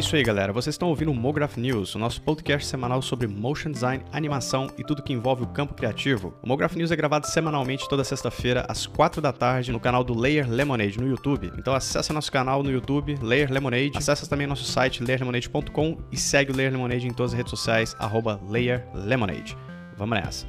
[0.00, 0.50] isso aí, galera.
[0.50, 4.82] Vocês estão ouvindo o Mograph News, o nosso podcast semanal sobre motion design, animação e
[4.82, 6.34] tudo que envolve o campo criativo.
[6.42, 10.18] O Mograph News é gravado semanalmente toda sexta-feira às 4 da tarde no canal do
[10.18, 11.52] Layer Lemonade no YouTube.
[11.58, 13.92] Então acesse nosso canal no YouTube, Layer Lemonade.
[13.94, 17.94] Acesse também nosso site layerlemonade.com e segue o Layer Lemonade em todas as redes sociais
[17.98, 19.54] arroba Layer Lemonade.
[19.98, 20.46] Vamos nessa.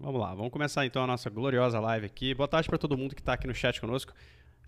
[0.00, 2.34] Vamos lá, vamos começar então a nossa gloriosa live aqui.
[2.34, 4.12] Boa tarde para todo mundo que está aqui no chat conosco.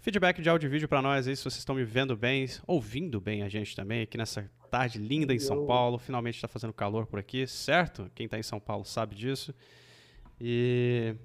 [0.05, 3.19] Feedback de áudio e vídeo para nós aí, se vocês estão me vendo bem, ouvindo
[3.23, 5.97] bem a gente também, aqui nessa tarde linda em São Paulo.
[5.97, 8.13] Finalmente está fazendo calor por aqui, certo?
[8.15, 9.55] Quem está em São Paulo sabe disso.
[10.39, 11.17] E.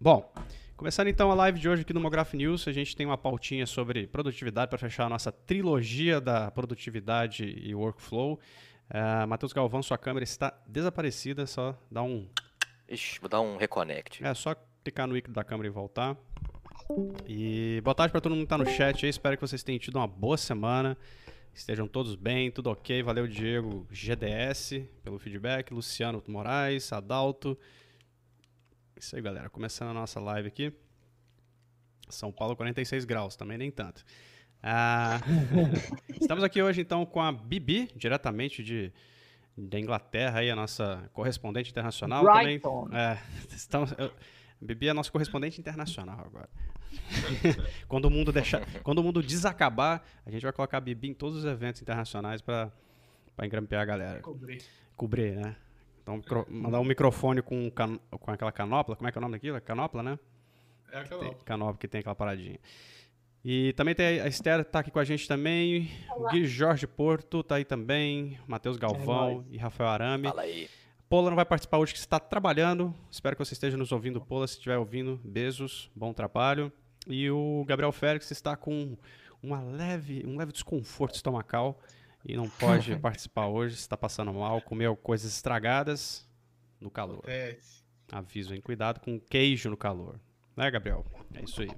[0.00, 0.32] Bom,
[0.74, 3.66] começando então a live de hoje aqui no Mograph News, a gente tem uma pautinha
[3.66, 8.40] sobre produtividade para fechar a nossa trilogia da produtividade e workflow.
[8.88, 12.26] Uh, Matheus Galvão, sua câmera está desaparecida, só dá um.
[12.88, 14.24] Ixi, vou dar um reconnect.
[14.24, 16.16] É, só clicar no ícone da câmera e voltar.
[17.26, 19.10] E boa tarde para todo mundo que está no chat aí.
[19.10, 20.98] Espero que vocês tenham tido uma boa semana.
[21.54, 23.02] Estejam todos bem, tudo ok.
[23.02, 25.72] Valeu, Diego GDS, pelo feedback.
[25.72, 27.56] Luciano Moraes, Adalto.
[28.96, 29.48] Isso aí, galera.
[29.48, 30.72] Começando a nossa live aqui.
[32.08, 34.04] São Paulo, 46 graus, também nem tanto.
[34.60, 35.20] Ah,
[36.20, 38.92] estamos aqui hoje, então, com a Bibi, diretamente de,
[39.56, 42.24] da Inglaterra, aí, a nossa correspondente internacional.
[42.24, 42.84] Brighton.
[42.86, 43.18] Também, é,
[43.54, 44.10] estamos, eu,
[44.60, 46.48] Bibi é nosso correspondente internacional agora.
[47.88, 51.14] quando, o mundo deixar, quando o mundo desacabar, a gente vai colocar a Bibi em
[51.14, 52.70] todos os eventos internacionais para
[53.42, 54.20] engrampear a galera.
[54.20, 54.62] Cobrir.
[54.96, 55.56] Cobrir, né?
[56.02, 58.96] Então, micro, mandar um microfone com, can, com aquela canopla.
[58.96, 59.56] Como é que é o nome daquilo?
[59.56, 60.18] É canopla, né?
[60.92, 61.44] É a Tem, canopla.
[61.44, 62.58] canopla que tem aquela paradinha.
[63.42, 65.90] E também tem a Esther, tá aqui com a gente também.
[66.14, 68.38] O Gui Jorge Porto tá aí também.
[68.46, 70.28] Matheus Galvão e Rafael Arame.
[70.28, 70.68] Fala aí.
[71.10, 72.94] Pola não vai participar hoje, que está trabalhando.
[73.10, 74.46] Espero que você esteja nos ouvindo, Pola.
[74.46, 76.72] Se estiver ouvindo, beijos, bom trabalho.
[77.04, 78.96] E o Gabriel Félix está com
[79.42, 81.80] uma leve, um leve desconforto estomacal
[82.24, 83.74] e não pode participar hoje.
[83.74, 86.28] Está passando mal, comeu coisas estragadas
[86.80, 87.24] no calor.
[88.12, 88.60] Aviso, hein?
[88.60, 90.20] Cuidado com queijo no calor.
[90.56, 91.04] Né, Gabriel?
[91.34, 91.70] É isso aí.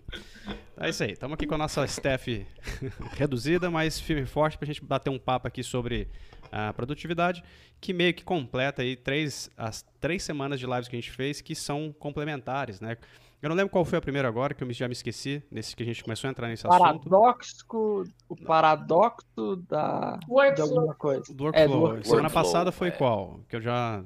[0.76, 1.12] É isso aí.
[1.12, 2.46] Estamos aqui com a nossa staff
[3.16, 6.06] reduzida, mas firme e forte para a gente bater um papo aqui sobre
[6.52, 7.42] a produtividade,
[7.80, 11.40] que meio que completa aí três, as três semanas de lives que a gente fez,
[11.40, 12.96] que são complementares, né?
[13.40, 15.74] Eu não lembro qual foi a primeira agora, que eu me- já me esqueci, nesse
[15.74, 16.78] que a gente começou a entrar nesse assunto.
[16.80, 20.68] Paradoxo, o paradoxo da, de Workflow.
[20.78, 21.22] alguma coisa.
[21.34, 21.80] Do É, do workflow.
[21.80, 22.04] workflow.
[22.04, 22.90] Semana Workflow, passada foi é.
[22.92, 23.40] qual?
[23.48, 23.96] Que eu já...
[24.00, 24.02] já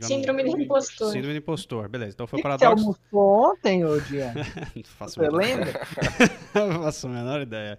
[0.00, 1.12] não- Síndrome do impostor.
[1.12, 2.12] Síndrome do impostor, beleza.
[2.12, 2.84] Então foi o O que que você paradoxo.
[3.14, 4.34] almoçou ontem, ô Diana?
[4.76, 5.86] Não faço a Você lembra?
[6.54, 7.78] Não faço a menor ideia.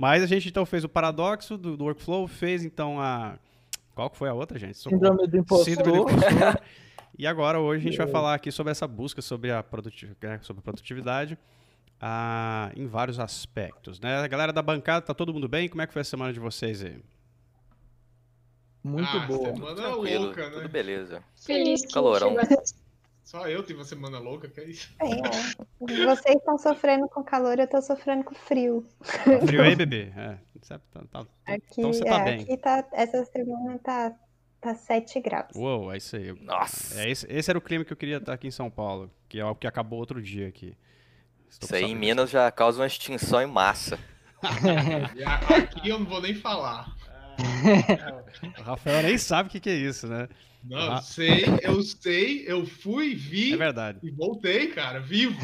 [0.00, 3.36] Mas a gente então fez o paradoxo do, do workflow, fez então a.
[3.96, 4.78] Qual que foi a outra, gente?
[4.78, 5.02] Socorro.
[5.04, 5.64] Síndrome do impostor.
[5.64, 6.62] Síndrome do impostor.
[7.18, 9.64] E agora, hoje, a gente vai falar aqui sobre essa busca sobre a,
[10.22, 11.36] né, sobre a produtividade
[12.00, 13.98] ah, em vários aspectos.
[13.98, 14.18] Né?
[14.18, 15.68] A galera da bancada, tá todo mundo bem?
[15.68, 17.00] Como é que foi a semana de vocês aí?
[18.84, 19.52] Muito Ah, boa.
[19.52, 20.68] Semana Tranquilo, louca, tudo né?
[20.68, 21.24] beleza.
[21.44, 22.36] Feliz que Calorão.
[22.38, 22.62] chegou
[23.28, 24.90] Só eu tive uma semana louca, que é isso?
[25.02, 28.86] É, vocês estão sofrendo com calor, eu tô sofrendo com frio.
[29.04, 30.10] Tá frio aí, bebê?
[30.16, 32.40] É, tá- tá- tá- Aqui, então você tá é, bem.
[32.40, 34.16] aqui tá, essa semana tá,
[34.62, 35.54] tá 7 graus.
[35.54, 36.32] Uou, é isso aí.
[36.40, 37.02] Nossa.
[37.02, 39.38] É esse, esse era o clima que eu queria estar aqui em São Paulo, que
[39.38, 40.74] é o que acabou outro dia aqui.
[41.50, 41.94] Estou Isso aí em.
[41.94, 43.98] Minas já causa uma extinção em massa.
[44.40, 46.96] A- aqui eu não vou nem falar.
[48.58, 50.28] O Rafael nem sabe o que, que é isso, né?
[50.64, 51.00] Não, Ah.
[51.00, 53.98] sei, eu sei, eu fui, vi É verdade.
[54.02, 55.38] e voltei, cara, vivo.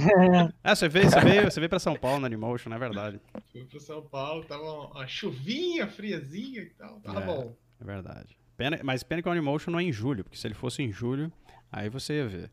[0.62, 3.20] É, você veio, você veio, você veio pra São Paulo no Animotion, não é verdade?
[3.52, 7.26] Fui pro São Paulo, tava uma chuvinha, friazinha e tal, tava É.
[7.26, 7.56] bom.
[7.80, 8.36] É verdade.
[8.56, 10.90] Pena, mas pena que o Animotion não é em julho, porque se ele fosse em
[10.92, 11.32] julho,
[11.70, 12.50] aí você ia ver.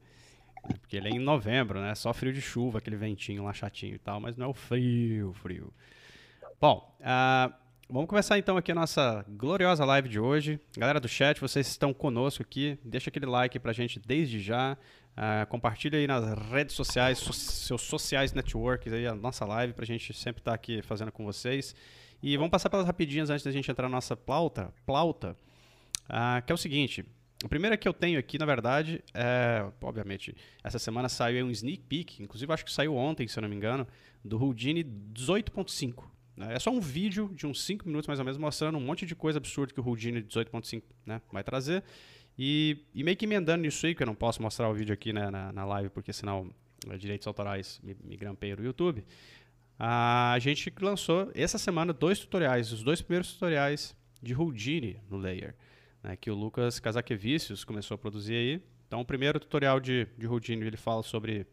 [0.80, 1.94] Porque ele é em novembro, né?
[1.96, 5.34] Só frio de chuva, aquele ventinho lá chatinho e tal, mas não é o frio,
[5.41, 5.74] frio.
[6.59, 7.51] Bom, ah,
[7.91, 10.59] vamos começar então aqui a nossa gloriosa live de hoje.
[10.78, 14.78] Galera do chat, vocês estão conosco aqui, deixa aquele like pra gente desde já.
[15.16, 19.86] Ah, compartilha aí nas redes sociais, so- seus sociais networks aí, a nossa live, pra
[19.86, 21.75] gente sempre estar aqui fazendo com vocês.
[22.24, 25.36] E vamos passar pelas rapidinhas antes da gente entrar na nossa plauta, plauta
[26.07, 27.04] ah, que é o seguinte.
[27.44, 31.81] O primeiro que eu tenho aqui, na verdade, é, obviamente, essa semana saiu um sneak
[31.89, 33.88] peek, inclusive acho que saiu ontem, se eu não me engano,
[34.24, 36.04] do Houdini 18.5.
[36.41, 36.55] né?
[36.55, 39.15] É só um vídeo de uns 5 minutos mais ou menos mostrando um monte de
[39.15, 41.83] coisa absurda que o Houdini 18.5 né, vai trazer.
[42.38, 45.13] E, e meio que emendando nisso aí, que eu não posso mostrar o vídeo aqui
[45.13, 46.51] né, na, na live, porque senão
[46.89, 49.05] eh, direitos autorais me, me grampeiam no YouTube.
[49.77, 55.55] A gente lançou essa semana dois tutoriais, os dois primeiros tutoriais de Houdini no Layer,
[56.01, 58.61] né, que o Lucas Kazakevicius começou a produzir aí.
[58.88, 61.45] Então, o primeiro tutorial de, de Houdini ele fala sobre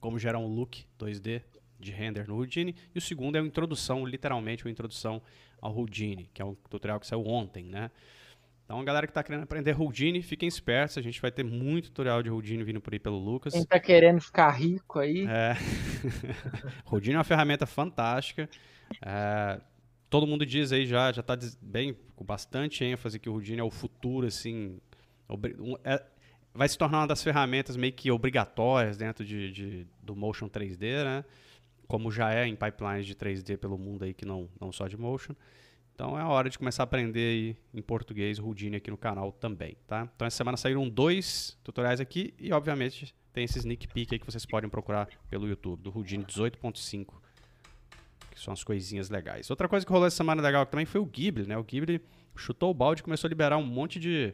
[0.00, 1.42] como gerar um look 2D
[1.80, 2.74] de render no Houdini.
[2.94, 5.20] E o segundo é uma introdução, literalmente uma introdução
[5.60, 7.90] ao Houdini, que é um tutorial que saiu ontem, né?
[8.64, 10.96] Então, a galera que está querendo aprender Houdini, fiquem espertos.
[10.96, 13.52] A gente vai ter muito tutorial de Houdini vindo por aí pelo Lucas.
[13.52, 15.26] Quem tá querendo ficar rico aí.
[15.26, 15.56] É.
[16.86, 18.48] Houdini é uma ferramenta fantástica.
[19.02, 19.60] É,
[20.08, 23.64] todo mundo diz aí já, já está bem, com bastante ênfase que o Houdini é
[23.64, 24.78] o futuro, assim.
[25.84, 26.02] é-
[26.54, 31.04] vai se tornar uma das ferramentas meio que obrigatórias dentro de, de- do Motion 3D,
[31.04, 31.24] né?
[31.90, 34.96] Como já é em pipelines de 3D pelo mundo aí, que não, não só de
[34.96, 35.34] Motion.
[35.92, 39.76] Então é a hora de começar a aprender em português Houdini aqui no canal também,
[39.88, 40.08] tá?
[40.14, 44.24] Então essa semana saíram dois tutoriais aqui e obviamente tem esse sneak peek aí que
[44.24, 47.06] vocês podem procurar pelo YouTube, do Houdini 18.5,
[48.30, 49.50] que são as coisinhas legais.
[49.50, 51.58] Outra coisa que rolou essa semana legal também foi o Ghibli, né?
[51.58, 52.00] O Ghibli
[52.36, 54.32] chutou o balde e começou a liberar um monte de,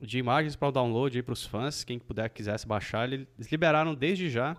[0.00, 3.94] de imagens para o download aí para os fãs, quem puder quisesse baixar, eles liberaram
[3.94, 4.56] desde já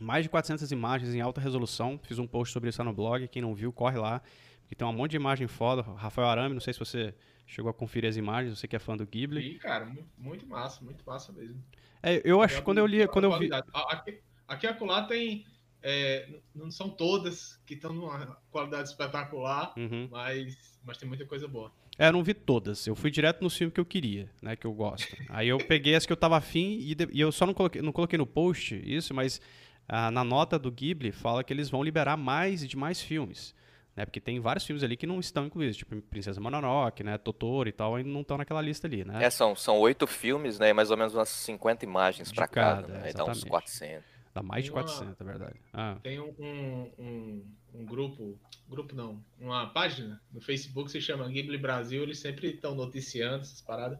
[0.00, 1.98] mais de 400 imagens em alta resolução.
[2.02, 4.20] Fiz um post sobre isso lá no blog, quem não viu, corre lá,
[4.60, 5.82] porque tem um monte de imagem foda.
[5.82, 7.14] Rafael Arame, não sei se você
[7.46, 9.40] chegou a conferir as imagens, você que é fã do Ghibli.
[9.54, 11.62] E, cara, mu- muito massa, muito massa mesmo.
[12.02, 15.44] É, eu acho que quando eu li, quando eu vi, Aqui, aqui acolá tem.
[15.82, 20.08] é, não são todas que estão numa qualidade espetacular, Uhum.
[20.10, 21.72] mas, mas tem muita coisa boa.
[21.98, 22.86] É, eu não vi todas.
[22.86, 24.54] Eu fui direto no filme que eu queria, né?
[24.54, 25.16] Que eu gosto.
[25.28, 27.82] Aí eu peguei as que eu tava afim e, de- e eu só não coloquei,
[27.82, 29.40] não coloquei no post isso, mas
[29.88, 33.54] ah, na nota do Ghibli fala que eles vão liberar mais e de mais filmes.
[33.96, 34.04] Né?
[34.04, 37.18] Porque tem vários filmes ali que não estão incluídos, tipo Princesa Mononoke, né?
[37.18, 39.24] Totoro e tal, ainda não estão naquela lista ali, né?
[39.24, 40.68] É, são, são oito filmes, né?
[40.68, 43.02] e Mais ou menos umas 50 imagens pra cada, cada, né?
[43.06, 43.48] Aí dá uns exatamente.
[43.48, 44.04] 400.
[44.34, 45.60] Dá mais de Uma- 400, é verdade.
[45.72, 47.44] Ah, Tem um, um, um,
[47.74, 48.38] um grupo,
[48.68, 53.40] grupo não, uma página no Facebook que se chama Ghibli Brasil, eles sempre estão noticiando
[53.40, 53.98] essas paradas.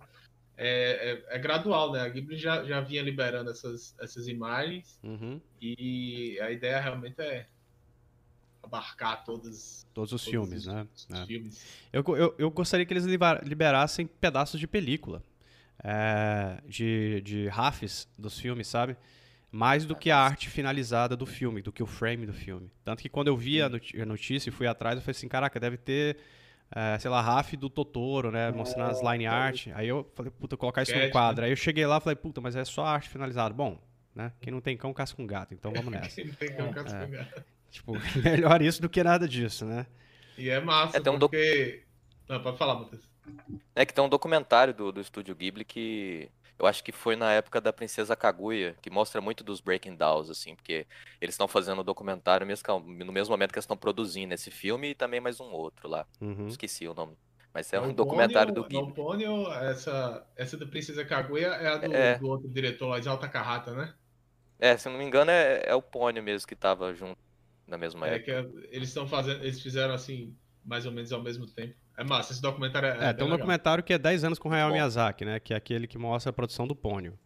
[0.61, 2.01] É, é, é gradual, né?
[2.01, 5.41] A Ghibli já, já vinha liberando essas, essas imagens uhum.
[5.61, 7.47] e a ideia realmente é
[8.63, 10.87] abarcar todos, Todos os todos filmes, os- né?
[10.95, 11.27] os É.
[11.27, 11.65] filmes.
[11.93, 13.05] Eu, eu, eu gostaria que eles
[13.45, 15.23] liberassem pedaços de película.
[15.85, 18.97] é, de, de rafes dos filmes, sabe?
[19.51, 22.69] Mais do que a arte finalizada do filme, do que o frame do filme.
[22.85, 23.69] Tanto que quando eu vi a
[24.05, 26.17] notícia e fui atrás, eu falei assim, caraca, deve ter,
[26.75, 28.51] é, sei lá, raf do Totoro, né?
[28.51, 29.69] Mostrando as line art.
[29.75, 31.45] Aí eu falei, puta, colocar isso no Sketch, quadro.
[31.45, 33.55] Aí eu cheguei lá e falei, puta, mas é só arte finalizada.
[33.55, 33.79] Bom,
[34.15, 34.33] né?
[34.41, 35.55] Quem não tem cão, caça com gato.
[35.55, 36.23] Então vamos nessa.
[36.23, 37.09] Não tem como cascar.
[37.71, 37.93] tipo,
[38.23, 39.87] melhor isso do que nada disso, né?
[40.37, 41.83] E é massa, É, tem um doc- porque...
[42.29, 43.03] Não, pode falar, Matheus.
[43.75, 47.33] É que tem um documentário do, do estúdio Ghibli que eu acho que foi na
[47.33, 50.87] época da Princesa Kaguya, que mostra muito dos Breaking Downs, assim, porque
[51.21, 54.51] eles estão fazendo o documentário mesmo, que- no mesmo momento que eles estão produzindo esse
[54.51, 56.07] filme e também mais um outro lá.
[56.21, 56.47] Uhum.
[56.49, 57.17] Esqueci o nome.
[57.55, 58.77] Mas é um documentário do Ghibli.
[58.91, 62.19] O Pônio, essa, essa da Princesa Kaguya é a do, É.
[62.19, 63.95] do outro diretor lá, Exalta Carrata, né?
[64.59, 67.19] É, se eu não me engano, é, é o Pônio mesmo que tava junto
[67.67, 68.25] na mesma É época.
[68.25, 71.75] que é- eles estão fazendo, eles fizeram assim, mais ou menos ao mesmo tempo.
[71.99, 73.39] É massa, esse documentário é, É, é tem um legal.
[73.39, 74.75] documentário que é 10 anos com o Hayao bom.
[74.75, 75.41] Miyazaki, né?
[75.41, 77.19] Que é aquele que mostra a produção do Pônio.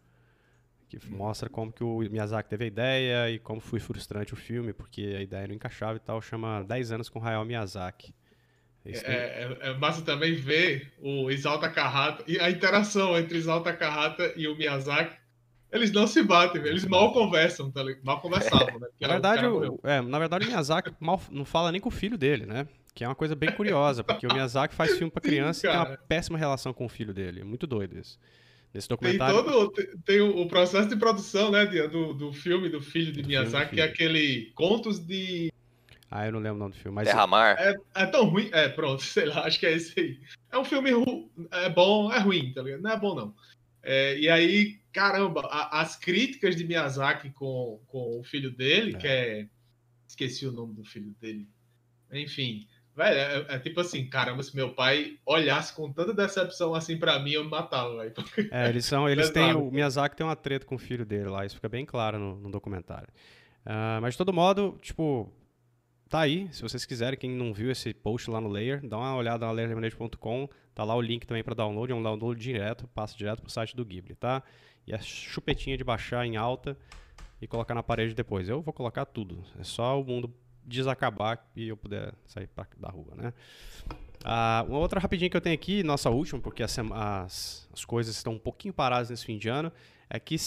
[0.89, 1.15] Que Hum.
[1.15, 5.15] mostra como que o Miyazaki teve a ideia e como foi frustrante o filme, porque
[5.17, 6.21] a ideia não encaixava e tal.
[6.21, 8.13] Chama 10 anos com o Hayao Miyazaki.
[8.83, 13.71] Tem- É, é, é massa também ver o Exalta Carrata e a interação entre Exalta
[13.73, 15.15] Carrata e o Miyazaki.
[15.71, 17.81] Eles não se batem, eles mal conversam, tá?
[18.03, 18.87] Mal conversavam, né?
[19.01, 22.17] Na verdade, o, é, na verdade, o Miyazaki mal, não fala nem com o filho
[22.17, 22.67] dele, né?
[22.93, 25.79] Que é uma coisa bem curiosa, porque o Miyazaki faz filme pra criança e tem
[25.79, 27.41] uma péssima relação com o filho dele.
[27.41, 28.19] É muito doido isso.
[28.73, 29.43] Nesse Tem documentário.
[29.43, 33.27] todo tem, tem o, processo de produção, né, do, do filme do filho de Do
[33.27, 35.51] Miyazaki, filme que é aquele Contos de
[36.09, 36.95] Ah, eu não lembro o nome do filme.
[36.95, 37.55] Mas Derramar.
[37.59, 38.49] É, é tão ruim.
[38.51, 40.19] É, pronto, sei lá, acho que é esse aí.
[40.51, 41.31] É um filme ru...
[41.51, 42.81] é bom, é ruim, tá ligado?
[42.81, 43.35] Não é bom, não.
[43.81, 48.97] É, e aí, caramba, a- as críticas de Miyazaki com, com o filho dele, É.
[48.99, 49.47] que é.
[50.07, 51.47] Esqueci o nome do filho dele.
[52.11, 56.97] Enfim, velho, é, é tipo assim, caramba, se meu pai olhasse com tanta decepção assim
[56.97, 58.13] pra mim, eu me matava, velho.
[58.51, 61.45] É, eles são, eles têm, o Miyazaki tem uma treta com o filho dele lá,
[61.45, 63.09] isso fica bem claro no, no documentário.
[63.65, 65.31] Ah, mas de todo modo, tipo,
[66.09, 69.15] tá aí, se vocês quiserem, quem não viu esse post lá no Layer, dá uma
[69.15, 73.17] olhada na layerlemonade.com, tá lá o link também para download, é um download direto, passa
[73.17, 74.43] direto pro site do Ghibli, tá?
[74.85, 76.77] E a chupetinha de baixar em alta
[77.41, 78.49] e colocar na parede depois.
[78.49, 80.33] Eu vou colocar tudo, é só o mundo
[80.65, 83.33] desacabar e eu puder sair pra, da rua, né?
[84.23, 88.15] Ah, uma outra rapidinha que eu tenho aqui, nossa última, porque as, as, as coisas
[88.15, 89.71] estão um pouquinho paradas nesse fim de ano,
[90.09, 90.37] é que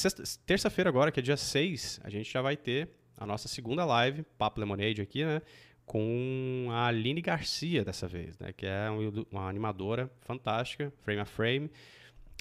[0.47, 4.23] terça-feira agora, que é dia 6, a gente já vai ter a nossa segunda live,
[4.39, 5.43] Papo Lemonade aqui, né?
[5.85, 8.53] Com a Aline Garcia dessa vez, né?
[8.53, 11.71] Que é um- uma animadora fantástica, frame a frame,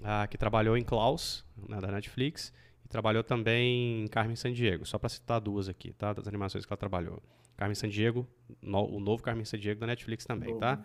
[0.03, 2.51] ah, que trabalhou em Klaus, né, da Netflix,
[2.85, 6.13] E trabalhou também em Carmen Sandiego, só para citar duas aqui, tá?
[6.13, 7.21] Das animações que ela trabalhou.
[7.57, 8.27] Carmen Sandiego,
[8.61, 10.59] no, o novo Carmen Sandiego da Netflix também, Novo.
[10.59, 10.83] tá?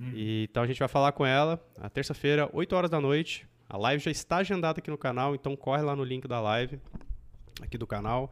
[0.00, 0.12] Hum.
[0.14, 3.46] E, então a gente vai falar com ela na terça-feira, 8 horas da noite.
[3.68, 6.78] A live já está agendada aqui no canal, então corre lá no link da live
[7.60, 8.30] aqui do canal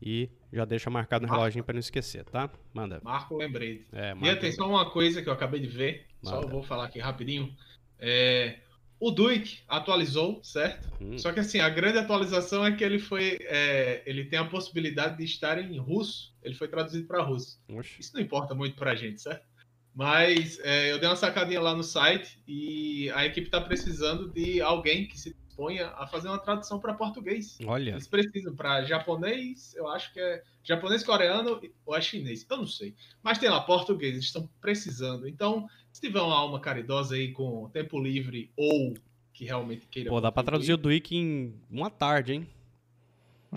[0.00, 2.48] e já deixa marcado no reloginho para não esquecer, tá?
[2.72, 3.00] Manda.
[3.02, 3.84] Marco lembrete.
[3.92, 6.46] É, E atenção, uma coisa que eu acabei de ver, só Manda.
[6.46, 7.54] vou falar aqui rapidinho.
[7.98, 8.60] É,
[9.00, 10.88] o Duik atualizou, certo?
[11.00, 13.38] Hum, Só que assim, a grande atualização é que ele foi.
[13.42, 16.34] é, ele tem a possibilidade de estar em russo.
[16.42, 17.60] Ele foi traduzido para russo.
[17.72, 18.00] oxe.
[18.00, 19.46] Isso não importa muito pra gente, certo?
[19.94, 24.60] Mas é, eu dei uma sacadinha lá no site e a equipe está precisando de
[24.60, 27.58] alguém que se disponha a fazer uma tradução para português.
[27.64, 32.56] Olha, Eles precisam para japonês, eu acho que é japonês, coreano ou é chinês, eu
[32.58, 32.94] não sei.
[33.22, 35.26] Mas tem lá português, eles estão precisando.
[35.26, 35.66] Então,
[35.98, 38.94] se tiver uma alma caridosa aí com tempo livre ou
[39.32, 40.08] que realmente queira.
[40.08, 42.48] pô, dá pra traduzir o Duik em uma tarde, hein?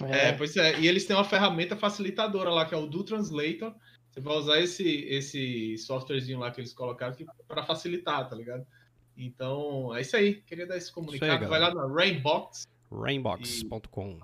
[0.04, 0.80] É, pois é.
[0.80, 3.76] E eles têm uma ferramenta facilitadora lá, que é o Do Translator.
[4.10, 7.16] Você vai usar esse, esse softwarezinho lá que eles colocaram
[7.48, 8.66] para facilitar, tá ligado?
[9.16, 10.36] Então, é isso aí.
[10.42, 11.48] Queria dar esse comunicado.
[11.48, 12.64] vai lá na Rainbox.
[12.92, 14.20] Rainbox.com.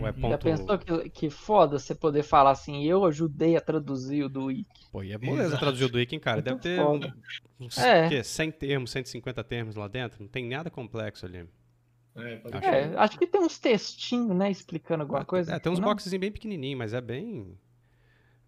[0.00, 0.30] É Uhum.
[0.30, 0.38] Já ponto...
[0.38, 4.66] pensou que, que foda você poder falar assim, eu ajudei a traduzir o do Wiki.
[4.92, 5.58] Pô, e é Exato.
[5.58, 6.42] traduzir o Duik, hein, cara?
[6.42, 7.14] Deve ter foda.
[7.60, 8.08] uns É.
[8.08, 8.22] quê?
[8.22, 10.22] 100 termos, 150 termos lá dentro.
[10.22, 11.46] Não tem nada complexo ali.
[12.16, 12.66] É, pode Acho.
[12.66, 15.54] É, acho que tem uns textinhos, né, explicando alguma coisa.
[15.54, 17.58] É, tem uns boxezinhos bem pequenininhos, mas é bem,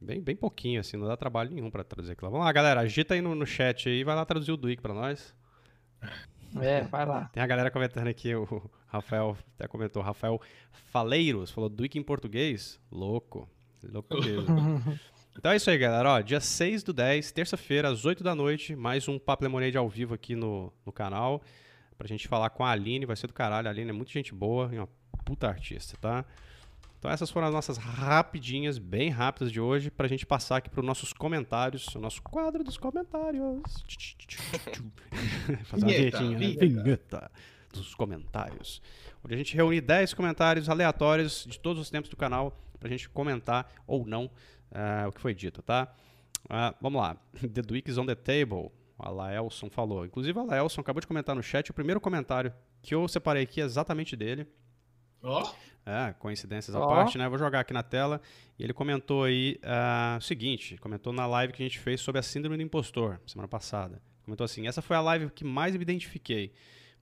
[0.00, 2.28] bem, bem pouquinho, assim, não dá trabalho nenhum pra traduzir aquilo.
[2.28, 2.30] lá.
[2.30, 4.94] Vamos lá, galera, agita aí no, no chat aí, vai lá traduzir o Duik pra
[4.94, 5.34] nós.
[6.60, 7.28] É, vai lá.
[7.32, 10.40] Tem a galera comentando aqui, o Rafael até comentou, Rafael
[10.90, 12.80] Faleiros, falou Duik em português?
[12.90, 13.48] Louco,
[13.82, 14.82] louco mesmo.
[15.38, 18.74] Então é isso aí, galera, ó, dia 6 do 10, terça-feira, às 8 da noite,
[18.74, 21.40] mais um Papo Lemonade ao vivo aqui no, no canal,
[21.96, 24.34] pra gente falar com a Aline, vai ser do caralho, a Aline é muito gente
[24.34, 24.88] boa e uma
[25.24, 26.24] puta artista, tá?
[26.98, 30.84] Então essas foram as nossas rapidinhas, bem rápidas de hoje, pra gente passar aqui pros
[30.84, 33.44] nossos comentários, o nosso quadro dos comentários.
[35.64, 36.38] Fazer uma Vinheta, vinhetinha, né?
[36.38, 36.66] vinheta.
[36.66, 37.30] vinheta
[37.72, 38.82] dos comentários.
[39.24, 43.08] Onde a gente reúne 10 comentários aleatórios de todos os tempos do canal pra gente
[43.08, 44.28] comentar ou não
[44.72, 45.94] ah, o que foi dito, tá?
[46.48, 47.16] Ah, vamos lá.
[47.40, 48.70] The Duke is on the table.
[48.98, 50.04] A Laelson falou.
[50.04, 51.70] Inclusive, a Laelson acabou de comentar no chat.
[51.70, 52.52] O primeiro comentário
[52.82, 54.46] que eu separei aqui é exatamente dele.
[55.22, 55.52] Ó,
[55.90, 57.26] É, coincidências à parte, né?
[57.30, 58.20] Vou jogar aqui na tela.
[58.58, 62.18] E ele comentou aí ah, o seguinte: comentou na live que a gente fez sobre
[62.18, 64.02] a síndrome do impostor, semana passada.
[64.22, 66.52] Comentou assim: essa foi a live que mais me identifiquei,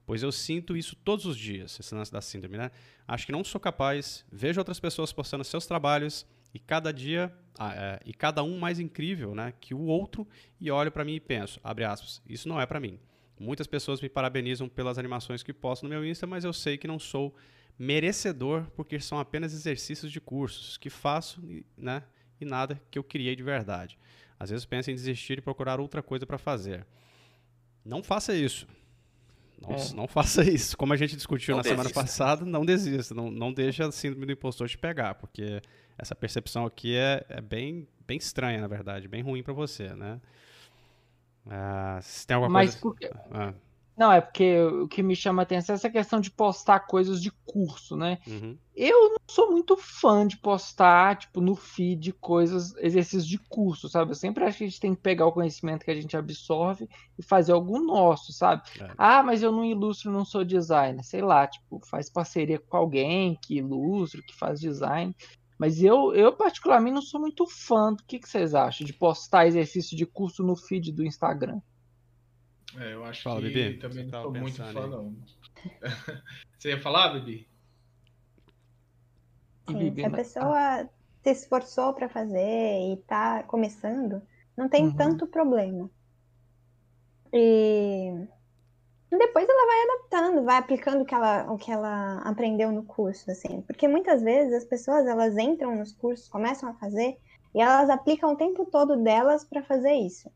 [0.05, 2.71] pois eu sinto isso todos os dias, esse lance da síndrome, né?
[3.05, 7.75] Acho que não sou capaz, vejo outras pessoas postando seus trabalhos e cada dia, ah,
[7.75, 10.25] é, e cada um mais incrível, né, que o outro,
[10.61, 12.97] e olho pra mim e penso, abre aspas, isso não é pra mim.
[13.37, 16.87] Muitas pessoas me parabenizam pelas animações que posto no meu Insta, mas eu sei que
[16.87, 17.35] não sou
[17.77, 22.03] merecedor porque são apenas exercícios de cursos que faço, e, né,
[22.39, 23.97] e nada que eu criei de verdade.
[24.39, 26.85] Às vezes penso em desistir e procurar outra coisa para fazer.
[27.83, 28.67] Não faça isso.
[29.61, 29.93] Não, É.
[29.95, 30.77] não faça isso.
[30.77, 32.01] Como a gente discutiu Não na semana desista.
[32.01, 33.15] passada, não desista.
[33.15, 35.61] Não, não deixa a síndrome do impostor te pegar, porque
[35.97, 40.21] essa percepção aqui é, é bem, bem estranha, na verdade, bem ruim para você, né?
[41.49, 42.81] Ah, se tem alguma Mas coisa...
[42.81, 43.09] por quê?
[43.31, 43.53] Ah,
[43.97, 47.19] Não, é porque o que me chama a atenção é essa questão de postar coisas
[47.19, 48.19] de curso, né?
[48.27, 48.55] uhum.
[48.75, 54.11] Eu não sou muito fã de postar, tipo, no feed coisas, exercícios de curso, sabe?
[54.11, 56.87] Eu sempre acho que a gente tem que pegar o conhecimento que a gente absorve
[57.17, 58.61] e fazer algo nosso, sabe?
[58.79, 58.91] É.
[58.95, 61.03] Ah, mas eu não ilustro, não sou designer.
[61.03, 65.15] Sei lá, tipo, faz parceria com alguém que ilustra, que faz design.
[65.57, 67.91] Mas eu, eu particularmente, não sou muito fã.
[67.91, 71.59] Do que, que vocês acham de postar exercício de curso no feed do Instagram?
[72.77, 74.89] É, eu acho Fala, que Bibi, também você não sou muito fã, aí.
[74.89, 75.13] não.
[76.57, 77.47] Você ia falar, Bibi?
[79.67, 80.89] Sim, Bibi, se a pessoa
[81.23, 84.21] se esforçou para fazer e tá começando,
[84.55, 84.95] não tem Uhum.
[84.95, 85.89] tanto problema.
[87.33, 88.27] E
[89.11, 93.29] depois ela vai adaptando, vai aplicando o que ela, o que ela aprendeu no curso,
[93.31, 93.61] assim.
[93.61, 97.17] Porque muitas vezes as pessoas elas entram nos cursos, começam a fazer
[97.53, 100.29] e elas aplicam o tempo todo delas para fazer isso.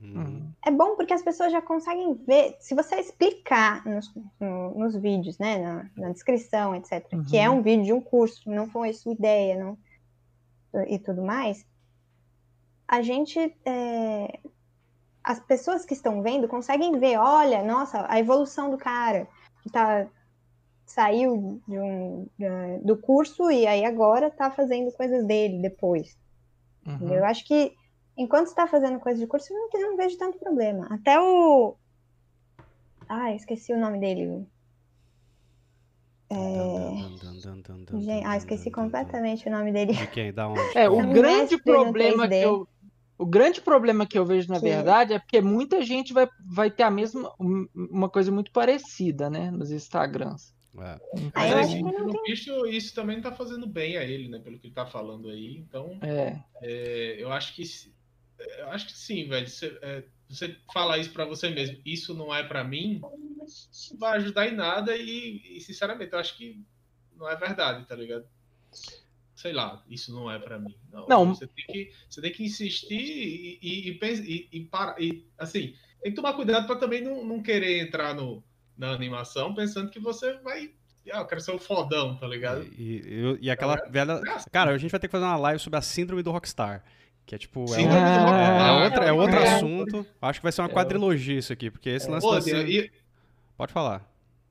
[0.00, 0.14] Uhum.
[0.16, 0.52] Uhum.
[0.64, 5.38] É bom porque as pessoas já conseguem ver, se você explicar nos, no- nos vídeos,
[5.38, 7.56] né, na, na descrição, etc., que é Uhum.
[7.58, 9.78] um vídeo de um curso, não foi sua ideia, não,
[10.88, 11.64] e tudo mais,
[12.86, 14.38] a gente, é,
[15.24, 19.26] as pessoas que estão vendo conseguem ver, olha, nossa, a evolução do cara,
[19.62, 20.06] que tá,
[20.84, 26.16] saiu de um, da- do curso e aí agora tá fazendo coisas dele depois.
[26.86, 27.12] Uhum.
[27.14, 27.74] Eu acho que
[28.16, 30.86] enquanto está fazendo coisa de curso, eu não, eu não vejo tanto problema.
[30.90, 31.76] Até o.
[33.08, 34.46] Ah, esqueci o nome dele.
[38.00, 39.92] Gente, ah, esqueci completamente o nome dele.
[39.92, 40.32] De quem?
[40.32, 40.60] Da onde?
[40.76, 42.28] É, o grande problema 3D.
[42.40, 42.68] que eu.
[43.18, 46.70] O grande problema que eu vejo, na Que- verdade, é porque muita gente vai, vai
[46.70, 47.32] ter a mesma.
[47.40, 49.50] um- uma coisa muito parecida, né?
[49.50, 50.54] Nos Instagrams.
[50.78, 50.98] É.
[51.34, 54.38] Mas eu aí, pelo visto, isso também não tá fazendo bem a ele, né?
[54.38, 55.56] Pelo que ele tá falando aí.
[55.56, 56.38] Então, É.
[56.60, 57.62] é, eu acho que
[58.38, 59.48] eu acho que sim, velho.
[59.48, 63.46] Você, é, você falar isso pra você mesmo, isso não é pra mim, não
[63.98, 66.60] vai ajudar em nada e, e, sinceramente, eu acho que
[67.16, 68.26] não é verdade, tá ligado?
[69.34, 70.74] Sei lá, isso não é pra mim.
[70.90, 71.34] Não, Não.
[71.34, 75.74] Você, tem que, você tem que insistir e, e, e, e, e, para- e, assim,
[76.02, 78.42] tem que tomar cuidado pra também não, não querer entrar no,
[78.76, 80.72] na animação pensando que você vai.
[81.12, 82.64] Ah, eu quero ser o fodão, tá ligado?
[82.64, 84.12] E, e- e aquela Tá velha.
[84.26, 84.50] É assim.
[84.50, 86.82] Cara, a gente vai ter que fazer uma live sobre a síndrome do Rockstar.
[87.26, 87.60] Que é tipo.
[87.74, 89.54] É, um- do é, Rockstar, é outra, é é, outro é.
[89.56, 90.06] assunto.
[90.22, 90.72] Acho que vai ser uma É.
[90.72, 92.34] quadrilogia isso aqui, porque esse lance Pô,
[93.56, 94.08] Pode falar.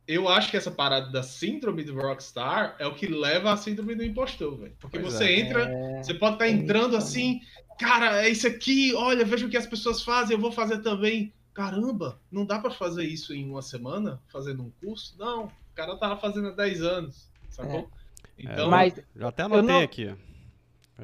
[0.07, 3.95] eu acho que essa parada da síndrome do Rockstar é o que leva à síndrome
[3.95, 4.75] do impostor, velho.
[4.79, 5.39] Porque Pois você é.
[5.39, 6.03] entra, É.
[6.03, 7.39] você pode estar entrando assim,
[7.79, 11.31] cara, é isso aqui, olha, veja o que as pessoas fazem, eu vou fazer também.
[11.53, 15.15] Caramba, não dá pra fazer isso em uma semana, fazendo um curso?
[15.17, 17.89] Não, o cara tava fazendo há 10 anos, sacou?
[18.37, 20.13] Então, Mas Já até anotei não- aqui.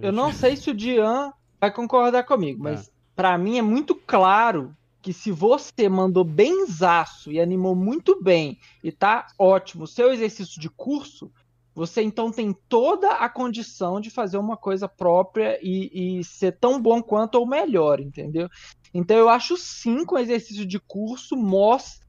[0.01, 4.75] eu não sei se o Dian vai concordar comigo, mas pra mim é muito claro
[4.99, 10.59] que se você mandou benzaço e animou muito bem e tá ótimo o seu exercício
[10.59, 11.31] de curso,
[11.73, 16.81] você então tem toda a condição de fazer uma coisa própria e, e ser tão
[16.81, 18.49] bom quanto ou melhor, entendeu?
[18.93, 22.05] Então eu acho sim que o exercício de curso mostra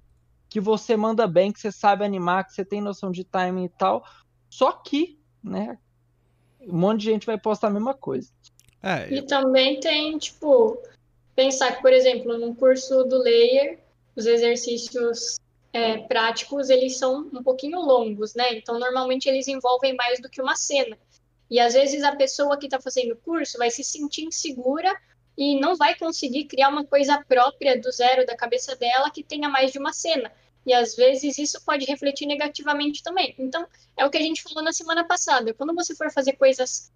[0.49, 3.69] que você manda bem, que você sabe animar, que você tem noção de timing e
[3.71, 4.05] tal.
[4.51, 5.79] Só que, né,
[6.61, 8.31] um monte de gente vai postar a mesma coisa.
[8.83, 10.83] É, E também tem, tipo,
[11.37, 13.79] pensar que, por exemplo, no curso do Layer,
[14.17, 15.39] os exercícios
[15.73, 18.55] é, práticos, eles são um pouquinho longos, né?
[18.55, 20.99] Então, normalmente, eles envolvem mais do que uma cena.
[21.49, 24.93] E, às vezes, a pessoa que está fazendo o curso vai se sentir insegura
[25.37, 29.49] e não vai conseguir criar uma coisa própria do zero da cabeça dela que tenha
[29.49, 30.31] mais de uma cena.
[30.67, 33.35] E, às vezes, isso pode refletir negativamente também.
[33.39, 35.55] Então, é o que a gente falou na semana passada.
[35.55, 36.93] Quando você for fazer coisas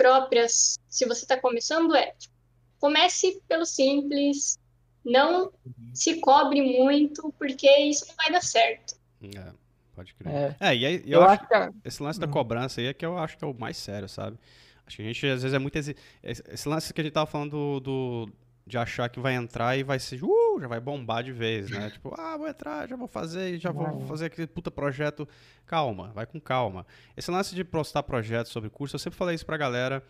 [0.00, 2.34] próprias, se você está começando, é tipo,
[2.78, 4.58] comece pelo simples,
[5.04, 5.52] não
[5.92, 8.94] se cobre muito, porque isso não vai dar certo.
[9.22, 9.52] é,
[9.94, 10.32] pode crer.
[10.32, 12.30] É, É, e aí, eu, eu, acho acho que a- esse lance da Hum.
[12.30, 14.38] cobrança aí é que eu acho que é o mais sério, sabe?
[14.86, 15.76] Acho que a gente, às vezes, é muito.
[15.76, 18.32] esse lance que a gente tava falando do, do-
[18.66, 20.22] de achar que vai entrar e vai ser.
[20.22, 21.90] Uh, já vai bombar de vez, né?
[21.90, 25.26] tipo, ah, vou entrar, já vou fazer, já vou fazer aquele puta projeto.
[25.66, 26.86] Calma, vai com calma.
[27.16, 30.02] Esse lance de postar projetos sobre curso, eu sempre falei isso pra galera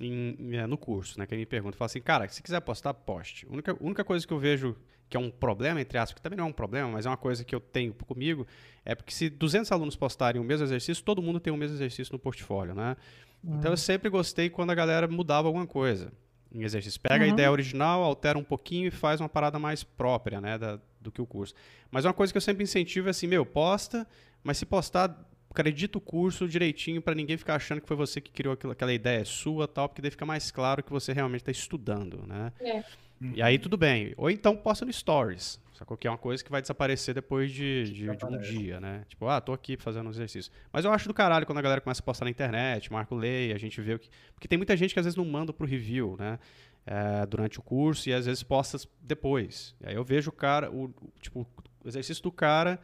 [0.00, 1.26] em- é, no curso, né?
[1.26, 3.46] Quem me pergunta, fala assim, cara, se quiser postar, poste.
[3.48, 4.76] A única, única coisa que eu vejo
[5.08, 7.16] que é um problema, entre aspas, que também não é um problema, mas é uma
[7.16, 8.46] coisa que eu tenho comigo,
[8.84, 12.12] é porque se 200 alunos postarem o mesmo exercício, todo mundo tem o mesmo exercício
[12.12, 12.94] no portfólio, né?
[13.42, 16.12] Então eu sempre gostei quando a galera mudava alguma coisa
[16.52, 17.00] em exercício.
[17.00, 17.32] Pega a Uhum.
[17.34, 21.20] ideia original, altera um pouquinho e faz uma parada mais própria, né, da- do que
[21.22, 21.54] o curso.
[21.90, 24.06] Mas uma coisa que eu sempre incentivo é assim, meu, posta,
[24.42, 25.16] mas se postar,
[25.50, 28.92] acredita o curso direitinho pra ninguém ficar achando que foi você que criou aquilo, aquela
[28.92, 32.52] ideia sua, tal, porque daí fica mais claro que você realmente está estudando, né?
[32.60, 32.82] É.
[33.20, 34.14] E aí tudo bem.
[34.16, 35.60] Ou então posta no Stories.
[35.78, 35.96] Sacou?
[35.96, 39.04] Que é uma coisa que vai desaparecer depois de, de, de um dia, né?
[39.08, 40.50] Tipo, ah, tô aqui fazendo um exercício.
[40.72, 43.52] Mas eu acho do caralho quando a galera começa a postar na internet, Marco Lei,
[43.52, 44.10] a gente vê o que.
[44.34, 46.38] Porque tem muita gente que às vezes não manda pro review, né?
[46.84, 49.76] É, durante o curso e às vezes posta depois.
[49.80, 51.46] E aí eu vejo o cara, o, tipo,
[51.84, 52.80] o exercício do cara,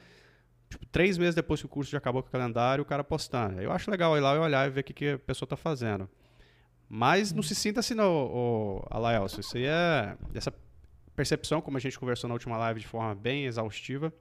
[0.71, 3.59] tipo, três meses depois que o curso já acabou com o calendário, o cara postando.
[3.59, 5.49] Aí eu acho legal ir lá e olhar e ver o que, que a pessoa
[5.49, 6.09] tá fazendo.
[6.97, 9.41] Mas não se sinta assim, não, Alaelso.
[9.41, 10.17] Isso aí é.
[10.33, 10.55] Essa
[11.17, 14.15] percepção, como a gente conversou na última live de forma bem exaustiva,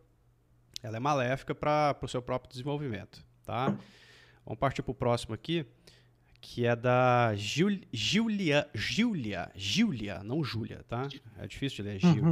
[0.81, 3.77] ela é maléfica para o seu próprio desenvolvimento, tá?
[4.43, 5.67] Vamos partir para o próximo aqui,
[6.41, 11.07] que é da Gil, Giulia, Giulia, Giulia, não Júlia, tá?
[11.37, 12.23] É difícil de ler, Giulia.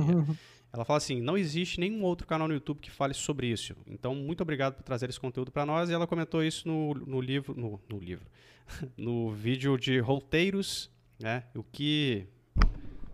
[0.73, 3.75] Ela fala assim: não existe nenhum outro canal no YouTube que fale sobre isso.
[3.85, 5.91] Então, muito obrigado por trazer esse conteúdo para nós.
[5.91, 8.25] E ela comentou isso no, no livro, no, no livro,
[8.97, 11.43] no vídeo de roteiros, né?
[11.55, 12.27] O que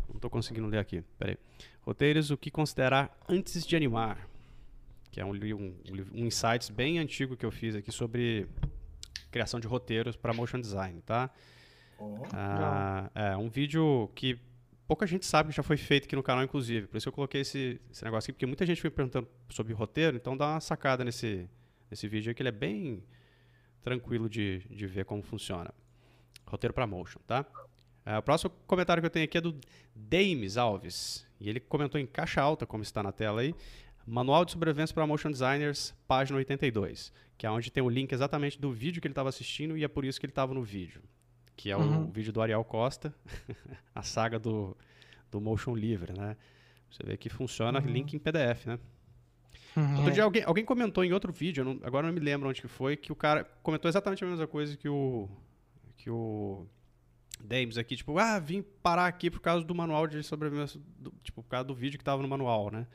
[0.07, 1.03] não estou conseguindo ler aqui.
[1.17, 1.37] Peraí.
[1.81, 4.27] Roteiros, o que considerar antes de animar,
[5.11, 5.75] que é um, um,
[6.13, 8.47] um insights bem antigo que eu fiz aqui sobre
[9.31, 11.29] criação de roteiros para motion design, tá?
[11.99, 14.39] Ó, Ah, é um vídeo que
[14.87, 16.87] pouca gente sabe que já foi feito aqui no canal, inclusive.
[16.87, 20.17] Por isso eu coloquei esse, esse negócio aqui, porque muita gente foi perguntando sobre roteiro,
[20.17, 21.49] então dá uma sacada nesse,
[21.89, 23.03] nesse vídeo aí, que ele é bem
[23.81, 25.73] tranquilo de, de ver como funciona.
[26.45, 27.45] Roteiro para motion, tá?
[28.05, 29.59] É, o próximo comentário que eu tenho aqui é do
[29.95, 31.25] Dames Alves.
[31.39, 33.53] E ele comentou em caixa alta, como está na tela aí.
[34.05, 38.59] Manual de Sobrevivência para Motion Designers, página 82, que é onde tem o link exatamente
[38.59, 41.01] do vídeo que ele estava assistindo e é por isso que ele estava no vídeo,
[41.57, 42.09] que é o Uhum.
[42.09, 43.13] vídeo do Ariel Costa,
[43.93, 44.77] a saga do,
[45.29, 46.37] do Motion Livre, né?
[46.89, 47.85] Você vê que funciona Uhum.
[47.85, 48.79] link em PDF, né?
[49.77, 49.97] Uhum.
[49.97, 52.67] Outro dia alguém, alguém comentou em outro vídeo, não- agora não me lembro onde que
[52.67, 55.29] foi, que o cara comentou exatamente a mesma coisa que o
[55.97, 56.65] que o
[57.39, 61.43] Dames aqui, tipo, ah, vim parar aqui por causa do manual de sobrevivência, do- tipo,
[61.43, 62.87] por causa do vídeo que tava no manual, né?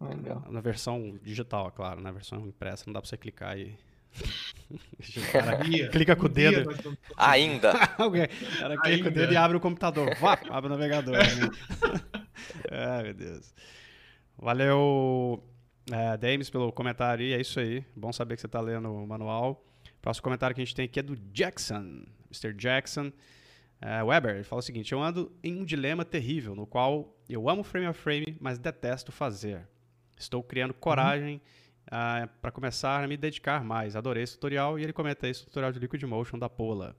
[0.00, 0.44] Legal.
[0.50, 3.76] Na versão digital, é claro, na versão impressa não dá pra você clicar e
[5.30, 5.58] cara
[5.92, 6.70] clica com o um dedo.
[7.16, 7.72] Ainda.
[7.98, 9.10] Alguém, o cara clica com o Ainda.
[9.10, 10.14] dedo e abre o computador.
[10.18, 11.14] Vá, abre o navegador.
[11.14, 11.50] Né?
[12.70, 13.54] Ai, meu Deus.
[14.38, 15.42] Valeu,
[15.90, 17.32] é, Dames, pelo comentário aí.
[17.32, 17.84] É isso aí.
[17.96, 19.64] Bom saber que você tá lendo o manual.
[20.00, 22.04] Próximo comentário que a gente tem aqui é do Jackson.
[22.30, 22.52] Mr.
[22.54, 23.12] Jackson.
[23.80, 27.48] É, Weber, ele fala o seguinte: Eu ando em um dilema terrível, no qual eu
[27.48, 29.66] amo frame a frame, mas detesto fazer.
[30.16, 31.40] Estou criando coragem
[32.40, 33.96] para começar a me dedicar mais.
[33.96, 36.96] Adorei esse tutorial e ele comenta esse tutorial de Liquid Motion da Pola.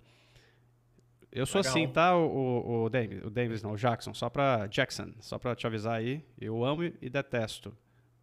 [1.31, 1.71] Eu sou Legal.
[1.71, 5.39] assim, tá, o, o, o, Davis, o Davis, não, o Jackson, só pra Jackson, só
[5.39, 7.75] pra te avisar aí, eu amo e detesto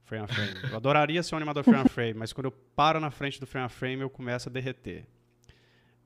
[0.05, 0.51] frame a frame.
[0.71, 3.47] Eu adoraria ser um animador frame a frame, mas quando eu paro na frente do
[3.47, 5.07] frame a frame, eu começo a derreter.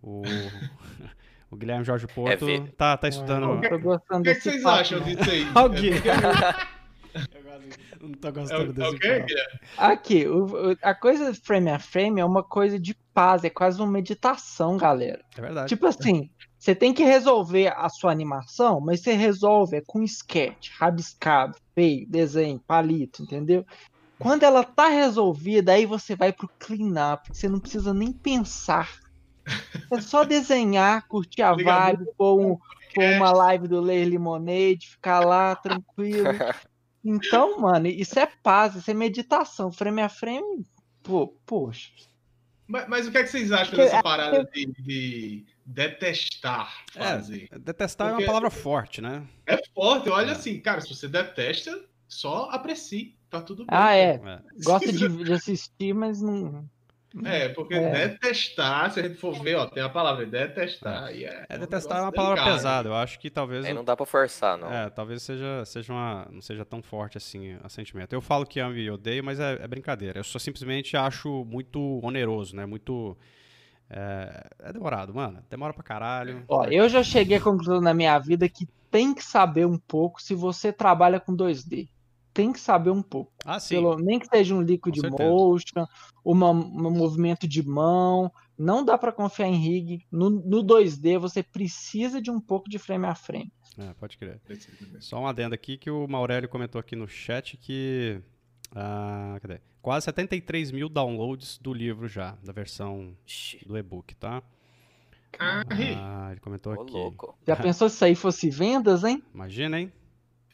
[0.02, 0.22] O,
[1.50, 3.64] o Guilherme Jorge Porto ver- tá, tá estudando...
[3.64, 5.14] Eu tô gostando O que, é que vocês papo, acham né?
[5.14, 5.46] disso aí?
[5.54, 5.92] Alguém.
[5.94, 6.74] É
[8.00, 9.26] Não tô É, gostando é desse o quê, papo.
[9.26, 9.58] Guilherme?
[9.78, 13.80] Aqui, o- o- a coisa frame a frame é uma coisa de paz, é quase
[13.80, 15.24] uma meditação, galera.
[15.36, 15.68] É verdade.
[15.68, 16.28] Tipo assim,
[16.58, 22.06] você tem que resolver a sua animação, mas você resolve é com sketch, rabiscado, feio,
[22.08, 23.64] desenho, palito, entendeu?
[24.18, 28.90] Quando ela tá resolvida, aí você vai pro clean-up, você não precisa nem pensar.
[29.90, 32.56] É só desenhar, curtir a vibe, pôr, um,
[32.94, 36.28] pôr uma live do Ler Limonade, ficar lá tranquilo.
[37.04, 39.70] Então, mano, isso é paz, isso é meditação.
[39.70, 40.64] Frame a frame,
[41.02, 41.90] pô, poxa.
[42.66, 47.48] Mas, mas o que, é que vocês acham dessa parada de, de detestar fazer?
[47.60, 49.26] Detestar é Porque- uma palavra forte, né?
[49.46, 50.32] É, forte, olha É.
[50.32, 53.68] assim, cara, se você detesta, só aprecie, tá tudo bem.
[53.70, 54.20] Ah, é.
[54.24, 54.40] É.
[54.62, 56.68] Gosta de, de assistir, mas não.
[57.24, 58.08] É, porque É.
[58.08, 61.14] detestar, se a gente for ver, ó, tem a palavra detestar.
[61.14, 62.56] E é, É, um detestar é uma palavra delicado.
[62.56, 62.88] pesada.
[62.88, 63.64] Eu acho que talvez.
[63.64, 64.72] O- não dá pra forçar, não.
[64.72, 68.12] É, talvez seja, seja uma, não seja tão forte assim o sentimento.
[68.12, 70.18] Eu falo que amo e odeio, mas é, é brincadeira.
[70.18, 72.66] Eu só simplesmente acho muito oneroso, né?
[72.66, 73.16] Muito.
[73.90, 75.42] É, é demorado, mano.
[75.48, 76.44] Demora pra caralho.
[76.48, 80.22] Ó, eu já cheguei à conclusão na minha vida que tem que saber um pouco
[80.22, 81.88] se você trabalha com 2D.
[82.32, 83.32] Tem que saber um pouco.
[83.44, 83.76] Ah, sim.
[83.76, 85.86] Pelo, nem que seja um liquid motion,
[86.24, 88.32] uma, um movimento de mão.
[88.58, 90.04] Não dá pra confiar em rig.
[90.10, 93.52] No, no 2D você precisa de um pouco de frame a frame.
[93.76, 94.40] É, pode crer.
[95.00, 98.20] Só um adendo aqui que o Maurélio comentou aqui no chat que.
[98.74, 99.60] Ah, cadê?
[99.80, 103.16] Quase 73 mil downloads do livro já, da versão
[103.66, 104.42] do e-book, tá?
[105.38, 105.62] Ah.
[105.96, 106.92] Ah, ele comentou ô aqui.
[106.92, 107.38] louco.
[107.46, 109.22] Já pensou se isso aí fosse vendas, hein?
[109.32, 109.92] Imagina, hein?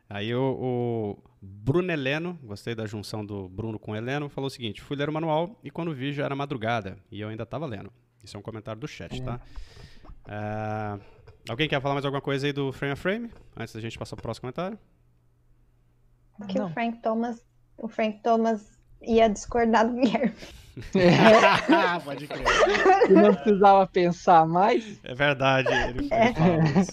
[0.10, 4.80] Aí o, o Bruno Heleno, gostei da junção do Bruno com Heleno, falou o seguinte:
[4.82, 7.92] fui ler o manual e quando vi já era madrugada e eu ainda tava lendo.
[8.24, 9.42] Isso é um comentário do chat, tá?
[10.26, 11.00] Ah,
[11.50, 13.32] alguém quer falar mais alguma coisa aí do frame a frame?
[13.58, 14.78] Antes da gente passar pro próximo comentário?
[16.48, 16.68] Que Não.
[16.68, 17.46] o Frank Thomas,
[17.78, 20.34] o Frank Thomas ia discordar do Guilherme.
[22.04, 22.46] Pode crer.
[23.10, 25.00] E não precisava pensar mais.
[25.04, 26.92] É verdade, ele, ele fala isso.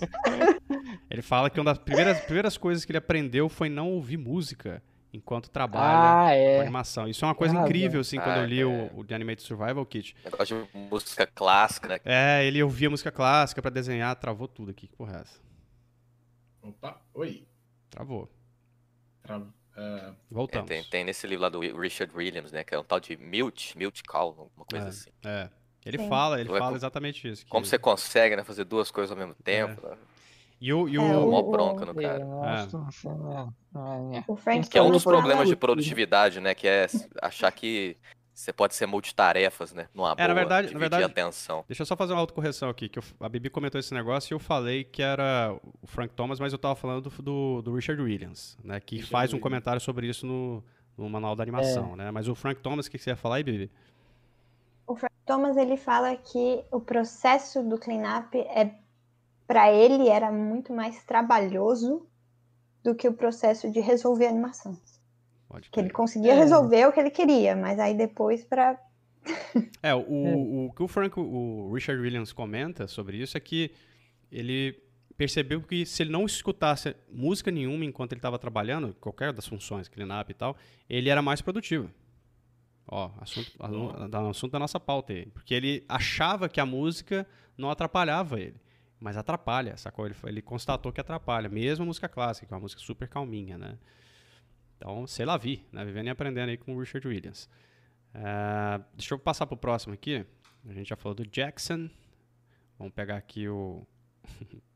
[1.10, 4.82] Ele fala que uma das primeiras, primeiras coisas que ele aprendeu foi não ouvir música
[5.14, 6.60] enquanto trabalha Ah, com é.
[6.60, 7.08] animação.
[7.08, 7.68] Isso é uma coisa razão.
[7.68, 8.64] incrível, assim, quando eu Ah, li é.
[8.66, 10.14] o, o The Animated Survival Kit.
[10.24, 11.98] Negócio de música clássica, né?
[12.04, 14.86] É, ele ouvia música clássica pra desenhar, travou tudo aqui.
[14.88, 15.40] Que porra é essa?
[16.62, 17.46] Opa, oi.
[17.88, 18.30] Travou.
[19.22, 19.46] Trava.
[19.76, 20.68] Ah, É, Voltamos.
[20.68, 22.64] tem, tem nesse livro lá do Richard Williams, né?
[22.64, 24.88] Que é um tal de Mute, Mute Call, uma coisa É.
[24.88, 25.10] assim.
[25.24, 25.48] É.
[25.86, 26.08] Ele Sim.
[26.08, 27.44] fala, ele Ué, fala como- exatamente isso.
[27.44, 28.44] que- Como você consegue, né?
[28.44, 29.86] Fazer duas coisas ao mesmo tempo.
[29.88, 29.96] né?
[30.60, 32.18] E o, e o- É, o- Mó bronca no É, cara.
[32.22, 34.24] é, é.
[34.26, 36.54] O Frank Que é um dos problemas de produtividade, né?
[36.54, 36.86] Que é
[37.22, 37.96] achar que
[38.32, 39.88] você pode ser multitarefas, né?
[39.94, 41.64] Numa É, na boa, verdade- na verdade- atenção.
[41.68, 44.34] Deixa eu só fazer uma autocorreção aqui, que eu- a Bibi comentou esse negócio e
[44.34, 48.00] eu falei que era o Frank Thomas, mas eu tava falando do, do, do Richard
[48.00, 48.80] Williams, né?
[48.80, 49.42] Que Richard faz um Williams.
[49.42, 50.64] comentário sobre isso no,
[50.96, 51.96] no manual da animação, É.
[51.96, 52.10] né?
[52.10, 53.70] Mas o Frank Thomas, o que que você ia falar aí, Bibi?
[54.86, 58.74] O Frank Thomas ele fala que o processo do cleanup é
[59.46, 62.06] para ele era muito mais trabalhoso
[62.82, 64.76] do que o processo de resolver a animação.
[65.50, 66.36] Pode Que ele conseguia É.
[66.38, 68.78] resolver o que ele queria, mas aí depois para
[69.82, 73.70] É, o, o que o Frank, o Richard Williams comenta sobre isso é que
[74.32, 74.80] ele
[75.16, 79.88] percebeu que se ele não escutasse música nenhuma enquanto ele estava trabalhando, qualquer das funções,
[79.88, 80.56] cleanup e tal,
[80.88, 81.90] ele era mais produtivo.
[82.86, 85.26] Ó, assunto, a- assunto da nossa pauta aí.
[85.26, 87.26] Porque ele achava que a música
[87.58, 88.56] não atrapalhava ele.
[88.98, 90.06] Mas atrapalha, sacou?
[90.06, 93.56] Ele, ele constatou que atrapalha, mesmo a música clássica, que é uma música super calminha,
[93.58, 93.76] né?
[94.80, 95.84] Então, sei lá, vi, né?
[95.84, 97.50] Vivendo e aprendendo aí com o Richard Williams.
[98.14, 100.24] É, deixa eu passar pro próximo aqui.
[100.66, 101.90] A gente já falou do Jackson.
[102.78, 103.86] Vamos pegar aqui o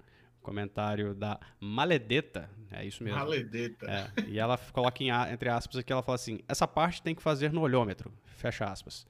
[0.43, 2.51] comentário da Maledeta.
[2.71, 3.19] É isso mesmo.
[3.19, 3.87] Maledeta.
[3.91, 7.23] É, e ela coloca em entre aspas aqui, ela fala assim: essa parte tem que
[7.23, 9.07] fazer no olhômetro, fecha aspas.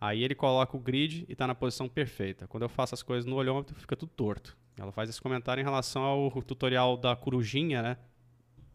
[0.00, 2.48] Aí ele coloca o grid e está na posição perfeita.
[2.48, 4.56] Quando eu faço as coisas no olhômetro, fica tudo torto.
[4.76, 7.96] Ela faz esse comentário em relação ao tutorial da corujinha, né?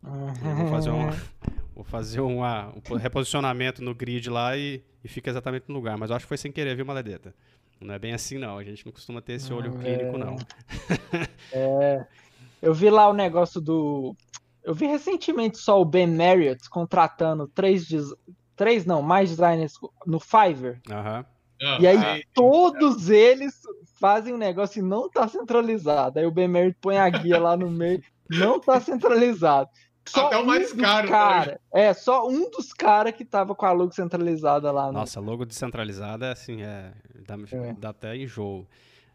[0.04, 1.10] Eu vou fazer, uma,
[1.76, 5.98] vou fazer uma- um reposicionamento no grid lá e, e fica exatamente no lugar.
[5.98, 7.34] Mas eu acho que foi sem querer, viu, Maledeta?
[7.80, 8.58] Não é bem assim, não.
[8.58, 10.20] A gente não costuma ter esse olho Hum, clínico, é.
[10.20, 10.36] não.
[11.52, 12.06] É,
[12.62, 14.16] eu vi lá o negócio do.
[14.64, 18.14] Eu vi recentemente só o Ben Marriott contratando três, des-
[18.56, 19.74] três não, mais designers
[20.06, 20.80] no Fiverr.
[20.90, 21.26] Ah,
[21.80, 23.62] E aí aí- todos eles
[24.00, 26.20] fazem um negócio e não tá centralizado.
[26.20, 29.70] Aí o Ben Marriott põe a guia lá no meio, não tá centralizado.
[30.06, 33.56] Só Até o mais um dos caro, Cara, é, só um dos caras que tava
[33.56, 34.88] com a logo centralizada lá.
[34.88, 34.94] No...
[34.94, 36.92] Nossa, logo descentralizada, assim, é,
[37.26, 37.74] dá, É.
[37.74, 38.68] dá até enjoo.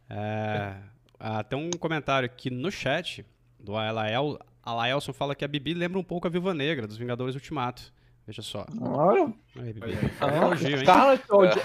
[0.08, 0.74] É,
[1.20, 3.24] ah, tem um comentário aqui no chat
[3.60, 4.38] do Alael.
[4.62, 7.92] Alaelson fala que a Bibi lembra um pouco a Viúva Negra, dos Vingadores Ultimato.
[8.26, 8.66] Veja só.
[8.80, 9.92] Olha, Aí, Bibi.
[10.20, 10.78] É elogio, hein?
[10.84, 11.60] Scarlett Johansson.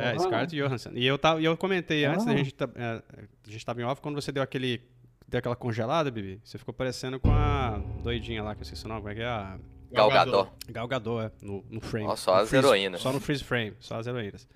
[0.00, 0.18] É.
[0.18, 0.90] Scarlett Johansson.
[0.90, 0.92] é.
[0.94, 2.36] E eu, tava, e eu comentei antes, da Ah.
[2.36, 3.02] gente, tá- é,
[3.46, 4.80] a gente tava em off, quando você deu aquele
[5.28, 8.88] deu aquela congelada, Bibi, você ficou parecendo com a doidinha lá, que eu esqueci o
[8.88, 9.26] nome, como é que é?
[9.26, 9.58] A
[9.92, 10.50] Gal Gadot.
[10.68, 12.06] Gal Gadot, é, no, no frame.
[12.06, 13.00] Ó, só No as freeze- heroínas.
[13.00, 14.48] Só no freeze frame, só as heroínas.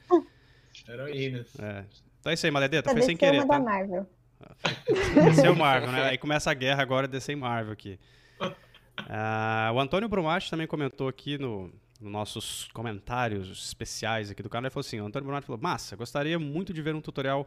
[0.89, 1.59] Heroínas.
[1.59, 1.85] É.
[2.21, 2.91] Então é isso aí, Maledeta.
[2.91, 3.61] Foi sem querer, uma da tá?
[3.61, 4.07] Marvel.
[5.25, 6.03] Desceu Marvel, né?
[6.11, 7.99] Aí começa a guerra agora, descer em Marvel aqui.
[9.09, 14.67] Ah, o Antônio Brumati também comentou aqui no, nos nossos comentários especiais aqui do canal.
[14.67, 17.47] Ele falou assim: o Antônio Brumati falou, massa, gostaria muito de ver um tutorial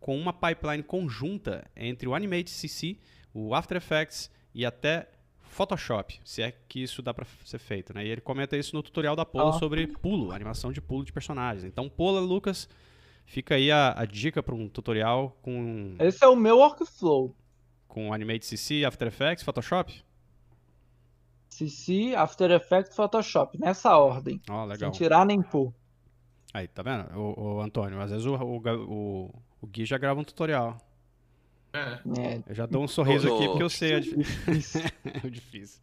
[0.00, 2.98] com uma pipeline conjunta entre o Animate CC,
[3.34, 5.08] o After Effects e até
[5.40, 8.04] Photoshop, se é que isso dá pra ser feito, né?
[8.04, 9.52] E ele comenta isso no tutorial da Pola Ó.
[9.52, 11.64] sobre pulo, animação de pulo de personagens.
[11.64, 12.68] Então, Pola, Lucas,
[13.24, 17.34] fica aí a, a dica para um tutorial com Esse é o meu workflow.
[17.88, 20.04] com Animate CC, After Effects, Photoshop?
[21.48, 24.40] CC, After Effects, Photoshop, nessa ordem.
[24.50, 24.92] Ó, legal.
[24.92, 25.72] Sem tirar nem pôr.
[26.52, 27.18] Aí, tá vendo?
[27.18, 30.78] O, Antônio, às vezes o, o, o, o Gui já grava um tutorial.
[31.72, 31.78] É.
[31.78, 34.22] É, Eu já dou um sorriso No- aqui porque eu sei é difícil.
[34.52, 34.80] difícil.
[35.24, 35.80] é difícil.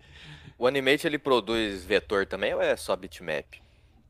[0.57, 3.45] O Animate ele produz vetor também ou é só bitmap?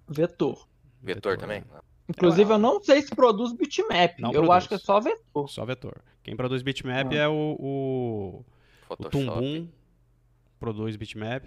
[0.08, 0.68] Vetor.
[1.02, 1.62] Vetor, também?
[1.62, 1.80] né?
[2.08, 4.20] Inclusive, eu não sei se produz bitmap.
[4.20, 4.50] Não eu produz.
[4.58, 5.50] acho que é só vetor.
[5.50, 6.02] Só vetor.
[6.22, 7.16] Quem produz bitmap Ah.
[7.16, 8.46] é o, o,
[8.90, 9.10] o.
[9.10, 9.68] Tumbum,
[10.60, 11.46] produz bitmap.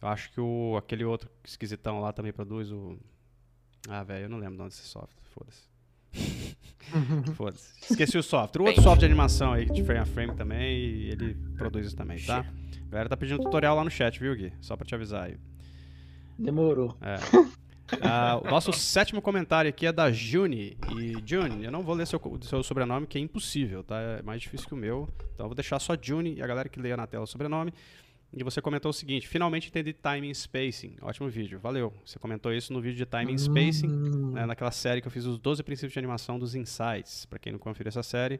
[0.00, 2.98] Eu acho que o, aquele outro esquisitão lá também produz o...
[3.88, 5.22] Ah, velho, eu não lembro de onde esse software.
[5.34, 5.62] Foda-se.
[7.34, 7.72] Foda-se.
[7.90, 8.62] Esqueci o software.
[8.62, 11.96] O outro software de animação aí, de frame a frame também, e ele produz isso
[11.96, 12.44] também, tá?
[12.86, 14.52] A galera tá pedindo tutorial lá no chat, viu, Gui?
[14.60, 15.36] Só pra te avisar aí.
[16.38, 16.96] Demorou.
[17.00, 17.16] É.
[18.02, 20.76] Ah, o nosso sétimo comentário aqui é da Juni.
[20.96, 24.00] E, Juni, eu não vou ler seu, o seu sobrenome, que é impossível, tá?
[24.00, 25.08] É mais difícil que o meu.
[25.34, 27.72] Então eu vou deixar só Juni e a galera que leia na tela o sobrenome.
[28.36, 30.96] E você comentou o seguinte: finalmente entendi timing e spacing.
[31.00, 31.92] Ótimo vídeo, valeu.
[32.04, 35.24] Você comentou isso no vídeo de timing spacing, Hum, né, naquela série que eu fiz
[35.24, 37.24] os 12 princípios de animação dos Insights.
[37.24, 38.38] Pra quem não conferiu essa série,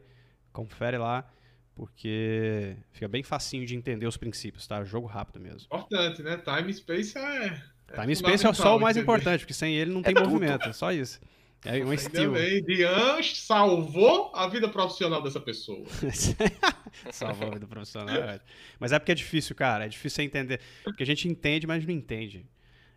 [0.53, 1.27] confere lá,
[1.73, 4.83] porque fica bem facinho de entender os princípios, tá?
[4.83, 5.61] Jogo rápido mesmo.
[5.65, 6.37] Importante, né?
[6.37, 7.59] Time Space é.
[7.87, 9.15] é Time Space é só o mais entendeu?
[9.15, 10.29] importante, porque sem ele não tem tudo.
[10.29, 11.19] movimento, é só isso.
[11.65, 12.35] É um estilo.
[12.67, 15.83] Dian salvou a vida profissional dessa pessoa.
[17.11, 18.15] Salvou a vida profissional.
[18.15, 18.39] é.
[18.79, 19.85] Mas é porque é difícil, cara.
[19.85, 20.61] É difícil você entender.
[20.83, 22.45] Porque a gente entende, mas não entende.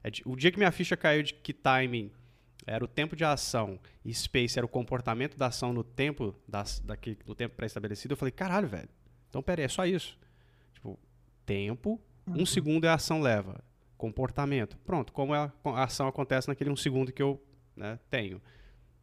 [0.03, 2.11] É o dia que minha ficha caiu de que timing
[2.67, 6.81] era o tempo de ação e space era o comportamento da ação no tempo, das,
[6.81, 8.89] daquele, no tempo pré-estabelecido, eu falei, caralho, velho.
[9.29, 10.19] Então, pera aí, é só isso.
[10.75, 10.99] Tipo,
[11.45, 13.63] tempo, um segundo é a ação leva.
[13.97, 14.79] Comportamento.
[14.79, 17.43] Pronto, como a, a ação acontece naquele um segundo que eu
[17.77, 18.41] né, tenho.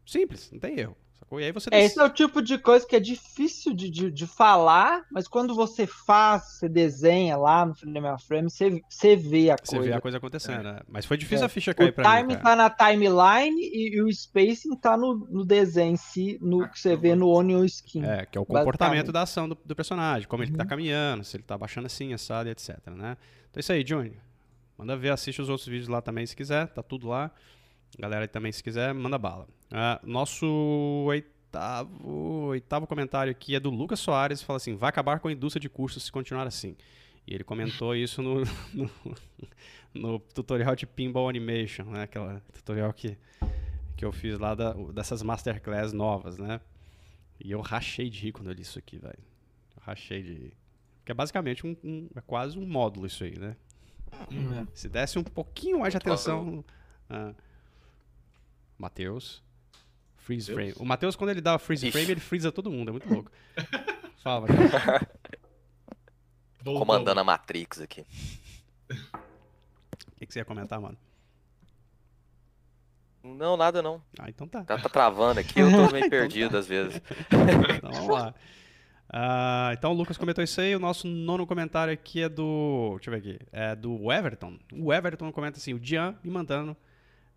[0.04, 0.96] Simples, não tem erro.
[1.18, 1.40] Sacou?
[1.40, 4.10] E aí você É, esse é o tipo de coisa que é difícil de, de,
[4.10, 9.16] de falar, mas quando você faz, você desenha lá no frame a frame, você, você
[9.16, 9.90] vê a Você coisa.
[9.90, 10.80] vê a coisa acontecendo, né?
[10.88, 11.46] Mas foi difícil É.
[11.46, 12.40] a ficha cair O pra time mim, cara.
[12.44, 16.68] tá na timeline e, e o spacing tá no, no desenho em si, no Ah,
[16.68, 18.04] que você vê no Onion Skin.
[18.04, 20.68] É, que é o comportamento da ação do, do personagem, como ele tá Uhum.
[20.68, 23.16] caminhando, se ele tá baixando assim, assado, e etc, né?
[23.50, 24.14] Então é isso aí, Júnior.
[24.78, 27.30] Manda ver, assiste os outros vídeos lá também se quiser, tá tudo lá.
[27.98, 29.48] Galera aí também se quiser, manda bala.
[29.70, 30.46] Ah, nosso
[31.06, 32.08] oi- oitavo,
[32.48, 35.68] oitavo comentário aqui é do Lucas Soares, fala assim, vai acabar com a indústria de
[35.68, 36.76] cursos se continuar assim.
[37.26, 38.42] E ele comentou isso no,
[38.74, 38.90] no,
[39.94, 42.02] no tutorial de Pinball Animation, né?
[42.02, 43.16] Aquela tutorial que,
[43.96, 46.60] que eu fiz lá da, dessas Masterclass novas, né?
[47.40, 49.18] E eu rachei de rir quando eu li isso aqui, velho.
[49.80, 50.56] Rachei de rir.
[51.04, 53.56] Que é basicamente um, um, é quase um módulo isso aí, né?
[54.12, 54.66] É.
[54.74, 56.62] Se desse um pouquinho mais de atenção.
[57.08, 57.32] Ah.
[58.76, 59.42] Matheus.
[60.28, 60.72] Freeze Matheus?
[60.72, 60.84] frame.
[60.84, 61.92] O Matheus, quando ele dá o freeze Ixi.
[61.92, 62.88] frame, ele freeza todo mundo.
[62.88, 63.30] É muito louco.
[64.22, 65.08] Fala, cara.
[66.62, 66.84] Voltou.
[66.84, 68.04] Comandando a Matrix aqui.
[68.90, 70.98] O que, que você ia comentar, mano?
[73.24, 74.02] Não, nada não.
[74.18, 74.64] Ah, então tá.
[74.64, 77.00] Tá, tá travando aqui, eu tô meio perdido às vezes.
[77.78, 78.34] Então vamos lá.
[79.10, 80.76] Ah, então o Lucas comentou isso aí.
[80.76, 82.96] O nosso nono comentário aqui é do.
[82.96, 83.46] Deixa eu ver aqui.
[83.50, 84.58] É do Everton.
[84.72, 86.76] O Everton comenta assim: o Dian me mandando.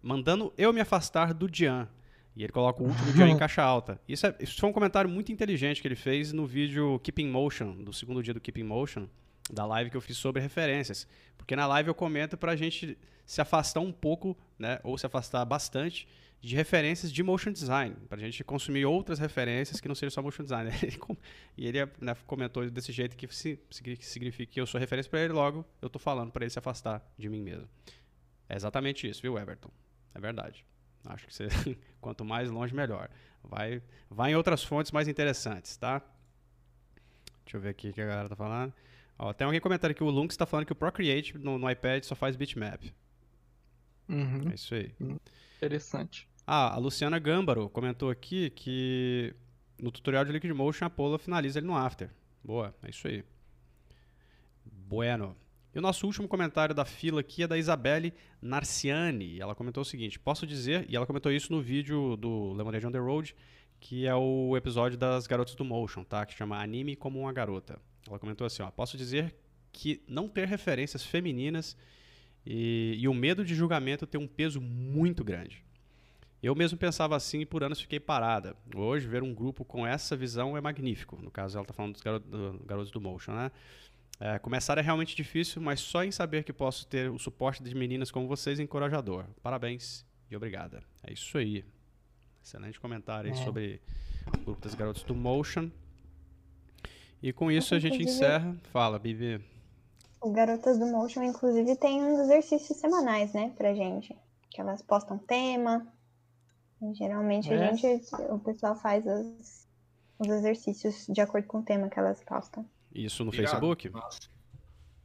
[0.01, 1.87] Mandando eu me afastar do Dian.
[2.35, 3.99] E ele coloca o último Dian em caixa alta.
[4.07, 7.73] Isso, é, isso foi um comentário muito inteligente que ele fez no vídeo Keeping Motion,
[7.83, 9.07] do segundo dia do Keeping Motion,
[9.51, 11.05] da live que eu fiz sobre referências.
[11.37, 14.79] Porque na live eu comento pra gente se afastar um pouco, né?
[14.83, 16.07] Ou se afastar bastante
[16.39, 20.21] de referências de motion design, para a gente consumir outras referências que não sejam só
[20.23, 20.71] motion design.
[21.57, 25.19] E ele né, comentou desse jeito que se- signi- significa que eu sou referência para
[25.21, 27.67] ele, logo eu tô falando para ele se afastar de mim mesmo.
[28.49, 29.69] É exatamente isso, viu, Everton?
[30.15, 30.65] É verdade.
[31.05, 31.47] Acho que você,
[31.99, 33.09] quanto mais longe, melhor.
[33.43, 36.01] Vai, vai em outras fontes mais interessantes, tá?
[37.43, 38.73] Deixa eu ver aqui o que a galera tá falando.
[39.17, 42.03] Ó, tem alguém comentando que o Lynx está falando que o Procreate no, no iPad
[42.03, 42.83] só faz bitmap.
[44.09, 44.93] Uhum, É isso aí.
[45.57, 46.27] interessante.
[46.45, 49.33] Ah, a Luciana Gâmbaro comentou aqui que
[49.81, 52.09] no tutorial de Liquid Motion a Pola finaliza ele no After.
[52.43, 53.23] Boa, é isso aí.
[54.65, 55.35] Bueno.
[55.73, 59.39] E o nosso último comentário da fila aqui é da Isabelle Narciani.
[59.39, 62.91] Ela comentou o seguinte: posso dizer, e ela comentou isso no vídeo do Lemonade on
[62.91, 63.35] the Road,
[63.79, 66.25] que é o episódio das garotas do Motion, tá?
[66.25, 67.79] Que chama Anime como uma garota.
[68.07, 69.33] Ela comentou assim: ó, posso dizer
[69.71, 71.77] que não ter referências femininas
[72.45, 75.63] e, e o medo de julgamento tem um peso muito grande.
[76.43, 78.55] Eu mesmo pensava assim e por anos fiquei parada.
[78.75, 81.17] Hoje, ver um grupo com essa visão é magnífico.
[81.21, 83.51] No caso, ela está falando dos garo- do- garotos do Motion, né?
[84.23, 87.73] É, começar é realmente difícil, mas só em saber que posso ter o suporte de
[87.73, 89.25] meninas como vocês é encorajador.
[89.41, 90.83] Parabéns e obrigada.
[91.03, 91.65] É isso aí.
[92.43, 93.43] Excelente comentário aí É.
[93.43, 93.81] sobre
[94.27, 95.71] o grupo das garotas do Motion.
[97.21, 98.55] E com isso a gente encerra.
[98.71, 99.43] Fala, Bibi.
[100.21, 104.15] O Garotas do Motion, inclusive, tem uns exercícios semanais, né, pra gente.
[104.51, 105.87] Que elas postam tema.
[106.79, 107.69] E, geralmente É.
[107.69, 109.67] a gente, o pessoal faz os,
[110.19, 112.63] os exercícios de acordo com o tema que elas postam.
[112.93, 113.47] Isso no Irado.
[113.49, 113.89] Facebook.
[113.89, 114.19] Massa.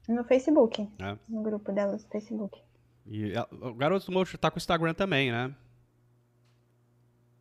[0.08, 0.88] No Facebook.
[0.98, 1.16] É.
[1.28, 2.60] No grupo delas do Facebook.
[3.06, 5.54] E a- o Garotos do Motion tá com o Instagram também, né?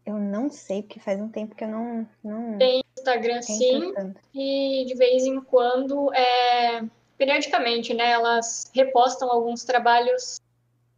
[0.05, 4.19] Eu não sei, porque faz um tempo que eu não, não Tem Instagram sim, tanto.
[4.33, 6.83] e de vez em quando, é,
[7.17, 10.39] periodicamente, né, elas repostam alguns trabalhos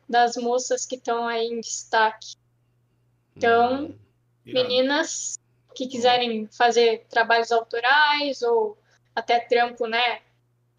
[0.09, 2.35] das moças que estão aí em destaque.
[3.35, 3.95] Então, Hum.
[4.45, 5.37] Meninas
[5.75, 8.77] que quiserem fazer trabalhos autorais ou
[9.17, 10.21] até trampo, né,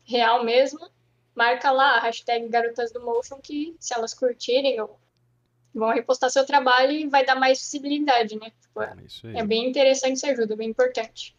[0.05, 0.79] real mesmo,
[1.35, 4.99] marca lá a hashtag Garotas do Motion que se elas curtirem ou
[5.75, 8.51] vão repostar seu trabalho e vai dar mais visibilidade, né?
[8.61, 9.37] Tipo, é- É isso aí.
[9.37, 11.37] é bem interessante essa ajuda, bem importante.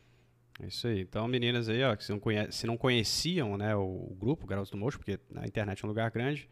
[0.61, 0.99] É isso aí.
[1.01, 4.69] Então, meninas aí, ó, que se não, conhe- se não conheciam, né, o, grupo Garotos
[4.71, 6.49] do Motion, porque na internet é um lugar grande,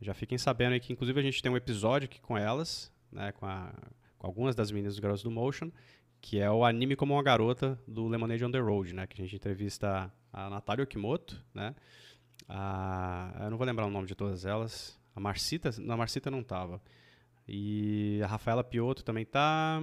[0.00, 3.30] já fiquem sabendo aí que, inclusive, a gente tem um episódio aqui com elas, né,
[3.32, 3.72] com, a-
[4.18, 5.70] com algumas das meninas dos Garotos do Motion,
[6.22, 9.24] que é o Anime como uma Garota do Lemonade on the Road, né, que a
[9.24, 11.74] gente entrevista a Natália Okimoto, né,
[12.48, 16.30] a, eu não vou lembrar o nome de todas elas, a Marcita, não, a Marcita
[16.30, 16.80] não tava,
[17.46, 19.82] e a Rafaela Piotto também tá,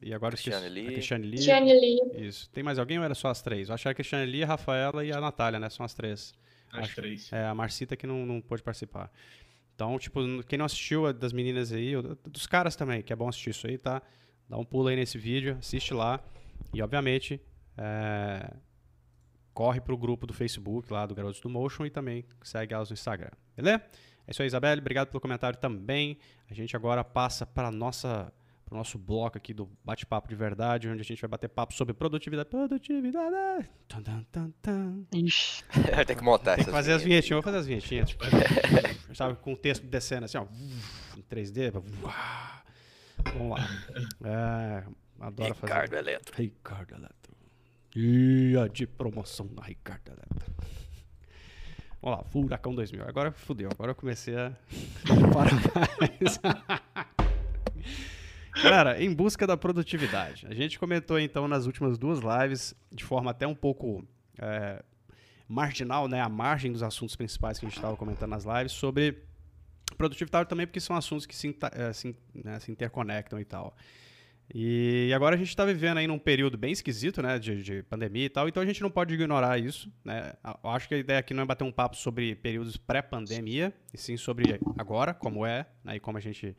[0.00, 0.86] e agora eu esqueci- Cristiane Lee.
[0.88, 1.38] a Cristiane Lee.
[1.40, 2.48] Tiane Lee, Isso.
[2.50, 3.68] Tem mais alguém ou era só as três?
[3.68, 5.68] Eu achava que a Cristiane Lee, a Rafaela e a Natália, né?
[5.68, 6.32] São as três.
[6.72, 7.32] As Acho- três.
[7.32, 9.10] É, a Marcita que não, não pôde participar.
[9.74, 11.92] Então, tipo, quem não assistiu é das meninas aí,
[12.26, 14.00] dos caras também, que é bom assistir isso aí, tá?
[14.50, 16.18] Dá um pulo aí nesse vídeo, assiste lá.
[16.74, 17.40] E, obviamente,
[17.78, 18.52] é,
[19.54, 22.94] corre pro grupo do Facebook lá do Garotos do Motion e também segue elas no
[22.94, 23.30] Instagram.
[23.56, 23.80] Beleza?
[24.26, 24.80] É isso aí, Isabelle.
[24.80, 26.18] Obrigado pelo comentário também.
[26.50, 28.32] A gente agora passa para nossa
[28.64, 31.92] pro nosso bloco aqui do bate-papo de verdade, onde a gente vai bater papo sobre
[31.92, 32.48] produtividade.
[32.48, 33.68] Produtividade.
[33.88, 35.06] Tan, tan, tan, tan.
[35.12, 35.64] Ixi,
[36.06, 38.10] Tem que montar Tem que fazer as vinhetinhas, vou fazer as vinhetinhas.
[38.10, 38.24] Tipo,
[39.14, 40.46] sabe, com o texto descendo assim, ó.
[41.16, 41.72] Em 3D.
[42.02, 42.59] uá.
[43.34, 43.68] Vamos lá.
[44.24, 44.84] É,
[45.20, 45.72] adoro fazer.
[45.72, 46.36] Ricardo Eletro.
[46.36, 47.36] Ricardo Eletro.
[47.90, 50.54] Dia de promoção da Ricardo Eletro.
[52.02, 53.04] Vamos lá, Furacão 2000.
[53.06, 54.52] Agora fudeu, agora eu comecei a.
[55.32, 55.50] Para
[56.00, 56.40] mais.
[58.62, 60.46] Galera, em busca da produtividade.
[60.46, 64.04] A gente comentou então nas últimas duas lives, de forma até um pouco
[64.38, 64.82] é,
[65.48, 69.22] marginal, né, a margem dos assuntos principais que a gente estava comentando nas lives, sobre
[69.96, 73.76] produtividade também, porque são assuntos que se, é, se, né, se interconectam e tal.
[74.52, 78.24] E agora a gente está vivendo aí num período bem esquisito, né, de, de, pandemia
[78.24, 80.32] e tal, então a gente não pode ignorar isso, né.
[80.64, 83.98] Eu acho que a ideia aqui não é bater um papo sobre períodos pré-pandemia, e
[83.98, 86.56] sim sobre agora, como é, né, e como a gente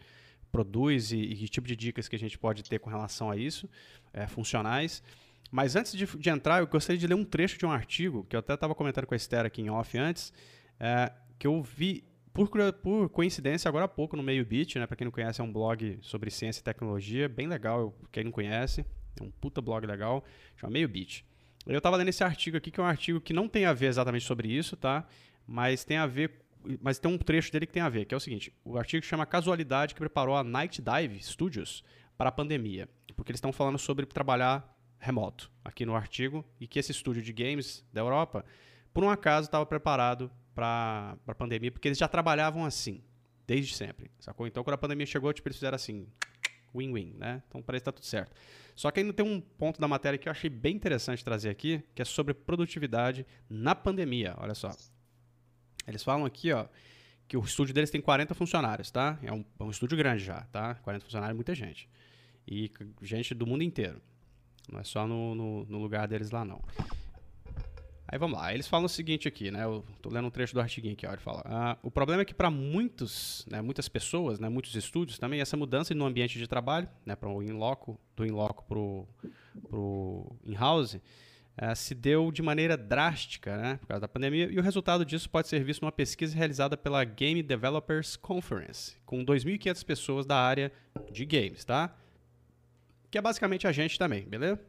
[0.51, 3.35] produz e, e, que tipo de dicas que a gente pode ter com relação a
[3.35, 3.69] isso,
[4.13, 5.03] é, funcionais.
[5.51, 8.37] Mas antes de, de, entrar, eu gostaria de ler um trecho de um artigo, que
[8.37, 10.31] eu até estava comentando com a Esther aqui em off antes,
[10.79, 14.87] é, que eu vi por, por, coincidência, agora há pouco, no Meio Beat, né?
[14.87, 18.31] Pra quem não conhece, é um blog sobre ciência e tecnologia, bem legal, quem não
[18.31, 18.85] conhece,
[19.19, 20.23] é um puta blog legal,
[20.55, 21.25] chama Meio Beat.
[21.65, 23.87] Eu estava lendo esse artigo aqui, que é um artigo que não tem a ver
[23.87, 25.05] exatamente sobre isso, tá?
[25.45, 26.31] Mas tem a ver,
[26.81, 29.05] mas tem um trecho dele que tem a ver, que é o seguinte, o artigo
[29.05, 31.83] chama Casualidade que preparou a Night Dive Studios
[32.17, 36.79] para a pandemia, porque eles estão falando sobre trabalhar remoto aqui no artigo e que
[36.79, 38.45] esse estúdio de games da Europa,
[38.93, 43.01] por um acaso, estava preparado para a pandemia, porque eles já trabalhavam assim,
[43.47, 44.47] desde sempre, sacou?
[44.47, 46.07] Então, quando a pandemia chegou, tipo, eles fizeram assim,
[46.73, 47.41] win-win, né?
[47.47, 48.35] Então, parece que tá tudo certo.
[48.75, 51.83] Só que ainda tem um ponto da matéria que eu achei bem interessante trazer aqui,
[51.93, 54.71] que é sobre produtividade na pandemia, olha só.
[55.87, 56.67] Eles falam aqui, ó,
[57.27, 59.19] que o estúdio deles tem 40 funcionários, tá?
[59.23, 60.75] É um, é um estúdio grande já, tá?
[60.75, 61.89] 40 funcionários é muita gente.
[62.47, 62.71] E
[63.01, 64.01] gente do mundo inteiro.
[64.71, 66.61] Não é só no, no, no lugar deles lá, não.
[68.11, 69.63] Aí vamos lá, eles falam o seguinte aqui, né?
[69.63, 72.25] Eu tô lendo um trecho do artiguinho aqui, ó, ele fala: ah, o problema é
[72.25, 76.45] que para muitos, né, muitas pessoas, né, muitos estúdios também, essa mudança no ambiente de
[76.45, 79.07] trabalho, né, para o in-loco, do in-loco pro,
[79.69, 84.61] pro in-house, uh, se deu de maneira drástica, né, por causa da pandemia, e o
[84.61, 90.25] resultado disso pode ser visto numa pesquisa realizada pela Game Developers Conference, com 2.500 pessoas
[90.25, 90.69] da área
[91.09, 91.95] de games, tá?
[93.09, 94.59] Que é basicamente a gente também, beleza?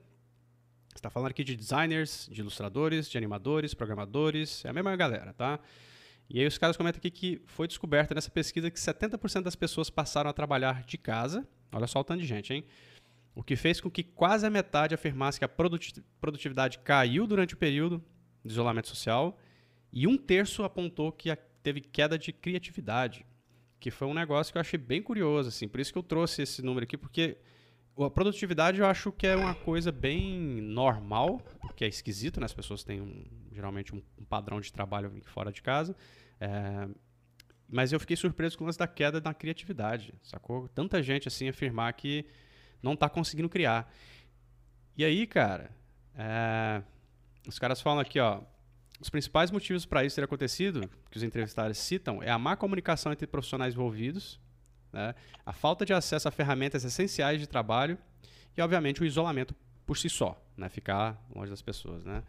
[0.95, 5.59] Está falando aqui de designers, de ilustradores, de animadores, programadores, é a mesma galera, tá?
[6.28, 9.90] E aí os caras comentam aqui que foi descoberto nessa pesquisa que 70% das pessoas
[9.90, 11.47] passaram a trabalhar de casa.
[11.72, 12.64] Olha só o tanto de gente, hein?
[13.34, 15.49] O que fez com que quase a metade afirmasse que a
[16.20, 18.03] produtividade caiu durante o período
[18.45, 19.38] de isolamento social
[19.93, 23.26] e um terço apontou que teve queda de criatividade,
[23.78, 25.68] que foi um negócio que eu achei bem curioso, assim.
[25.68, 27.38] Por isso que eu trouxe esse número aqui, porque
[27.99, 31.43] a produtividade eu acho que é uma coisa bem normal,
[31.76, 32.47] que é esquisito, né?
[32.47, 35.95] As pessoas têm um, geralmente um, padrão de trabalho fora de casa.
[36.40, 36.88] É,
[37.68, 40.68] mas eu fiquei surpreso com o lance da queda na criatividade, sacou?
[40.68, 42.24] Tanta gente assim afirmar que
[42.82, 43.93] não está conseguindo criar.
[44.97, 45.70] E aí, cara,
[46.14, 46.82] é,
[47.47, 48.40] os caras falam aqui, ó.
[49.01, 53.11] Os principais motivos para isso ter acontecido, que os entrevistados citam, é a má comunicação
[53.11, 54.38] entre profissionais envolvidos,
[54.93, 55.14] né?
[55.45, 57.99] a falta de acesso a ferramentas essenciais de trabalho
[58.57, 59.55] e, obviamente, o isolamento
[59.86, 60.68] por si só, né?
[60.68, 62.05] ficar longe das pessoas.
[62.05, 62.22] Né?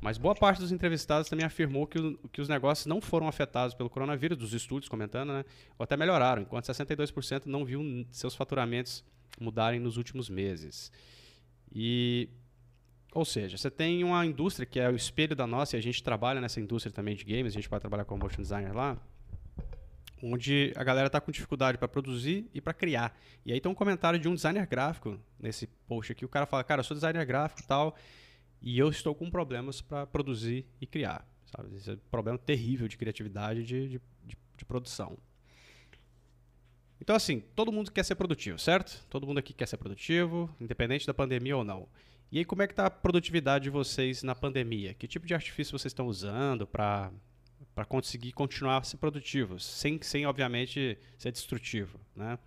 [0.00, 3.74] Mas boa parte dos entrevistados também afirmou que, o, que os negócios não foram afetados
[3.74, 5.44] pelo coronavírus, dos estudos comentando, né?
[5.78, 9.04] ou até melhoraram, enquanto 62% não viu seus faturamentos
[9.38, 10.90] mudarem nos últimos meses.
[11.72, 12.28] E
[13.12, 16.02] ou seja, você tem uma indústria que é o espelho da nossa, e a gente
[16.02, 19.00] trabalha nessa indústria também de games, a gente pode trabalhar como motion designer lá
[20.22, 23.16] onde a galera está com dificuldade para produzir e para criar.
[23.44, 26.24] E aí tem um comentário de um designer gráfico nesse post aqui.
[26.24, 27.96] O cara fala: Cara, eu sou designer gráfico e tal,
[28.60, 31.26] e eu estou com problemas para produzir e criar.
[31.46, 31.76] Sabe?
[31.76, 35.16] Esse é um problema terrível de criatividade de, de, de, de produção.
[37.00, 39.06] Então, assim, todo mundo quer ser produtivo, certo?
[39.10, 41.88] Todo mundo aqui quer ser produtivo, independente da pandemia ou não.
[42.32, 44.94] E aí, como é que está a produtividade de vocês na pandemia?
[44.94, 47.12] Que tipo de artifício vocês estão usando para
[47.76, 52.38] para conseguir continuar a ser produtivo, sem, sem obviamente ser destrutivo, né?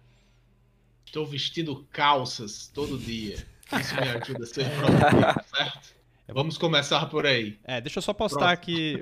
[1.06, 3.36] Estou vestindo calças todo dia.
[3.80, 5.96] Isso me ajuda a ser produtivo, certo?
[6.30, 7.60] Vamos começar por aí.
[7.64, 8.98] É, deixa eu só postar aqui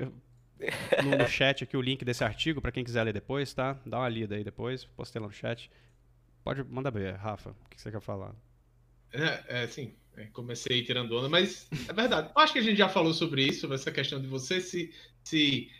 [1.01, 3.79] no, no, chat aqui o link desse artigo para quem quiser ler depois, tá?
[3.85, 5.71] Dá uma lida aí depois, postei lá no chat.
[6.43, 8.35] Pode mandar ver, Rafa, o que você quer falar?
[9.13, 12.31] É, é sim, é, comecei tirando onda, mas é verdade.
[12.35, 14.93] Eu acho que a gente já falou sobre isso, sobre essa questão de você se,
[15.23, 15.71] se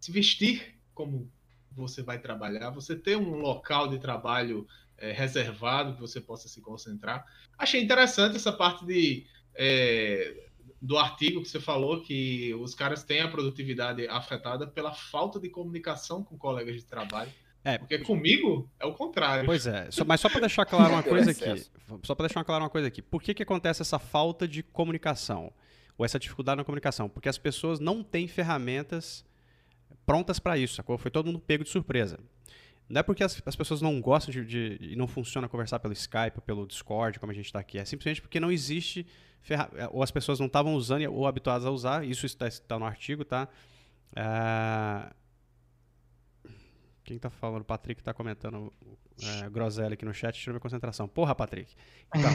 [0.00, 1.30] se vestir como
[1.70, 4.66] você vai trabalhar, você ter um local de trabalho
[4.98, 7.24] é, reservado que você possa se concentrar.
[7.56, 10.48] Achei interessante essa parte de, é,
[10.80, 15.48] do artigo que você falou, que os caras têm a produtividade afetada pela falta de
[15.48, 17.30] comunicação com colegas de trabalho.
[17.62, 19.44] É, porque comigo é o contrário.
[19.44, 21.66] Pois é, só, mas só para deixar claro uma coisa aqui,
[22.02, 25.52] só para deixar claro uma coisa aqui, por que, que acontece essa falta de comunicação
[25.98, 27.06] ou essa dificuldade na comunicação?
[27.06, 29.26] Porque as pessoas não têm ferramentas
[30.10, 30.98] prontas para isso, sacou?
[30.98, 32.18] Foi todo mundo pego de surpresa.
[32.88, 35.92] Não é porque as, as pessoas não gostam de, de- e não funciona conversar pelo
[35.92, 37.78] Skype ou pelo Discord, como a gente está aqui.
[37.78, 39.06] É simplesmente porque não existe.
[39.42, 42.04] ferra- Ou as pessoas não estavam usando ou habituadas a usar.
[42.04, 43.46] Isso está, está no artigo, tá?
[44.16, 45.10] É,
[47.04, 47.62] Quem tá falando?
[47.62, 48.72] O Patrick tá comentando
[49.44, 51.06] é, groselha aqui no chat, tirou minha concentração.
[51.06, 51.72] Porra, Patrick.
[52.14, 52.30] Então,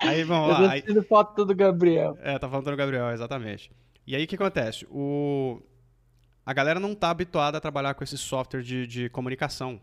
[0.00, 0.80] aí, aí vamos Eu lá.
[0.80, 2.18] tô Aí, foto do Gabriel.
[2.20, 3.70] é, tá falando do Gabriel, exatamente.
[4.06, 4.86] E aí o que acontece?
[4.90, 5.62] O...
[6.46, 9.80] A galera não tá habituada a trabalhar com esse software de, de comunicação,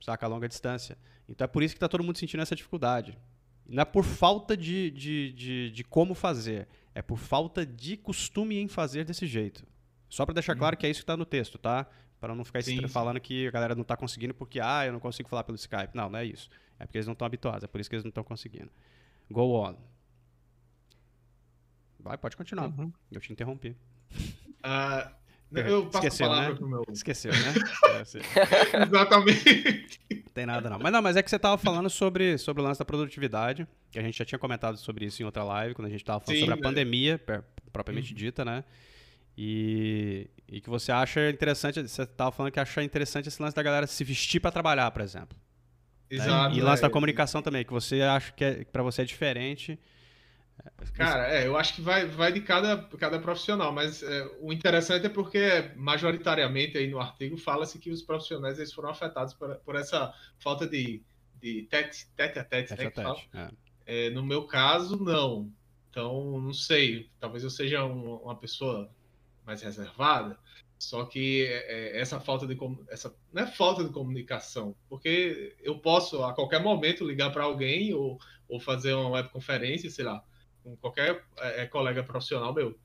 [0.00, 0.24] saca?
[0.24, 0.96] A longa distância.
[1.28, 3.18] Então é por isso que tá todo mundo sentindo essa dificuldade.
[3.66, 8.58] Não é por falta de, de, de, de como fazer, é por falta de costume
[8.58, 9.66] em fazer desse jeito.
[10.08, 11.84] Só pra deixar claro que é isso que tá no texto, tá?
[12.20, 15.00] Para não ficar Sim, falando que a galera não tá conseguindo porque, ah, eu não
[15.00, 15.94] consigo falar pelo Skype.
[15.94, 16.48] Não, não é isso.
[16.78, 18.70] É porque eles não estão habituados, é por isso que eles não estão conseguindo.
[19.28, 19.76] Go on.
[21.98, 22.66] Vai, pode continuar.
[22.66, 22.92] Uhum.
[23.10, 23.76] Eu te interrompi.
[24.62, 25.12] Ah,
[25.54, 26.58] eu passo Esqueceu, a né?
[26.60, 26.84] meu.
[26.92, 27.54] Esqueceu, né?
[27.94, 30.00] É, Exatamente.
[30.10, 30.78] Não tem nada não.
[30.78, 33.98] Mas não, mas é que você tava falando sobre, sobre o lance da produtividade, que
[33.98, 36.36] a gente já tinha comentado sobre isso em outra live, quando a gente tava falando
[36.36, 36.62] Sim, sobre a né?
[36.62, 37.20] pandemia,
[37.72, 38.64] propriamente dita, né?
[39.36, 43.62] E, e que você acha interessante, você tava falando que acha interessante esse lance da
[43.62, 45.36] galera se vestir pra trabalhar, por exemplo.
[46.10, 46.16] né?
[46.16, 46.56] Exato.
[46.56, 46.90] E lance da é.
[46.90, 49.78] comunicação também, que você acha que é, para você é diferente.
[50.94, 55.06] Cara, é, eu acho que vai, vai de cada, cada profissional, mas é, o interessante
[55.06, 59.74] é porque, majoritariamente, aí no artigo, fala-se que os profissionais eles foram afetados por, por
[59.76, 61.02] essa falta de,
[61.40, 63.50] de tete, tete a tete, Tete né, tete, é.
[63.86, 65.50] É, no meu caso, não.
[65.90, 67.10] Então, não sei.
[67.20, 68.90] Talvez eu seja um- uma pessoa
[69.44, 70.38] mais reservada.
[70.78, 72.56] Só que é, essa falta de
[72.88, 77.94] essa não é falta de comunicação, porque eu posso a qualquer momento ligar para alguém
[77.94, 80.22] ou, ou fazer uma webconferência, sei lá,
[80.64, 82.76] com qualquer é, é, colega profissional meu.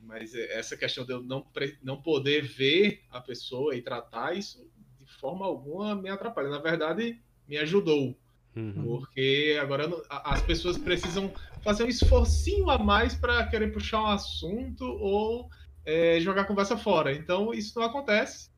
[0.00, 1.46] Mas é, essa questão de eu não,
[1.82, 4.66] não poder ver a pessoa e tratar isso
[4.98, 6.48] de forma alguma me atrapalha.
[6.48, 8.16] Na verdade, me ajudou.
[8.56, 8.82] Uhum.
[8.82, 14.84] Porque agora as pessoas precisam fazer um esforcinho a mais para querer puxar um assunto
[14.84, 15.48] ou
[15.84, 17.12] é, jogar a conversa fora.
[17.12, 18.50] Então isso não acontece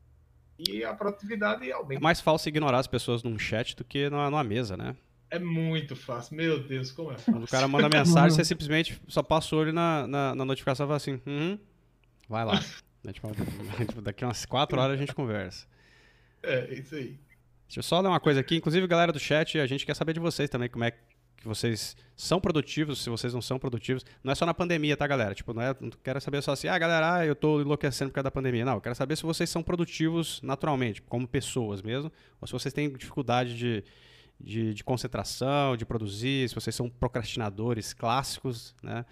[0.57, 2.01] e a produtividade É aumenta.
[2.01, 4.95] mais fácil ignorar as pessoas num chat do que numa, numa mesa, né?
[5.31, 6.35] É muito fácil.
[6.35, 7.43] Meu Deus, como é Quando fácil.
[7.43, 10.87] o cara manda mensagem, você simplesmente só passa o olho na, na, na notificação e
[10.87, 11.57] fala assim, uhum,
[12.27, 12.59] vai lá.
[13.01, 13.29] Né, tipo,
[13.87, 15.65] tipo, daqui umas quatro horas a gente conversa.
[16.43, 17.17] É, isso aí.
[17.65, 18.57] Deixa eu só ler uma coisa aqui.
[18.57, 20.97] Inclusive, galera do chat, a gente quer saber de vocês também, como é que
[21.45, 24.05] vocês são produtivos, se vocês não são produtivos.
[24.21, 25.33] Não é só na pandemia, tá, galera?
[25.33, 28.15] Tipo, não, é, não quero saber só assim, ah, galera, ah, eu tô enlouquecendo por
[28.15, 28.65] causa da pandemia.
[28.65, 32.11] Não, eu quero saber se vocês são produtivos naturalmente, como pessoas mesmo,
[32.41, 33.83] ou se vocês têm dificuldade de,
[34.43, 39.05] de, de concentração, de produzir, se vocês são procrastinadores clássicos, né?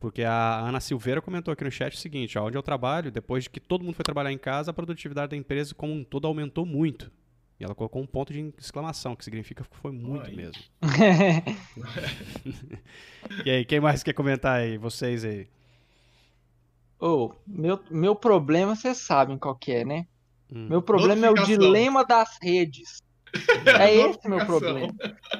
[0.00, 3.44] Porque a Ana Silveira comentou aqui no chat o seguinte, ó, onde eu trabalho, depois
[3.44, 6.26] de que todo mundo foi trabalhar em casa, a produtividade da empresa como um todo
[6.26, 7.12] aumentou muito.
[7.60, 10.36] E ela colocou um ponto de exclamação, que significa que foi muito Aí.
[10.36, 10.62] mesmo.
[13.46, 14.76] E aí, quem mais quer comentar aí?
[14.76, 15.46] Vocês aí.
[16.98, 20.06] Ô, meu, meu problema, vocês sabem qual que é, né?
[20.52, 20.66] Hum.
[20.68, 23.02] Meu problema é o dilema das redes.
[23.78, 24.92] É esse meu problema.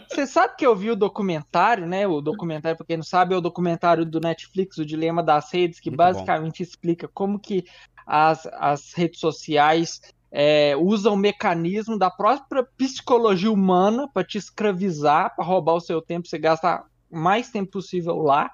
[0.08, 2.06] Você sabe que eu vi o documentário, né?
[2.06, 5.80] O documentário, pra quem não sabe, é o documentário do Netflix, O Dilema das Redes,
[5.80, 7.64] que Muito basicamente explica como que
[8.06, 15.34] as, as redes sociais é, usam o mecanismo da própria psicologia humana para te escravizar,
[15.36, 18.50] para roubar o seu tempo, você gastar o mais tempo possível lá.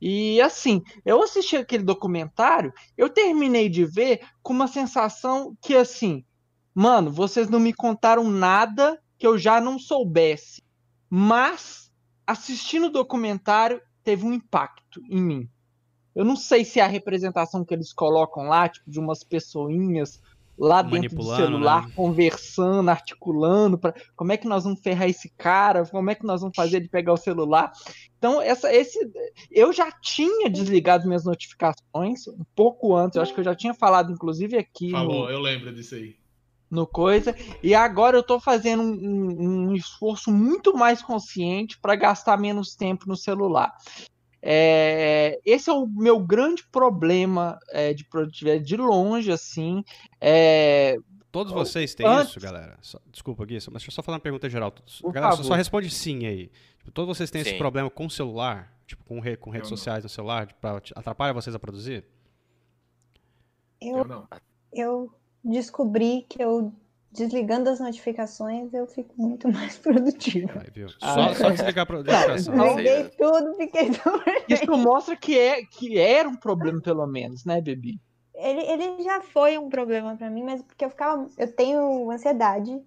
[0.00, 6.24] E assim, eu assisti aquele documentário, eu terminei de ver com uma sensação que assim,
[6.74, 10.62] mano, vocês não me contaram nada que eu já não soubesse.
[11.08, 11.90] Mas
[12.26, 15.48] assistindo o documentário teve um impacto em mim.
[16.14, 20.20] Eu não sei se é a representação que eles colocam lá, tipo de umas pessoinhas
[20.60, 21.92] lá dentro do Manipulando, celular, né?
[21.96, 26.42] conversando, articulando, para como é que nós vamos ferrar esse cara, como é que nós
[26.42, 27.72] vamos fazer ele pegar o celular.
[28.18, 28.98] Então, essa, esse,
[29.50, 33.72] eu já tinha desligado minhas notificações um pouco antes, eu acho que eu já tinha
[33.72, 36.19] falado, inclusive, aqui no, Falou, eu lembro disso aí.
[36.70, 37.34] No coisa.
[37.62, 42.74] E agora eu tô fazendo um, um- um esforço muito mais consciente para gastar menos
[42.76, 43.74] tempo no celular.
[44.42, 49.84] É, esse é o meu grande problema é, de produtividade de longe, assim.
[50.20, 50.96] É,
[51.32, 52.76] Todos vocês têm Antes- isso, galera?
[52.80, 54.72] Só- desculpa, Gui, só- mas deixa eu só falar uma pergunta geral.
[54.72, 55.48] Por galera, só, favor.
[55.48, 56.50] só responde sim aí.
[56.78, 57.58] Tipo, todos vocês têm esse Sim.
[57.58, 58.72] problema com o celular?
[58.86, 59.76] Tipo, com, re- com redes Eu não.
[59.76, 60.46] sociais no celular?
[60.48, 60.66] Tipo,
[60.96, 62.04] atrapalha vocês a produzir?
[63.80, 64.28] Eu Eu, não.
[64.72, 65.12] eu
[65.44, 66.72] descobri que eu
[67.12, 70.60] desligando as notificações eu fico muito mais produtiva.
[70.60, 70.88] Aí, viu?
[71.00, 71.34] Ah, Só, é.
[71.34, 72.54] só desligar a notificação.
[72.54, 74.22] Não, Desliguei sei, tudo, fiquei tão...
[74.48, 78.00] isso mostra que, é, que era um problema, pelo menos, né, Bebi?
[78.40, 81.28] ele, ele já foi um problema pra mim, mas porque eu ficava.
[81.36, 82.80] Eu tenho ansiedade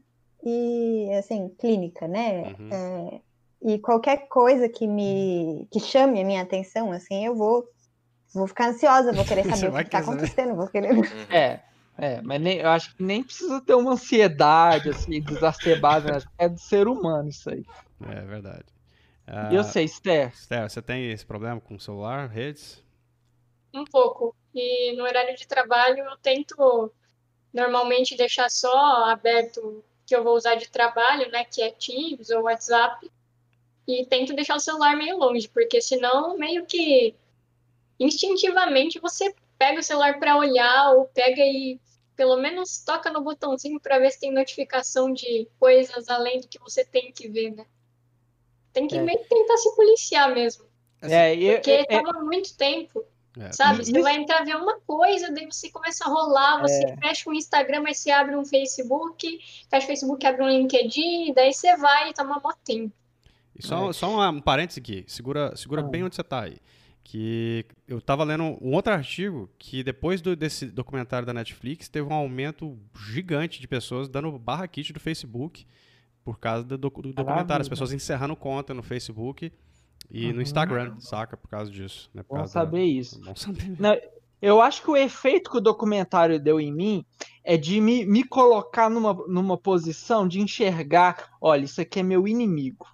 [0.43, 2.55] e, assim, clínica, né?
[2.59, 2.69] Uhum.
[2.71, 3.21] É,
[3.61, 7.65] e qualquer coisa que me que chame a minha atenção, assim, eu vou
[8.33, 10.17] vou ficar ansiosa, vou querer saber o que tá querer saber.
[10.17, 10.89] acontecendo, vou querer.
[11.29, 11.59] É,
[11.97, 16.21] é, mas nem, eu acho que nem precisa ter uma ansiedade, assim, exacerbada, né?
[16.37, 17.63] é do ser humano isso aí.
[18.01, 18.65] É verdade.
[19.51, 22.83] E eu sei, Esther, Esther, você tem esse problema com o celular, redes?
[23.73, 24.35] Um pouco.
[24.53, 26.91] E no horário de trabalho eu tento
[27.53, 31.45] normalmente deixar só aberto o que eu vou usar de trabalho, né?
[31.45, 33.09] Que é Teams ou WhatsApp.
[33.87, 37.15] E tento deixar o celular meio longe, porque senão meio que
[37.99, 39.33] instintivamente você
[39.63, 41.79] pega o celular para olhar ou pega e
[42.15, 46.59] pelo menos toca no botãozinho para ver se tem notificação de coisas além do que
[46.59, 47.65] você tem que ver, né?
[48.73, 49.01] Tem que É.
[49.01, 50.65] meio que tentar se policiar mesmo.
[51.01, 53.03] é, Porque é- é- toma muito tempo.
[53.37, 53.51] É.
[53.51, 53.81] Sabe?
[53.81, 57.29] E Você isso- vai entrar ver uma coisa, daí você começa a rolar, você fecha
[57.29, 59.39] o Instagram, mas você abre um Facebook,
[59.69, 62.93] fecha o Facebook, abre um LinkedIn, daí você vai e toma mó tempo.
[63.55, 65.83] E só, só um parênteses aqui, segura, segura Ah.
[65.83, 66.57] bem onde você tá aí.
[67.03, 72.07] Que eu tava lendo um outro artigo que depois do- desse documentário da Netflix teve
[72.07, 75.65] um aumento gigante de pessoas dando barra kit do Facebook
[76.23, 77.61] por causa do, do documentário.
[77.61, 79.51] As pessoas encerrando conta no Facebook
[80.09, 80.33] e Uhum.
[80.33, 81.35] no Instagram, saca?
[81.35, 82.09] Por causa disso.
[82.13, 82.23] Né?
[82.23, 83.19] Por Bom causa da- saber isso.
[83.21, 83.75] Bom saber.
[83.77, 83.97] Não,
[84.41, 87.05] eu acho que o efeito que o documentário deu em mim
[87.43, 92.25] é de me, me colocar numa, numa posição de enxergar, olha, isso aqui é meu
[92.29, 92.87] inimigo.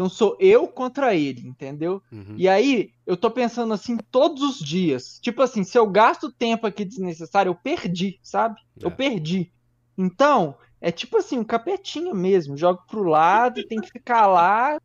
[0.00, 2.02] Então sou eu contra ele, entendeu?
[2.10, 2.34] Uhum.
[2.38, 5.18] E aí, eu tô pensando assim todos os dias.
[5.20, 8.58] Tipo assim, se eu gasto tempo aqui desnecessário, eu perdi, sabe?
[8.80, 8.94] Eu É.
[8.94, 9.52] perdi.
[9.98, 12.56] Então, é tipo assim, um capetinha mesmo.
[12.56, 14.78] Jogo pro lado, tem que ficar lá.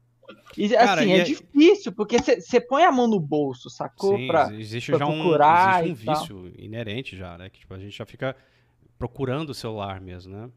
[0.57, 4.18] E Cara, assim, e é é- difícil, porque você põe a mão no bolso, sacou?
[4.18, 6.16] Sim, Pra- existe pra já um, procurar existe um e tal.
[6.16, 7.49] vício inerente já, né?
[7.49, 8.36] Que tipo, a gente já fica
[8.97, 10.49] procurando o celular mesmo, né?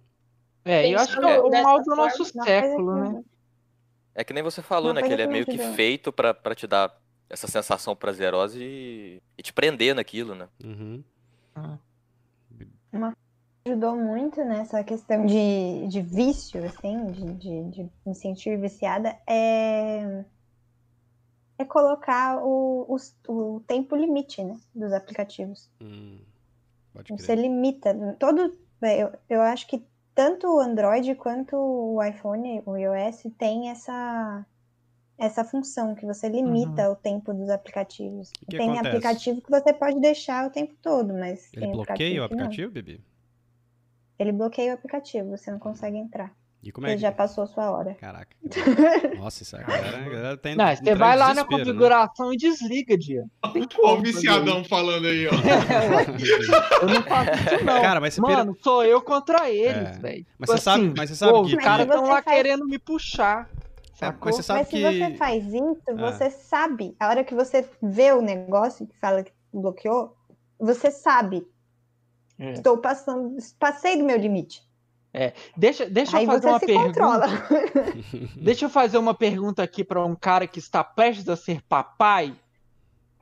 [0.65, 3.23] É, eu acho que é o mal do nosso século, né?
[4.19, 5.01] É que nem você falou, Uma né?
[5.03, 6.93] Que coisa ele é que me meio que feito pra, pra te dar
[7.31, 10.49] essa sensação prazerosa e, e te prender naquilo, né?
[10.65, 11.05] Uhum.
[13.65, 20.25] ajudou muito nessa questão de, de vício, assim, de, de, de me sentir viciada, é,
[21.57, 25.71] é colocar o, os- o tempo limite, né, dos aplicativos.
[25.81, 26.19] Hum,
[26.93, 27.95] pode Você limita.
[28.19, 28.53] Todo,
[28.83, 29.81] é, eu, eu acho que
[30.19, 34.45] tanto o Android quanto o iPhone, o iOS, tem essa,
[35.17, 38.33] essa função, que você limita o tempo dos aplicativos.
[38.33, 38.89] Que tem acontece?
[38.89, 42.47] aplicativo que você pode deixar o tempo todo, mas Ele bloqueia o que não.
[42.47, 43.01] aplicativo, Bibi?
[44.19, 46.35] Ele bloqueia o aplicativo, você não consegue entrar.
[46.61, 46.99] E como é que...
[46.99, 47.95] já passou a sua hora.
[47.95, 48.37] Caraca.
[49.17, 51.49] Nossa, isso aí, a galera, a galera tem Não, você vai lá na né?
[51.49, 53.25] configuração e desliga, Dia.
[53.45, 55.31] Olha o viciadão falando aí, ó.
[56.83, 57.81] Eu não faço isso, não.
[57.81, 59.99] Cara, mas você pira- Mano, sou eu contra eles, É.
[60.01, 60.27] velho.
[60.39, 62.79] Mas você sabe- mas você sabe pô, que- Os caras estão lá faz- querendo me
[62.79, 63.49] puxar.
[63.53, 64.27] É, Sacou?
[64.27, 64.77] mas você sabe Mas que...
[64.77, 66.13] se você faz isso, Ah.
[66.13, 66.97] você sabe.
[67.01, 70.17] A hora que você vê o negócio que fala que bloqueou,
[70.59, 71.47] você sabe.
[72.39, 72.53] É.
[72.53, 74.63] Estou passando, passei do meu limite.
[75.57, 76.87] Deixa, deixa Aí eu fazer você uma se pergunta.
[76.89, 77.27] controla.
[78.37, 82.35] Deixa eu fazer uma pergunta aqui para um cara que está prestes a ser papai.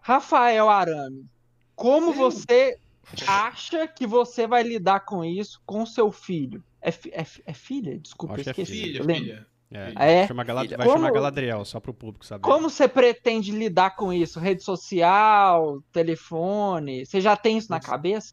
[0.00, 1.26] Rafael Arame,
[1.74, 2.18] como Sim.
[2.18, 2.78] você
[3.26, 6.62] acha que você vai lidar com isso com seu filho?
[6.80, 7.98] É, fi- é é filha?
[7.98, 8.72] Desculpa, Acho é esqueci.
[8.72, 9.22] Filha, Eu lembro.
[9.24, 9.46] filha.
[9.68, 10.26] É, É?
[10.28, 10.76] chama Galad- Filha.
[10.78, 12.42] Vai Como- chamar Galadriel, só pro público saber.
[12.42, 14.38] Como você pretende lidar com isso?
[14.38, 17.04] Rede social, telefone?
[17.04, 18.32] Você já tem isso na cabeça?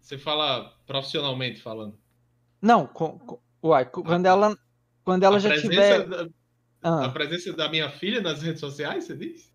[0.00, 1.96] Você fala profissionalmente falando.
[2.64, 4.56] Não, com, com- uai, quando ela,
[5.04, 6.06] quando ela a já presença tiver.
[6.08, 6.28] da-
[6.82, 7.06] Ah.
[7.06, 9.52] A presença da minha filha nas redes sociais, você diz?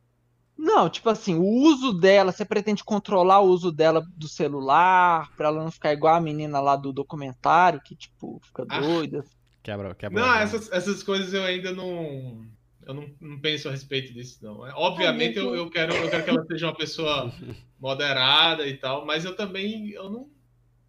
[0.57, 5.47] Não, tipo assim, o uso dela, você pretende controlar o uso dela do celular, pra
[5.47, 8.79] ela não ficar igual a menina lá do documentário, que, tipo, fica Ah.
[8.81, 9.23] doida.
[9.63, 10.21] Quebra, quebra.
[10.21, 12.45] Não, essas, essas coisas eu ainda não.
[12.85, 14.65] Eu não, não penso a respeito disso, não.
[14.65, 17.31] É, Obviamente eu, eu, quero, eu quero que ela seja uma pessoa
[17.79, 20.29] moderada e tal, mas eu também eu não,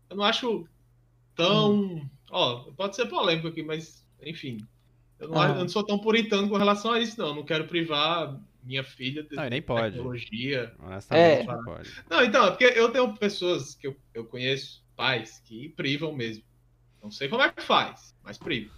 [0.09, 0.67] eu não acho
[1.49, 2.11] tão.
[2.31, 4.59] Ó, pode ser polêmico aqui, mas enfim.
[5.19, 5.49] Eu não, Ah.
[5.49, 7.29] eu não sou tão puritano com relação a isso, não.
[7.29, 9.93] Eu não quero privar minha filha de Não, nem pode.
[9.97, 10.73] tecnologia.
[11.11, 11.45] É.
[11.45, 11.91] não pode.
[12.09, 16.45] Não, então, é porque eu tenho pessoas que eu, eu conheço, pais, que privam mesmo.
[17.03, 18.71] Não sei como é que faz, mas privam.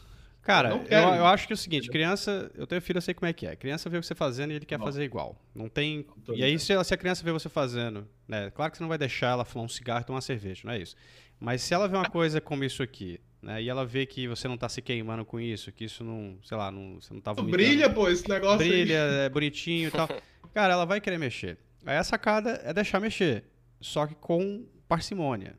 [0.42, 3.28] Cara, Eu eu, acho que é o seguinte, criança, eu tenho filho, eu sei como
[3.28, 3.54] é que é.
[3.54, 4.84] Criança vê o que você fazendo e ele quer Bom.
[4.84, 5.40] fazer igual.
[5.54, 6.04] Não tem.
[6.34, 8.50] E aí, se, se a criança vê você fazendo, né?
[8.50, 10.72] Claro que você não vai deixar ela fumar um cigarro e tomar uma cerveja, não
[10.72, 10.96] é isso.
[11.42, 13.60] Mas se ela vê uma coisa como isso aqui, né?
[13.62, 16.56] E ela vê que você não tá se queimando com isso, que isso não, sei
[16.56, 17.56] lá, não, você não tá vomitando.
[17.56, 18.68] Brilha, pô, esse negócio aí.
[18.68, 20.08] Brilha, é bonitinho e tal.
[20.54, 21.58] Cara, ela vai querer mexer.
[21.84, 23.44] Aí a sacada é deixar mexer.
[23.80, 25.56] Só que com parcimônia,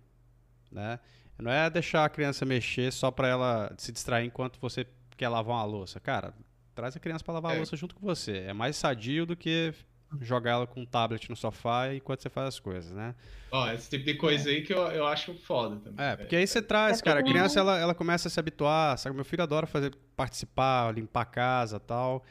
[0.72, 1.00] né?
[1.38, 4.86] Não é deixar a criança mexer só para ela se distrair enquanto você
[5.18, 6.00] quer lavar uma louça.
[6.00, 6.34] Cara,
[6.74, 7.58] traz a criança para lavar a É.
[7.58, 8.38] louça junto com você.
[8.48, 9.74] É mais sadio do que
[10.22, 13.16] jogar ela com um tablet no sofá enquanto você faz as coisas, né?
[13.52, 16.04] Ó, esse tipo de coisa aí que eu, eu acho foda também.
[16.06, 18.98] É, porque aí você traz, É cara, a criança ela, ela começa a se habituar,
[18.98, 19.16] sabe?
[19.16, 22.24] Meu filho adora fazer, participar, limpar a casa tal.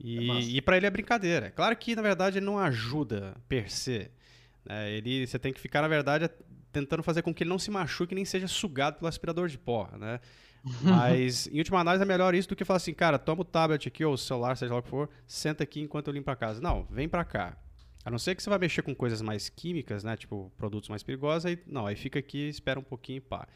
[0.00, 0.48] É E, massa.
[0.48, 1.50] e para ele é brincadeira.
[1.50, 4.10] Claro que, na verdade, ele não ajuda per se.
[4.64, 4.90] né?
[4.90, 6.28] Ele, você tem que ficar, na verdade,
[6.72, 9.88] tentando fazer com que ele não se machuque nem seja sugado pelo aspirador de pó,
[9.96, 10.18] né?
[10.82, 13.86] Mas, em última análise, é melhor isso do que falar assim, cara, toma o tablet
[13.88, 16.36] aqui, ou o celular, seja lá o que for, senta aqui enquanto eu limpo a
[16.36, 16.60] casa.
[16.60, 17.56] Não, vem pra cá.
[18.04, 20.16] A não ser que você vai mexer com coisas mais químicas, né?
[20.16, 23.46] Tipo, produtos mais perigosos, aí não, aí fica aqui, espera um pouquinho e pá.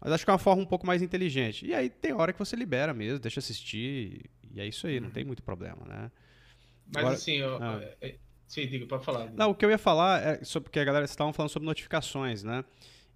[0.00, 1.64] Mas acho que é uma forma um pouco mais inteligente.
[1.66, 5.08] E aí tem hora que você libera mesmo, deixa assistir, e é isso aí, não
[5.10, 6.10] tem muito problema, né?
[6.88, 7.80] Mas Agora- assim, ó, Ah.
[7.82, 9.30] é- é- sim, diga, pode falar.
[9.32, 11.66] Não, o que eu ia falar é sobre porque a galera vocês estavam falando sobre
[11.66, 12.64] notificações, né?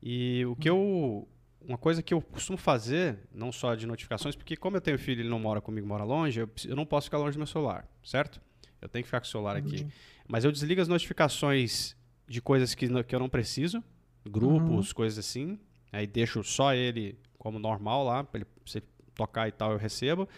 [0.03, 1.29] E o que eu
[1.67, 5.21] uma coisa que eu costumo fazer, não só de notificações, porque como eu tenho filho,
[5.21, 7.47] e ele não mora comigo, mora longe, eu, eu não posso ficar longe do meu
[7.47, 8.41] celular, certo?
[8.81, 9.87] Eu tenho que ficar com o celular aqui.
[10.27, 11.95] Mas eu desligo as notificações
[12.27, 13.83] de coisas que, que eu não preciso,
[14.25, 15.59] grupos, coisas assim.
[15.93, 18.83] Aí deixo só ele como normal lá, pra ele se
[19.15, 20.29] tocar e tal, eu recebo.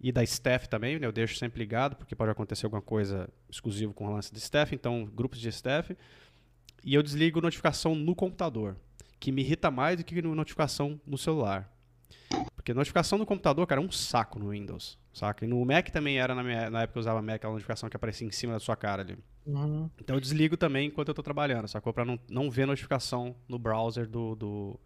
[0.00, 1.06] E da staff também, né?
[1.06, 4.74] Eu deixo sempre ligado, porque pode acontecer alguma coisa exclusiva com o lance de staff,
[4.74, 5.96] então grupos de staff.
[6.84, 8.76] E eu desligo notificação no computador,
[9.20, 11.72] que me irrita mais do que no- notificação no celular.
[12.54, 15.44] Porque notificação no computador, cara, é um saco no Windows, saca?
[15.44, 17.88] E no Mac também era, na, minha, na época que eu usava Mac, aquela notificação
[17.88, 19.18] que aparecia em cima da sua cara ali.
[19.46, 19.88] Uhum.
[19.98, 21.92] Então eu desligo também enquanto eu tô trabalhando, sacou?
[21.92, 24.78] Pra não, não ver notificação no browser do, do,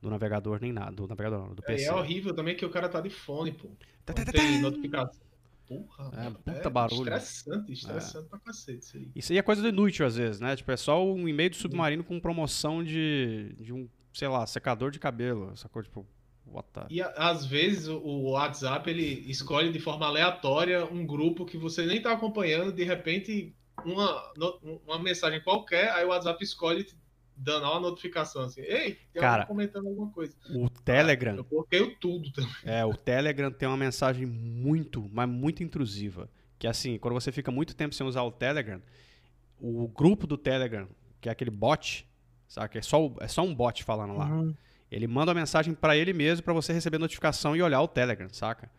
[0.00, 0.92] do navegador nem nada.
[0.92, 1.84] Do navegador não, do É, PC.
[1.84, 3.68] e é horrível também que o cara tá de fone, pô.
[4.04, 5.20] Tá, Não tá, tá, tem notificação.
[5.66, 7.10] Porra, É, mano, puta barulho.
[7.12, 7.16] É.
[7.16, 9.08] Estressante, estressante pra cacete isso aí.
[9.14, 10.54] Isso aí é coisa do inútil às vezes, né?
[10.56, 14.90] Tipo, é só um e-mail do submarino com promoção de, de um, sei lá, secador
[14.90, 15.82] de cabelo, sacou?
[15.82, 16.06] Tipo,
[16.46, 16.82] what the...
[16.90, 22.00] E às vezes o- WhatsApp ele escolhe de forma aleatória um grupo que você nem
[22.02, 23.54] tá acompanhando, de repente
[23.84, 24.32] uma,
[24.86, 26.86] uma mensagem qualquer, aí o WhatsApp escolhe
[27.36, 30.34] dando uma notificação assim, ei, tem Cara, alguém comentando alguma coisa.
[30.50, 32.50] O Telegram, Eu bloqueio tudo também.
[32.64, 36.28] é, o Telegram tem uma mensagem muito, mas muito intrusiva.
[36.58, 38.80] Que assim, quando você fica muito tempo sem usar o Telegram,
[39.60, 40.88] o grupo do Telegram,
[41.20, 42.06] que é aquele bot,
[42.48, 42.78] sabe?
[42.78, 44.26] É só, o- é só um bot falando lá.
[44.26, 44.54] Uhum.
[44.90, 48.28] Ele manda uma mensagem pra ele mesmo pra você receber notificação e olhar o Telegram,
[48.32, 48.70] saca?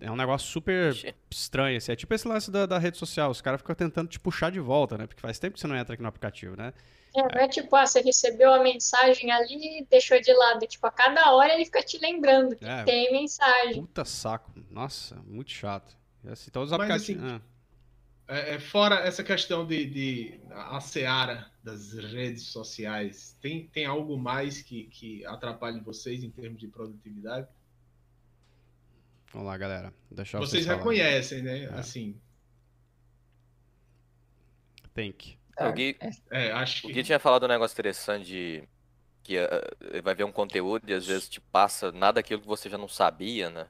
[0.00, 0.94] É um negócio super
[1.30, 1.90] estranho, assim.
[1.92, 3.30] É tipo esse lance da, da rede social.
[3.30, 5.06] Os caras ficam tentando te puxar de volta, né?
[5.06, 6.72] Porque faz tempo que você não entra aqui no aplicativo, né?
[7.16, 10.66] É, não é tipo, ah, você recebeu a mensagem ali e deixou de lado.
[10.66, 12.82] Tipo, a cada hora ele fica te lembrando que É.
[12.84, 13.80] tem mensagem.
[13.82, 14.52] Puta saco.
[14.70, 15.96] Nossa, muito chato.
[16.24, 17.24] E Assim, todos os Mas, aplicativos.
[17.32, 17.42] assim,
[18.26, 24.16] É, é, fora essa questão de, de a seara das redes sociais, tem, tem algo
[24.18, 27.46] mais que, que atrapalhe vocês em termos de produtividade?
[29.32, 29.92] Vamos lá, galera.
[30.10, 30.78] Deixa eu Vocês falarem.
[30.84, 31.64] reconhecem, né?
[31.64, 31.68] É.
[31.74, 32.18] Assim,
[35.56, 35.70] Think.
[35.70, 35.96] O Gui,
[36.30, 38.68] é, acho o que Gui tinha falado um negócio interessante de
[39.22, 42.68] que eh, vai ver um conteúdo e às vezes te passa nada daquilo que você
[42.68, 43.66] já não sabia, né?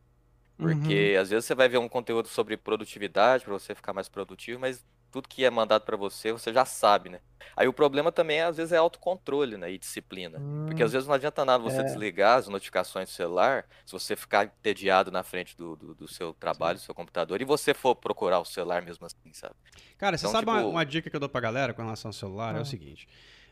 [0.57, 4.61] Porque às vezes você vai ver um conteúdo sobre produtividade para você ficar mais produtivo,
[4.61, 4.85] mas
[5.15, 7.21] tudo que é mandado para você, você já sabe, né?
[7.57, 10.43] Aí o problema também às vezes é autocontrole, né, e disciplina.
[10.67, 11.83] Porque às vezes não adianta nada você É.
[11.85, 16.35] desligar as notificações do celular, se você ficar entediado na frente do, do, do seu
[16.35, 19.55] trabalho, do seu computador, e você for procurar o celular mesmo assim, sabe?
[19.97, 22.09] Cara, você Então, sabe uma, tipo- uma dica que eu dou pra galera com relação
[22.09, 22.57] ao celular?
[22.57, 22.63] É Ah.
[22.63, 23.07] o seguinte.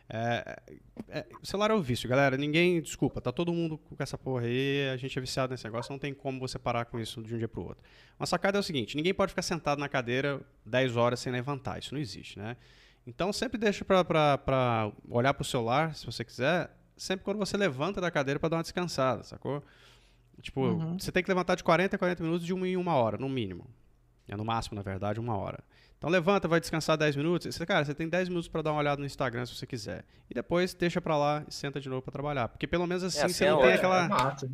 [0.08, 0.60] É,
[1.08, 2.36] é, o celular é o vício, galera.
[2.36, 2.80] Ninguém.
[2.82, 4.88] Desculpa, tá todo mundo com essa porra aí.
[4.92, 5.90] A gente é viciado nesse negócio.
[5.92, 7.82] Não tem como você parar com isso de um dia pro outro.
[8.18, 11.78] Uma sacada é o seguinte: ninguém pode ficar sentado na cadeira 10 horas sem levantar.
[11.78, 12.56] Isso não existe, né?
[13.06, 18.10] Então sempre deixa pra olhar pro celular, se você quiser, sempre quando você levanta da
[18.10, 19.62] cadeira pra dar uma descansada, sacou?
[20.40, 20.98] Tipo, Uhum.
[20.98, 23.28] você tem que levantar de 40 a 40 minutos de uma em uma hora, no
[23.28, 23.66] mínimo.
[24.28, 25.58] É no máximo, na verdade, uma hora.
[26.02, 27.54] Então levanta, vai descansar 10 minutos.
[27.54, 30.04] Você, cara, você tem 10 minutos pra dar uma olhada no Instagram se você quiser.
[30.28, 32.48] E depois deixa pra lá e senta de novo pra trabalhar.
[32.48, 33.68] Porque pelo menos assim, assim você é não ótimo.
[33.68, 34.04] tem é, aquela.
[34.04, 34.46] é massa.
[34.48, 34.52] né?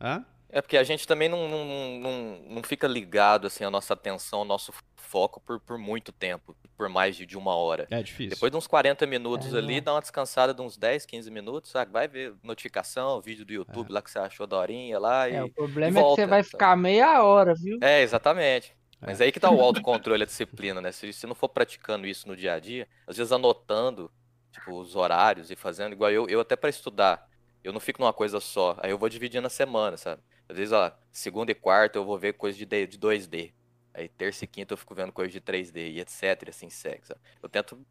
[0.00, 0.24] Hã?
[0.50, 1.64] É porque a gente também não, não,
[2.00, 6.56] não, não fica ligado, assim, a nossa atenção, o nosso foco por, por muito tempo,
[6.76, 7.86] por mais de, de uma hora.
[7.90, 8.30] É difícil.
[8.30, 9.58] Depois de uns 40 minutos É.
[9.58, 11.92] ali, dá uma descansada de uns 10, 15 minutos, sabe?
[11.92, 13.56] Vai ver notificação, vídeo do É.
[13.56, 15.36] YouTube lá que você achou da horinha lá e...
[15.36, 17.78] É, o problema é que volta, você vai ficar meia hora, viu?
[17.82, 18.74] É, exatamente.
[19.00, 19.06] É.
[19.06, 20.92] Mas aí que tá o autocontrole, a disciplina, né?
[20.92, 24.10] Se você não for praticando isso no dia a dia, às vezes anotando,
[24.52, 27.28] tipo, os horários e fazendo, igual eu, eu até para estudar,
[27.62, 30.22] eu não fico numa coisa só, aí eu vou dividindo a semana, sabe?
[30.48, 33.52] Às vezes, ó, segunda e quarta eu vou ver coisa de, de 2D,
[33.92, 37.06] aí terça e quinta eu fico vendo coisa de 3D e etc, e assim segue,
[37.06, 37.20] sabe?
[37.42, 37.84] Eu tento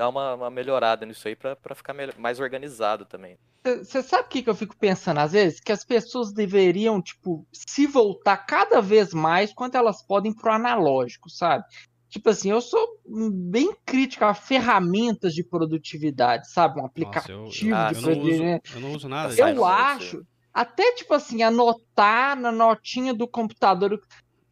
[0.00, 3.36] dar uma, uma melhorada nisso aí pra, pra ficar mais organizado também.
[3.62, 5.60] Você sabe o que, que eu fico pensando às vezes?
[5.60, 11.28] Que as pessoas deveriam, tipo, se voltar cada vez mais quanto elas podem pro analógico,
[11.28, 11.64] sabe?
[12.08, 12.98] Tipo assim, eu sou
[13.30, 16.80] bem crítico a ferramentas de produtividade, sabe?
[16.80, 18.62] Um aplicativo de eu, não uso, produtividade.
[18.72, 24.00] eu não uso nada Eu acho, até tipo assim, anotar na notinha do computador.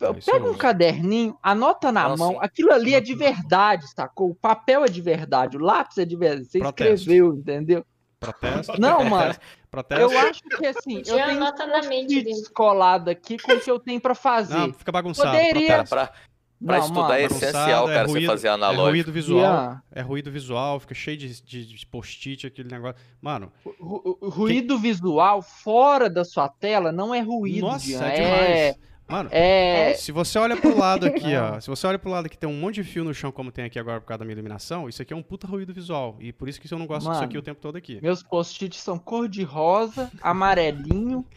[0.01, 2.31] Eu Pega um caderninho, anota na Não, mão.
[2.35, 2.39] sim.
[2.41, 4.31] Aquilo ali é Anota de verdade, sacou?
[4.31, 6.47] O papel é de verdade, o lápis é de verdade.
[6.49, 6.95] Você Protesto.
[6.95, 7.85] escreveu, entendeu?
[8.21, 8.81] Protesto.
[8.81, 9.35] Não, mano.
[9.71, 10.03] Protesto.
[10.13, 13.71] Eu acho que assim, eu Podia tenho anotar na mente descolado aqui com o que
[13.71, 14.57] eu tenho pra fazer.
[14.57, 15.31] Não, fica bagunçado.
[15.37, 16.13] Poderia- pra, pra
[16.61, 18.87] Não, estudar mano, é essencial, é cara, você ruído- fazer É analógico.
[18.89, 19.41] ruído visual.
[19.43, 22.97] Ian, É ruído visual, fica cheio de, de, de post-it, aquele negócio.
[23.21, 28.73] Mano, ru- ru- ruído visual fora da sua tela não é ruído, nossa, é é,
[28.73, 28.88] demais.
[29.09, 31.59] Mano, é, se você olha pro lado aqui, ó.
[31.61, 33.65] Se você olha pro lado que tem um monte de fio no chão, como tem
[33.65, 36.17] aqui agora por causa da minha iluminação, isso aqui é um puta ruído visual.
[36.21, 37.25] E por isso que eu não gosto disso Mano.
[37.25, 37.99] aqui o tempo todo aqui.
[38.03, 41.25] meus post-its são cor de rosa, amarelinho,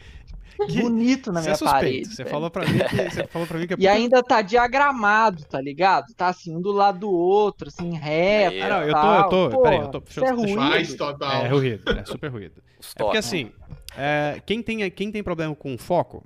[0.68, 1.72] Que- bonito na Você é minha suspeito.
[1.80, 2.08] parede.
[2.08, 2.30] Você velho.
[2.30, 3.10] falou pra mim que.
[3.10, 6.12] Você falou pra mim que é E ainda tá diagramado, tá ligado?
[6.14, 8.62] Tá assim, um do lado do outro, assim, reto.
[8.62, 9.14] Ah, não, eu tô, tal.
[9.16, 9.48] eu tô.
[9.50, 10.00] Porra, Peraí, eu tô.
[10.00, 10.70] Deixa é deixa eu- ruído.
[10.72, 11.32] Faz total.
[11.32, 12.62] É ruído, é super ruído.
[12.94, 13.50] É porque assim,
[13.96, 16.22] é, quem, tem, quem tem problema com foco,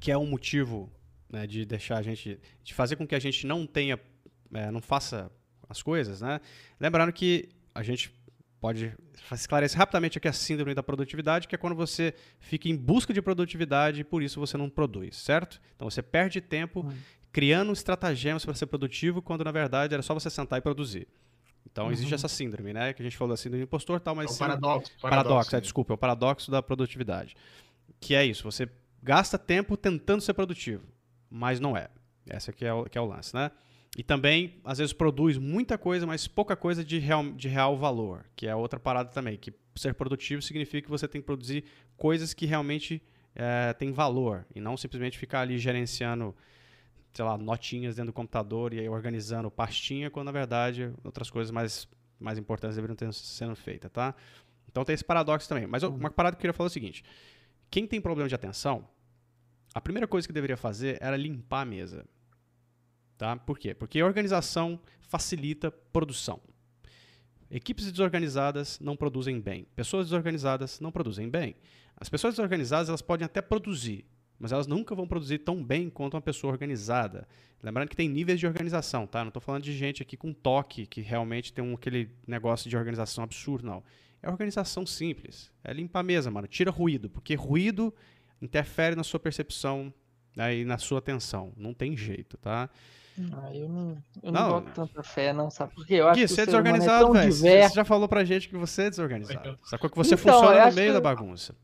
[0.00, 0.90] que é um motivo
[1.30, 2.40] né, de deixar a gente.
[2.64, 3.98] de fazer com que a gente não tenha.
[4.52, 5.30] é, não faça
[5.68, 6.40] as coisas, né?
[6.80, 8.12] Lembrando que a gente
[8.60, 8.92] pode
[9.32, 13.22] esclarecer rapidamente aqui a síndrome da produtividade, que é quando você fica em busca de
[13.22, 15.60] produtividade e por isso você não produz, certo?
[15.76, 16.92] Então você perde tempo Hum.
[17.32, 21.06] criando estratagemas para ser produtivo, quando na verdade era só você sentar e produzir.
[21.70, 22.14] Então existe Uhum.
[22.16, 22.92] essa síndrome, né?
[22.92, 24.92] Que a gente falou da síndrome do impostor tal, É mas o síndrome- paradoxo.
[25.00, 25.60] Paradoxo, é, né?
[25.60, 27.36] desculpa, é o paradoxo da produtividade.
[28.00, 28.68] Que é isso, você
[29.02, 30.84] gasta tempo tentando ser produtivo,
[31.30, 31.88] mas não é.
[32.28, 33.50] Essa que é o, que é o lance, né?
[33.96, 38.24] E também, às vezes, produz muita coisa, mas pouca coisa de real, de real valor,
[38.36, 41.64] que é outra parada também, que ser produtivo significa que você tem que produzir
[41.96, 43.02] coisas que realmente
[43.34, 46.34] é, têm valor, e não simplesmente ficar ali gerenciando,
[47.12, 51.88] sei lá, notinhas dentro do computador e organizando pastinha, quando, na verdade, outras coisas mais,
[52.20, 54.14] mais importantes deveriam ter sendo feitas, tá?
[54.68, 55.66] Então tem esse paradoxo também.
[55.66, 57.02] Mas eu- uma parada que eu queria falar é o seguinte:
[57.70, 58.88] quem tem problema de atenção,
[59.72, 62.04] a primeira coisa que deveria fazer era limpar a mesa.
[63.16, 63.36] Tá?
[63.36, 63.74] Por quê?
[63.74, 66.40] Porque organização facilita produção.
[67.50, 69.66] Equipes desorganizadas não produzem bem.
[69.74, 71.54] Pessoas desorganizadas não produzem bem.
[71.96, 74.06] As pessoas desorganizadas elas podem até produzir,
[74.38, 77.28] mas elas nunca vão produzir tão bem quanto uma pessoa organizada.
[77.62, 79.20] Lembrando que tem níveis de organização, tá?
[79.20, 82.76] Não estou falando de gente aqui com toque que realmente tem um, aquele negócio de
[82.76, 83.82] organização absurdo, não.
[84.22, 85.50] É organização simples.
[85.64, 86.46] É limpar a mesa, mano.
[86.46, 87.94] Tira ruído, porque ruído
[88.40, 89.92] interfere na sua percepção
[90.36, 91.52] né, e na sua atenção.
[91.56, 92.68] Não tem jeito, tá?
[93.32, 94.40] Ah, eu não, eu Não.
[94.42, 95.74] não boto tanta fé, não, sabe?
[95.74, 97.32] Porque eu acho Gui, que você é humano desorganizado, tão velho.
[97.68, 99.58] Você já falou pra gente que você é desorganizado.
[99.64, 101.54] Sacou que você Então, funciona no meio que- da bagunça.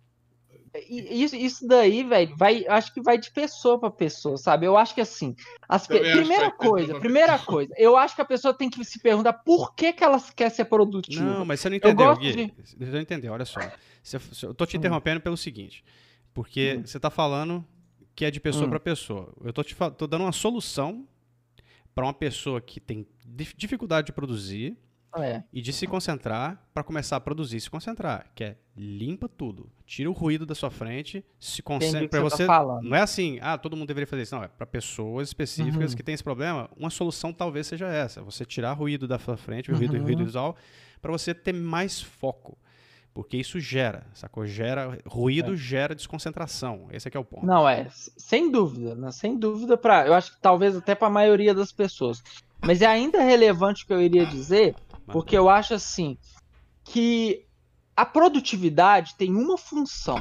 [0.88, 4.66] E Isso, isso daí, velho, vai, acho que vai de pessoa pra pessoa, sabe?
[4.66, 5.34] Eu acho que assim,
[5.68, 9.32] as pe- primeira coisa, primeira coisa, eu acho que a pessoa tem que se perguntar
[9.32, 11.24] por que, que ela quer ser produtiva.
[11.24, 12.32] Não, mas você não Eu entendeu, Gui.
[12.32, 13.60] de- Você não entendeu, olha só.
[14.02, 14.78] Você- eu tô te Hum.
[14.78, 15.84] interrompendo pelo seguinte.
[16.32, 17.64] Porque você tá falando
[18.14, 18.70] que é de pessoa Hum.
[18.70, 19.32] pra pessoa.
[19.44, 21.06] Eu tô te tô dando uma solução
[21.94, 24.76] pra uma pessoa que tem dif- dificuldade de produzir
[25.16, 25.42] É.
[25.52, 30.10] e de se concentrar pra começar a produzir se concentrar, que é limpa tudo, tira
[30.10, 33.56] o ruído da sua frente, se concentra o para você tá não é assim, ah,
[33.56, 35.96] todo mundo deveria fazer isso, não, é para pessoas específicas Uhum.
[35.96, 36.68] que têm esse problema.
[36.76, 40.02] Uma solução talvez seja essa, você tirar ruído da sua frente, o ruído, Uhum.
[40.02, 40.56] ruído visual,
[41.00, 42.58] para você ter mais foco.
[43.14, 44.44] Porque isso gera, sacou?
[44.46, 46.88] Gera ruído, gera desconcentração.
[46.90, 47.44] Esse aqui é o ponto.
[47.44, 47.46] É.
[47.46, 49.10] Não, é, sem dúvida, né?
[49.10, 52.22] Sem dúvida para, eu acho que talvez até para a maioria das pessoas.
[52.60, 54.74] Mas é ainda relevante o que eu iria dizer,
[55.10, 56.16] porque eu acho assim
[56.84, 57.46] que
[57.96, 60.20] a produtividade tem uma função.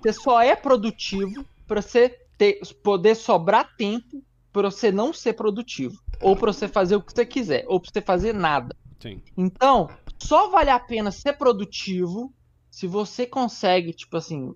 [0.00, 5.96] Você só é produtivo para você ter, poder sobrar tempo para você não ser produtivo,
[6.20, 8.76] ou para você fazer o que você quiser, ou para você fazer nada.
[9.00, 9.22] Sim.
[9.36, 9.88] Então,
[10.22, 12.32] só vale a pena ser produtivo
[12.70, 14.52] se você consegue, tipo assim,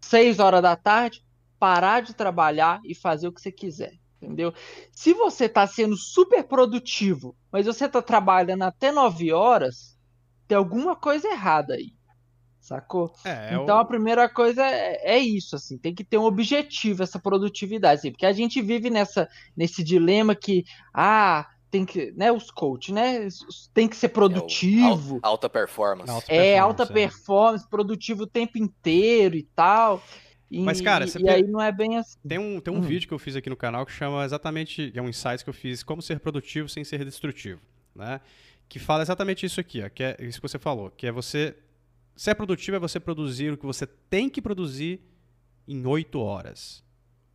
[0.00, 1.22] seis horas da tarde,
[1.58, 3.92] parar de trabalhar e fazer o que você quiser.
[4.24, 4.52] Entendeu?
[4.92, 9.96] Se você tá sendo super produtivo, mas você tá trabalhando até 9 horas,
[10.48, 11.92] tem alguma coisa errada aí.
[12.60, 13.12] Sacou?
[13.24, 16.24] É, é Então o- a primeira coisa é, é isso, assim, tem que ter um
[16.24, 20.64] objetivo essa produtividade, assim, porque a gente vive nessa nesse dilema que
[20.94, 23.28] ah, tem que, né, os coach, né,
[23.74, 26.10] tem que ser É o produtivo, al- alta performance.
[26.10, 26.86] Alta é performance, alta é.
[26.86, 30.00] performance, produtivo o tempo inteiro e tal.
[30.50, 32.18] E, Mas, cara, e- e aí não é bem assim.
[32.26, 32.80] Tem um, tem um Hum.
[32.82, 35.54] vídeo que eu fiz aqui no canal que chama exatamente, é um insights que eu
[35.54, 37.60] fiz, como ser produtivo sem ser destrutivo.
[37.94, 38.20] né?
[38.68, 41.54] Que fala exatamente isso aqui, ó, que é isso que você falou, que é você
[42.16, 45.00] ser produtivo é você produzir o que você tem que produzir
[45.68, 46.82] em 8 horas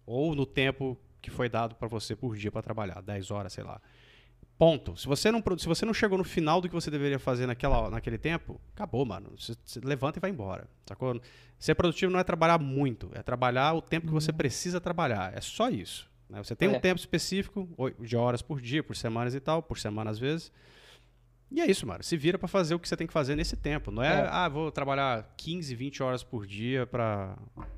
[0.05, 3.63] ou no tempo que foi dado para você por dia para trabalhar, 10 horas, sei
[3.63, 3.81] lá.
[4.59, 4.97] Ponto.
[4.97, 7.89] Se você, não, se você não chegou no final do que você deveria fazer naquela,
[7.89, 9.31] naquele tempo, acabou, mano.
[9.37, 10.67] Você, você levanta e vai embora.
[10.85, 11.19] Sacou?
[11.57, 15.33] Ser produtivo não é trabalhar muito, é trabalhar o tempo que você precisa trabalhar.
[15.35, 16.09] É só isso.
[16.29, 16.43] Né?
[16.43, 16.79] Você tem um É.
[16.79, 17.69] tempo específico,
[18.01, 20.51] de horas por dia, por semanas e tal, por semana às vezes.
[21.49, 22.03] E é isso, mano.
[22.03, 23.91] Se vira pra fazer o que você tem que fazer nesse tempo.
[23.91, 24.27] Não é, É.
[24.29, 27.35] ah, vou trabalhar 15, 20 horas por dia pra,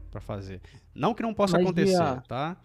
[0.09, 0.59] pra fazer.
[0.95, 2.57] Não que não possa Mas, acontecer, Ian, tá?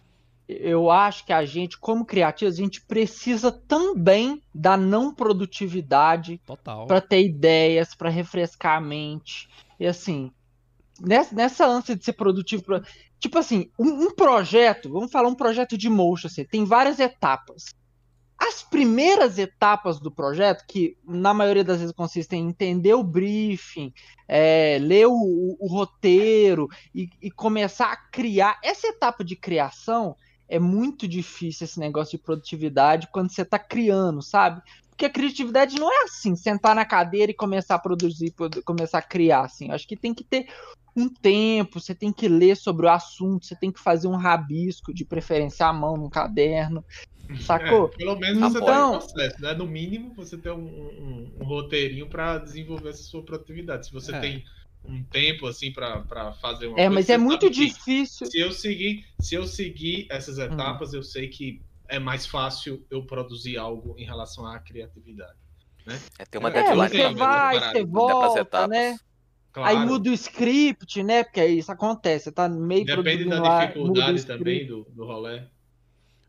[0.47, 6.39] Eu acho que a gente, como criativos, a gente precisa também da não produtividade
[6.87, 9.49] para ter ideias, para refrescar a mente.
[9.79, 10.31] E assim,
[11.01, 12.81] nessa, nessa ânsia de ser produtivo, pra-
[13.19, 17.65] tipo assim, um, um projeto, vamos falar um projeto de motion, assim, tem várias etapas.
[18.39, 23.91] As primeiras etapas do projeto, que na maioria das vezes consistem em entender o briefing,
[24.27, 28.59] é, ler o, o- o roteiro e, e começar a criar.
[28.63, 30.15] Essa etapa de criação
[30.49, 34.61] é muito difícil esse negócio de produtividade quando você está criando, sabe?
[34.89, 38.97] Porque a criatividade não é assim, sentar na cadeira e começar a produzir, produ- começar
[38.99, 39.67] a criar, assim.
[39.67, 40.47] Eu acho que tem que ter
[40.95, 44.91] um tempo, você tem que ler sobre o assunto, você tem que fazer um rabisco,
[44.93, 46.83] de preferência à mão, num caderno,
[47.41, 47.85] sacou?
[47.93, 49.53] É, pelo menos você tem Então- um processo, né?
[49.53, 53.85] No mínimo, você tem um, um- um roteirinho para desenvolver essa sua produtividade.
[53.85, 54.19] Se você É.
[54.19, 54.43] tem
[54.83, 56.03] um tempo assim para
[56.41, 58.27] fazer uma É, coisa, mas você é muito difícil.
[58.27, 60.43] Se eu seguir, se eu seguir essas Hum.
[60.43, 65.37] etapas, eu sei que é mais fácil eu produzir algo em relação à criatividade.
[66.19, 68.97] É, tem uma É, deadline você pra- vai, você né, volta, né?
[69.53, 71.23] Claro, Aí muda o script, né?
[71.23, 74.83] Porque isso acontece, você tá meio depende produzindo da lá, muda o dificuldade também do,
[74.91, 75.41] do rolê.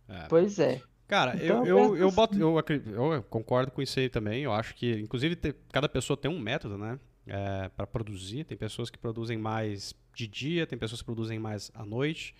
[0.08, 0.26] É.
[0.28, 0.80] Pois é.
[1.06, 2.42] Cara, Então, eu, eu, eu, boto, assim.
[2.42, 4.42] eu, acri- eu concordo com isso aí também.
[4.42, 6.98] Eu acho que, inclusive, te- cada pessoa tem um método, né?
[7.28, 8.44] É, para produzir.
[8.44, 12.34] Tem pessoas que produzem mais de dia, tem pessoas que produzem mais à noite.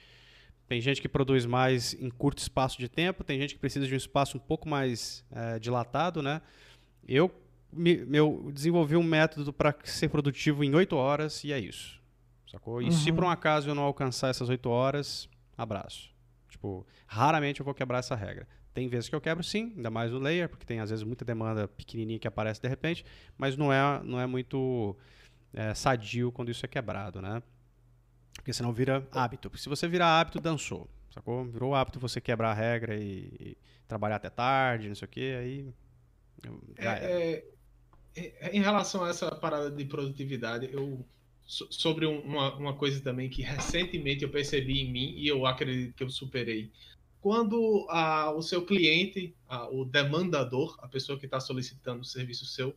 [0.66, 3.94] Tem gente que produz mais em curto espaço de tempo, tem gente que precisa de
[3.94, 6.42] um espaço um pouco mais é, dilatado, né?
[7.06, 7.30] Eu
[7.72, 11.98] me, meu, desenvolvi um método para ser produtivo em 8 horas e é isso.
[12.50, 12.82] Sacou?
[12.82, 13.16] E se Uhum.
[13.16, 16.10] por um acaso eu não alcançar essas 8 horas, abraço.
[16.48, 18.46] Tipo, raramente eu vou quebrar essa regra.
[18.78, 21.24] Tem vezes que eu quebro sim, ainda mais o layer, porque tem às vezes muita
[21.24, 23.04] demanda pequenininha que aparece de repente,
[23.36, 24.96] mas não é, não é muito
[25.52, 27.42] é, sadio quando isso é quebrado, né?
[28.34, 29.50] Porque senão vira hábito.
[29.50, 31.44] Porque se você virar hábito, dançou, sacou?
[31.44, 33.58] Virou hábito você quebrar a regra e, e
[33.88, 35.68] trabalhar até tarde, não sei o que, aí.
[36.76, 37.44] É, é,
[38.14, 41.04] é, em relação a essa parada de produtividade, eu
[41.44, 45.44] so- sobre um- uma, uma coisa também que recentemente eu percebi em mim e eu
[45.46, 46.70] acredito que eu superei.
[47.20, 52.46] Quando a- o seu cliente, a- o demandador, a pessoa que está solicitando o serviço
[52.46, 52.74] seu,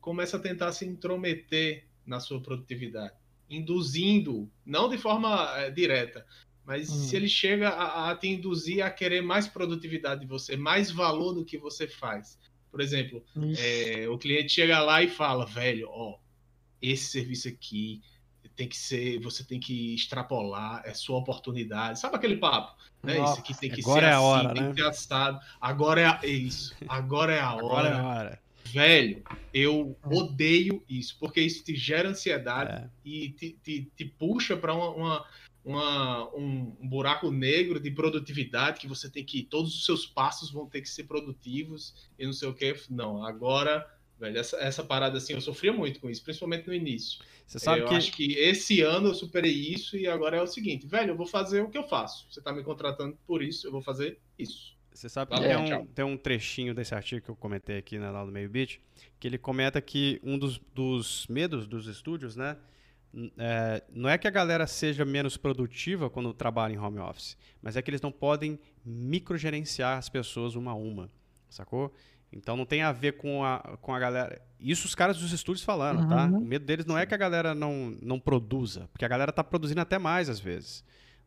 [0.00, 3.14] começa a tentar se intrometer na sua produtividade,
[3.48, 6.26] induzindo, não de forma eh, direta,
[6.64, 6.94] mas Hum.
[6.94, 11.32] se ele chega a, a te induzir a querer mais produtividade de você, mais valor
[11.34, 12.38] do que você faz.
[12.70, 13.22] Por exemplo,
[13.58, 16.18] é, o cliente chega lá e fala, velho, ó,
[16.80, 18.00] esse serviço aqui
[18.56, 21.98] tem que ser, você tem que extrapolar, é sua oportunidade.
[21.98, 22.76] Sabe aquele papo?
[23.02, 23.18] Né?
[23.18, 24.68] Nossa, Isso aqui tem que agora ser é a assim, hora, tem né?
[24.70, 25.40] que ser assado.
[25.60, 26.74] Agora é, a- é isso.
[26.88, 27.88] Agora é a Agora hora.
[27.88, 28.42] é a hora.
[28.66, 29.22] Velho,
[29.52, 32.88] eu odeio isso, porque isso te gera ansiedade É.
[33.04, 35.26] e te, te, te puxa para uma, uma,
[35.64, 39.42] uma- um, um buraco negro de produtividade que você tem que.
[39.42, 42.74] Todos os seus passos vão ter que ser produtivos e não sei o que.
[42.88, 43.84] Não, agora,
[44.22, 47.20] velho, essa, essa parada assim, eu sofria muito com isso, principalmente no início.
[47.46, 50.46] Você sabe eu que acho que esse ano eu superei isso e agora é o
[50.46, 52.26] seguinte, velho, eu vou fazer o que eu faço.
[52.30, 54.76] Você tá me contratando por isso, eu vou fazer isso.
[54.92, 57.98] Você sabe que Valeu, tem, um, tem um trechinho desse artigo que eu comentei aqui
[57.98, 58.78] na aula do Meio Beat,
[59.18, 62.56] que ele comenta que um dos, dos medos dos estúdios, né,
[63.38, 67.76] é, não é que a galera seja menos produtiva quando trabalha em home office, mas
[67.76, 71.10] é que eles não podem microgerenciar as pessoas uma a uma,
[71.48, 71.92] sacou?
[72.32, 74.40] Então não tem a ver com a, com a galera.
[74.58, 76.26] Isso os caras dos estúdios falando, tá?
[76.26, 76.38] Uhum.
[76.38, 79.42] O medo deles não é que a galera não, não produza, porque a galera tá
[79.42, 80.84] produzindo até mais às vezes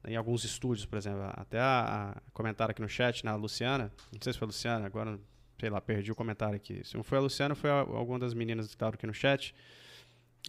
[0.08, 1.22] em alguns estúdios, por exemplo.
[1.34, 4.86] Até a, a comentaram aqui no chat, na Luciana, não sei se foi a Luciana,
[4.86, 5.20] agora,
[5.60, 6.82] sei lá, perdi o comentário aqui.
[6.84, 9.54] Se não foi a Luciana, foi a, alguma das meninas que estavam aqui no chat.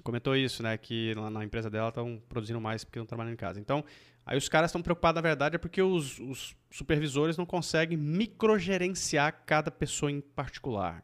[0.03, 0.77] Comentou isso, né?
[0.77, 3.59] Que lá na empresa dela estão produzindo mais porque não trabalham em casa.
[3.59, 3.85] Então,
[4.27, 9.45] aí os caras estão preocupados, na verdade, é porque os, os supervisores não conseguem microgerenciar
[9.47, 11.03] cada pessoa em particular.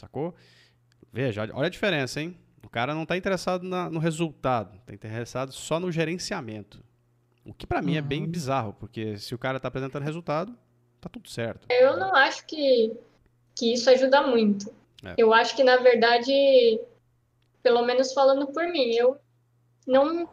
[0.00, 0.34] Sacou?
[1.12, 2.36] Veja, olha a diferença, hein?
[2.64, 6.84] O cara não está interessado na- no resultado, está interessado só no gerenciamento.
[7.44, 8.28] O que pra mim é bem Uhum.
[8.30, 10.56] bizarro, porque se o cara tá apresentando resultado,
[11.00, 11.66] tá tudo certo.
[11.70, 12.92] Eu não acho que,
[13.56, 14.72] que isso ajuda muito.
[15.02, 15.14] É.
[15.16, 16.30] Eu acho que, na verdade,
[17.62, 19.18] pelo menos falando por mim, eu
[19.86, 20.28] não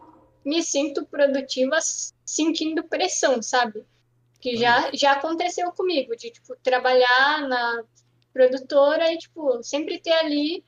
[0.47, 1.77] me sinto produtiva
[2.25, 3.85] sentindo pressão, sabe?
[4.39, 7.83] Que já, já aconteceu comigo, de, tipo, trabalhar na
[8.31, 10.63] produtora e, tipo, sempre ter ali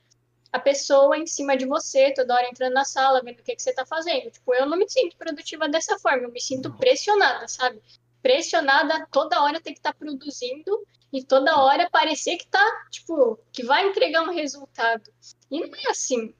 [0.52, 3.62] a pessoa em cima de você, toda hora entrando na sala, vendo o que, que
[3.62, 4.30] você tá fazendo.
[4.30, 7.80] Tipo, eu não me sinto produtiva dessa forma, eu me sinto pressionada, sabe?
[8.20, 13.38] Pressionada toda hora ter que estar tá produzindo e toda hora parecer que tá, tipo,
[13.50, 15.10] que vai entregar um resultado.
[15.50, 16.34] E não é assim.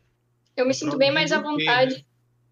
[0.54, 2.04] Eu me sinto bem mais à vontade.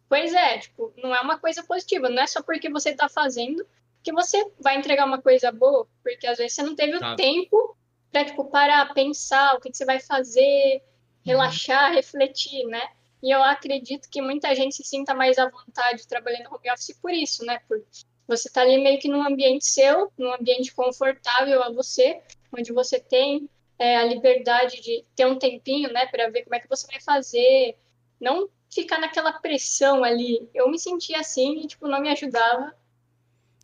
[0.09, 3.67] Pois é, tipo, não é uma coisa positiva, não é só porque você tá fazendo
[4.03, 7.13] que você vai entregar uma coisa boa, porque às vezes você não teve tá.
[7.13, 7.77] o tempo
[8.11, 10.83] para tipo parar, pensar o que, que você vai fazer,
[11.25, 12.89] relaxar, refletir, né?
[13.23, 16.97] E eu acredito que muita gente se sinta mais à vontade trabalhando no home office
[17.01, 17.61] por isso, né?
[17.69, 17.85] Por
[18.27, 22.21] você tá ali meio que num ambiente seu, num ambiente confortável a você,
[22.53, 23.49] onde você tem
[23.79, 27.01] é, a liberdade de ter um tempinho, né, para ver como é que você vai
[27.01, 27.79] fazer,
[28.21, 30.49] não ficar naquela pressão ali.
[30.55, 32.75] Eu me sentia assim e tipo não me ajudava.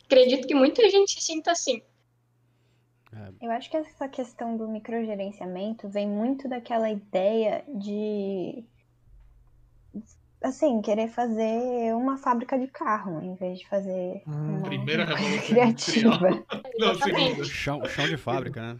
[0.05, 1.81] Acredito que muita gente se sinta assim.
[3.41, 8.63] Eu acho que essa questão do microgerenciamento vem muito daquela ideia de
[10.41, 14.57] assim, querer fazer uma fábrica de carro, em vez de fazer hum.
[14.57, 16.45] uma Primeira revolução criativa.
[16.77, 17.43] Não, segunda.
[17.45, 18.79] Chão, chão de fábrica, né?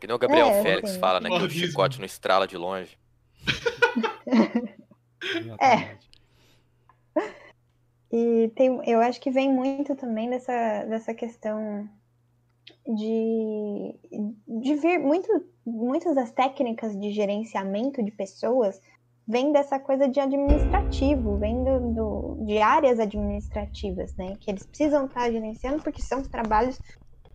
[0.00, 1.00] Que nem o Gabriel É, Félix assim.
[1.00, 1.28] fala, né?
[1.28, 2.98] Que o chicote não estrala de longe.
[5.34, 6.10] Exatamente.
[8.10, 11.88] E tem, eu acho que vem muito também dessa, dessa questão
[12.86, 13.98] de,
[14.62, 15.28] de vir muito,
[15.66, 18.80] muitas das técnicas de gerenciamento de pessoas
[19.26, 24.36] vem dessa coisa de administrativo, vem do, do- de áreas administrativas, né?
[24.40, 26.80] Que eles precisam estar gerenciando porque são trabalhos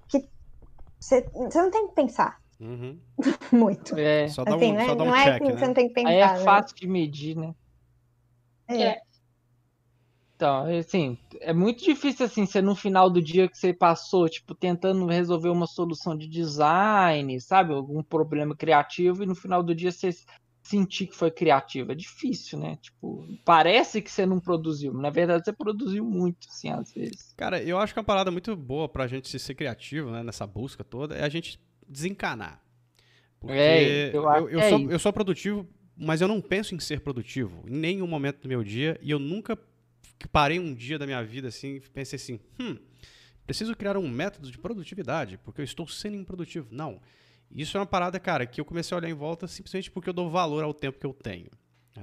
[0.10, 0.28] que
[1.00, 3.00] você você não tem que pensar Uhum.
[3.52, 3.96] muito.
[3.98, 4.86] É, Só dá Assim, um, né?
[4.86, 5.68] só dá um não é check, que você né?
[5.68, 6.10] não tem que pensar.
[6.10, 6.44] aí é né?
[6.44, 7.54] fácil de medir, né?
[8.68, 9.02] É.
[10.36, 14.54] Então, assim, é muito difícil assim, ser no final do dia que você passou, tipo,
[14.54, 17.74] tentando resolver uma solução de design, sabe?
[17.74, 20.10] Algum problema criativo, e no final do dia você
[20.64, 21.92] sentir que foi criativo.
[21.92, 22.78] É difícil, né?
[22.82, 27.34] Tipo, parece que você não produziu, mas na verdade você produziu muito, assim, às vezes.
[27.38, 30.48] Cara, eu acho que uma parada muito boa pra gente se ser criativo, né, nessa
[30.48, 32.62] busca toda, é a gente desencanar.
[33.40, 36.80] Porque É, eu eu, eu é sou, eu sou produtivo, mas eu não penso em
[36.80, 39.58] ser produtivo em nenhum momento do meu dia e eu nunca
[40.32, 42.78] parei um dia da minha vida assim e pensei assim, hum,
[43.46, 46.68] preciso criar um método de produtividade, porque eu estou sendo improdutivo.
[46.72, 47.00] Não.
[47.52, 50.14] Isso é uma parada, cara, que eu comecei a olhar em volta simplesmente porque eu
[50.14, 51.50] dou valor ao tempo que eu tenho.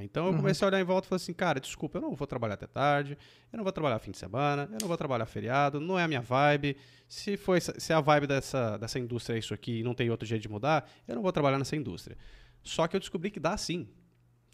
[0.03, 0.37] Então eu Uhum.
[0.39, 2.67] comecei a olhar em volta e falei assim, cara, desculpa, eu não vou trabalhar até
[2.69, 3.19] tarde,
[3.53, 6.09] eu não vou trabalhar fim de semana, eu não vou trabalhar feriado, não é a
[6.09, 6.77] minha vibe.
[7.09, 10.25] Se foi se a vibe dessa, dessa indústria é isso aqui e não tem outro
[10.29, 12.17] jeito de mudar, eu não vou trabalhar nessa indústria.
[12.63, 13.89] Só que eu descobri que dá sim.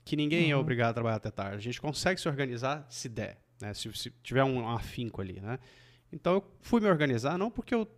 [0.05, 0.61] Que ninguém é Uhum.
[0.61, 1.57] obrigado a trabalhar até tarde.
[1.57, 3.75] A gente consegue se organizar se der, né?
[3.75, 5.59] Se, se tiver um afinco ali, né?
[6.13, 7.91] Então eu fui me organizar, não porque eu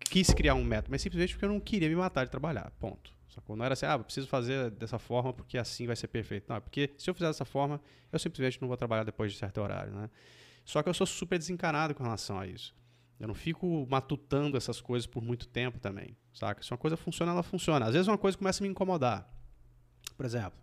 [0.00, 2.70] quis criar um método, mas simplesmente porque eu não queria me matar de trabalhar.
[2.78, 3.14] Ponto.
[3.28, 3.54] Sacou?
[3.54, 6.46] Não era assim, ah, preciso fazer dessa forma porque assim vai ser perfeito.
[6.48, 7.80] Não, é porque se eu fizer dessa forma,
[8.10, 10.10] eu simplesmente não vou trabalhar depois de certo horário, né?
[10.64, 12.74] Só que eu sou super desencanado com relação a isso.
[13.20, 16.62] Eu não fico matutando essas coisas por muito tempo também, saca?
[16.62, 17.86] Se uma coisa funciona, ela funciona.
[17.86, 19.30] Às vezes uma coisa começa a me incomodar.
[20.16, 20.58] Por exemplo,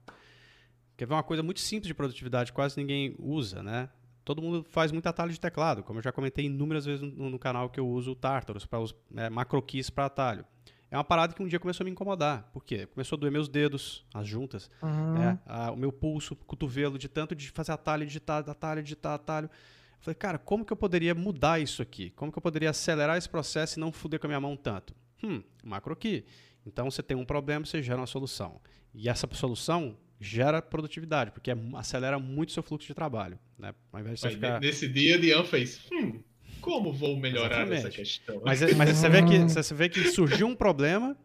[0.97, 3.89] quer ver uma coisa muito simples de produtividade, quase ninguém usa, né?
[4.25, 7.37] Todo mundo faz muito atalho de teclado, como eu já comentei inúmeras vezes no, no
[7.39, 10.45] canal que eu uso o Tartarus para os é, macro keys para atalho.
[10.89, 12.43] É uma parada que um dia começou a me incomodar.
[12.53, 12.85] Por quê?
[12.85, 15.13] Começou a doer meus dedos, as juntas, Uhum.
[15.13, 15.39] né?
[15.45, 19.47] Ah, o meu pulso, o cotovelo, de tanto de fazer atalho, digitar, atalho, digitar, atalho.
[19.47, 22.11] Eu falei, cara, como que eu poderia mudar isso aqui?
[22.11, 24.93] Como que eu poderia acelerar esse processo e não fuder com a minha mão tanto?
[25.23, 26.25] Hum, macro key.
[26.65, 28.59] Então você tem um problema, você gera uma solução.
[28.93, 33.37] E essa solução gera produtividade, porque é- acelera muito o seu fluxo de trabalho.
[33.57, 33.73] Né?
[33.91, 34.59] Ao invés de você Aí, ficar...
[34.61, 35.85] Nesse dia, Dian fez.
[35.91, 36.21] Hum,
[36.61, 37.95] como vou melhorar essa Exatamente.
[37.97, 38.41] questão?
[38.45, 41.17] Mas, é- mas você, vê que, você vê que surgiu um problema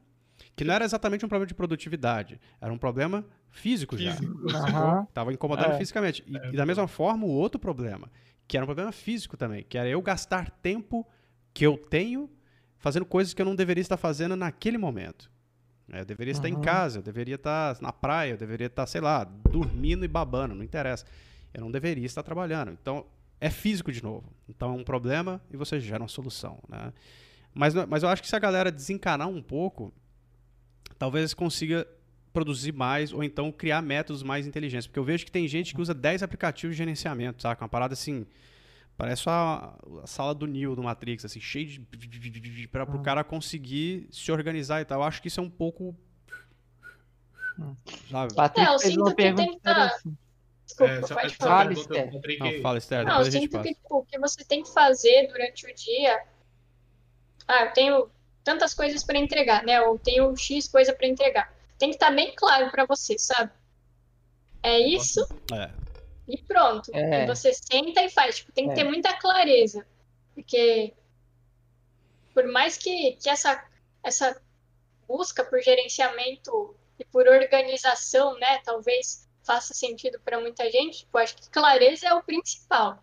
[0.56, 4.16] que não era exatamente um problema de produtividade, era um problema físico, já.
[4.16, 4.48] Físico.
[4.51, 5.06] Aham.
[5.15, 5.78] Tava incomodando É.
[5.78, 6.24] fisicamente.
[6.27, 8.10] E, e da mesma forma, o outro problema,
[8.48, 11.06] que era um problema físico também, que era eu gastar tempo
[11.55, 12.28] que eu tenho
[12.78, 15.30] fazendo coisas que eu não deveria estar fazendo naquele momento.
[15.90, 16.60] É, Eu deveria estar em Uhum.
[16.60, 20.62] casa, eu deveria estar na praia, eu deveria estar, sei lá, dormindo e babando, não
[20.62, 21.05] interessa.
[21.55, 22.72] Eu não deveria estar trabalhando.
[22.72, 23.06] Então,
[23.40, 24.30] é físico de novo.
[24.48, 26.92] Então, é um problema e você gera uma solução, né?
[27.55, 29.92] Mas, não- mas eu acho que se a galera desencanar um pouco,
[30.98, 31.86] talvez consiga
[32.32, 34.86] produzir mais ou então criar métodos mais inteligentes.
[34.86, 37.62] Porque eu vejo que tem gente que usa 10 aplicativos de gerenciamento, saca?
[37.64, 38.26] Uma parada assim.
[38.99, 42.69] Parece a, a sala do Neo do Matrix, assim, cheio de.
[42.69, 45.01] para o cara conseguir se organizar e tal.
[45.01, 45.97] Eu acho que isso é um pouco
[48.11, 48.35] Sabe?
[48.35, 49.99] Patrick É, eu fez sinto uma pergunta que tá-.
[50.65, 51.65] Desculpa, É, pode só falar.
[51.65, 52.11] Fala, Esther.
[52.12, 55.66] Não, fala, Esther, Não, eu sinto que tipo, o que você tem que fazer durante
[55.66, 56.23] o dia.
[57.47, 58.11] Ah, eu tenho
[58.45, 59.81] tantas coisas para entregar, né?
[59.81, 61.53] Ou tenho X coisa para entregar.
[61.79, 63.51] Tem que estar bem claro para você, sabe?
[64.62, 65.70] É isso É.
[66.28, 66.90] e pronto.
[66.94, 67.24] É.
[67.24, 68.36] E você senta e faz.
[68.36, 68.74] Tipo, tem que É.
[68.74, 69.86] ter muita clareza.
[70.34, 70.94] Porque
[72.34, 73.64] por mais que, que essa,
[74.05, 74.40] essa
[75.09, 81.34] busca por gerenciamento e por organização, né, talvez faça sentido para muita gente, tipo, acho
[81.36, 83.02] que clareza é o principal.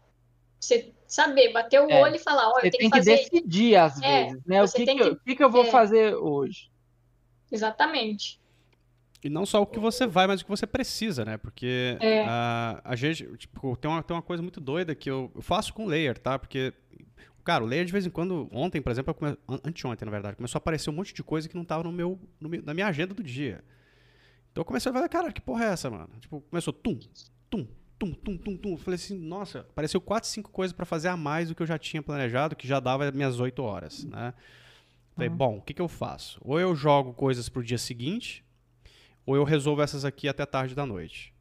[0.60, 2.02] Você saber, bater o É.
[2.02, 4.45] olho e falar, ó, Você eu tenho tem que que fazer decidir, às É, vezes,
[4.45, 4.64] né?
[4.64, 5.72] O que, que, eu- o que, que eu vou é.
[5.72, 6.69] fazer hoje?
[7.52, 8.39] exatamente.
[9.26, 11.35] E não só o que você vai, mas o que você precisa, né?
[11.35, 12.23] Porque É.
[12.27, 15.73] ah, a gente, tipo, tem uma, tem uma coisa muito doida que eu, eu faço
[15.73, 16.38] com o layer, tá?
[16.38, 16.72] Porque,
[17.43, 19.31] cara, o layer de vez em quando, ontem, por exemplo, come...
[19.49, 21.91] an- anteontem, na verdade, começou a aparecer um monte de coisa que não tava no
[21.91, 23.64] meu, no meu- na minha agenda do dia.
[24.52, 26.07] Então eu comecei a falar, cara, que porra é essa, mano?
[26.19, 26.99] Tipo, começou tum,
[27.49, 27.65] tum,
[27.97, 28.72] tum, tum, tum, tum.
[28.73, 31.68] Eu falei assim, nossa, apareceu quatro, cinco coisas pra fazer a mais do que eu
[31.68, 34.35] já tinha planejado, que já dava minhas oito horas, né?
[35.15, 36.39] Falei, bom, o que, que eu faço?
[36.43, 38.45] Ou eu jogo coisas pro dia seguinte,
[39.26, 41.34] ou eu resolvo essas aqui até tarde da noite.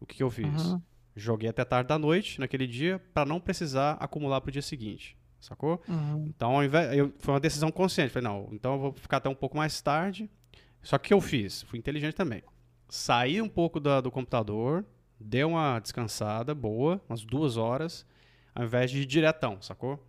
[0.00, 0.46] O que, que eu fiz?
[0.66, 0.80] Uhum.
[1.14, 5.80] Joguei até tarde da noite naquele dia pra não precisar acumular pro dia seguinte, sacou?
[5.88, 6.26] Uhum.
[6.34, 8.10] Então, ao invés, eu, foi uma decisão consciente.
[8.12, 10.28] Falei, não, então eu vou ficar até um pouco mais tarde.
[10.82, 11.62] Só que o que eu fiz?
[11.64, 12.42] Fui inteligente também.
[12.88, 14.84] Saí um pouco da- do computador,
[15.20, 18.04] dei uma descansada boa, umas duas horas,
[18.54, 20.02] ao invés de ir diretão, sacou?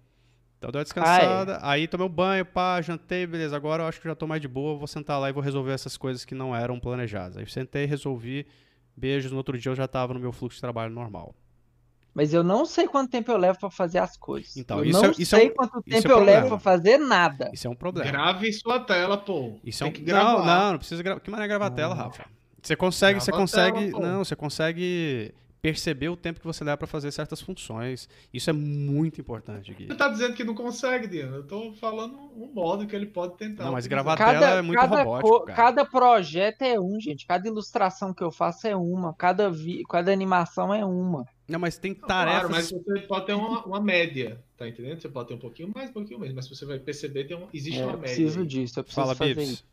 [0.64, 3.53] Então deu uma descansada, aí tomei um banho, pá, jantei, beleza.
[3.53, 5.73] Agora eu acho que já tô mais de boa, vou sentar lá e vou resolver
[5.73, 7.35] essas coisas que não eram planejadas.
[7.35, 8.48] Aí sentei, resolvi,
[8.95, 11.35] beijos, no outro dia eu já tava no meu fluxo de trabalho normal.
[12.14, 14.56] Mas eu não sei quanto tempo eu levo pra fazer as coisas.
[14.56, 16.48] Então, eu isso não é- isso é sei um- quanto é tempo um eu levo
[16.48, 17.49] pra fazer nada.
[17.52, 18.10] Isso é um problema.
[18.10, 19.56] Grave sua tela, pô.
[19.65, 19.94] Isso é Tem um...
[19.99, 20.45] que gravar.
[20.45, 21.19] Não, não, não precisa gravar.
[21.19, 22.23] Que maneira gravar a tela, Rafa?
[22.61, 25.34] Você consegue, você Grava a consegue, tela, não, você consegue
[25.68, 28.10] perceber o tempo que você leva pra fazer certas funções.
[28.34, 29.88] Isso é muito importante, Gui.
[29.88, 31.38] Você tá dizendo que não consegue, Diana.
[31.38, 33.64] Eu tô falando um modo que ele pode tentar.
[33.64, 35.56] Não, mas gravar a tela é muito cada, robótico, co- cara.
[35.56, 37.26] cada projeto é um, gente.
[37.26, 39.14] Cada ilustração que eu faço é uma.
[39.14, 41.26] Cada, vi, cada animação é uma.
[41.48, 42.41] Não, mas tem tarefas.
[42.41, 44.99] Claro, mas você pode ter uma, uma média, tá entendendo?
[45.02, 47.48] Você pode ter um pouquinho mais, um pouquinho menos, mas você vai perceber tem um,
[47.53, 48.15] existe É, uma eu média.
[48.15, 48.45] preciso aí.
[48.45, 49.49] disso, eu preciso Fala, fazer Bibs.
[49.53, 49.73] isso.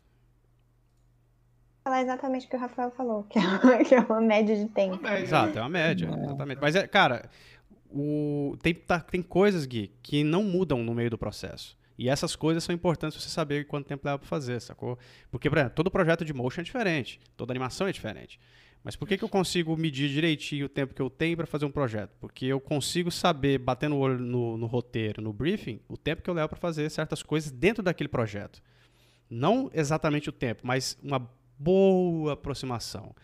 [1.91, 4.63] Falar exatamente o que o Rafael falou, que é uma, que é uma média de
[4.63, 5.03] Uma tempo.
[5.03, 5.23] média.
[5.25, 6.59] Exato, é uma média, exatamente.
[6.61, 7.29] Mas é, cara,
[7.91, 8.57] o...
[8.63, 11.77] tem, tá- tem coisas, Gui, que não mudam no meio do processo.
[11.99, 14.99] E essas coisas são importantes pra você saber quanto tempo leva pra fazer, sacou?
[15.31, 18.41] Porque, por exemplo, todo projeto de motion é diferente, toda animação é diferente.
[18.83, 21.67] Mas por que, que eu consigo medir direitinho o tempo que eu tenho para fazer
[21.67, 22.13] um projeto?
[22.19, 26.31] Porque eu consigo saber, batendo o olho no, no roteiro, no briefing, o tempo que
[26.31, 28.63] eu levo para fazer certas coisas dentro daquele projeto.
[29.29, 31.31] Não exatamente o tempo, mas uma
[31.61, 33.15] boa aproximação.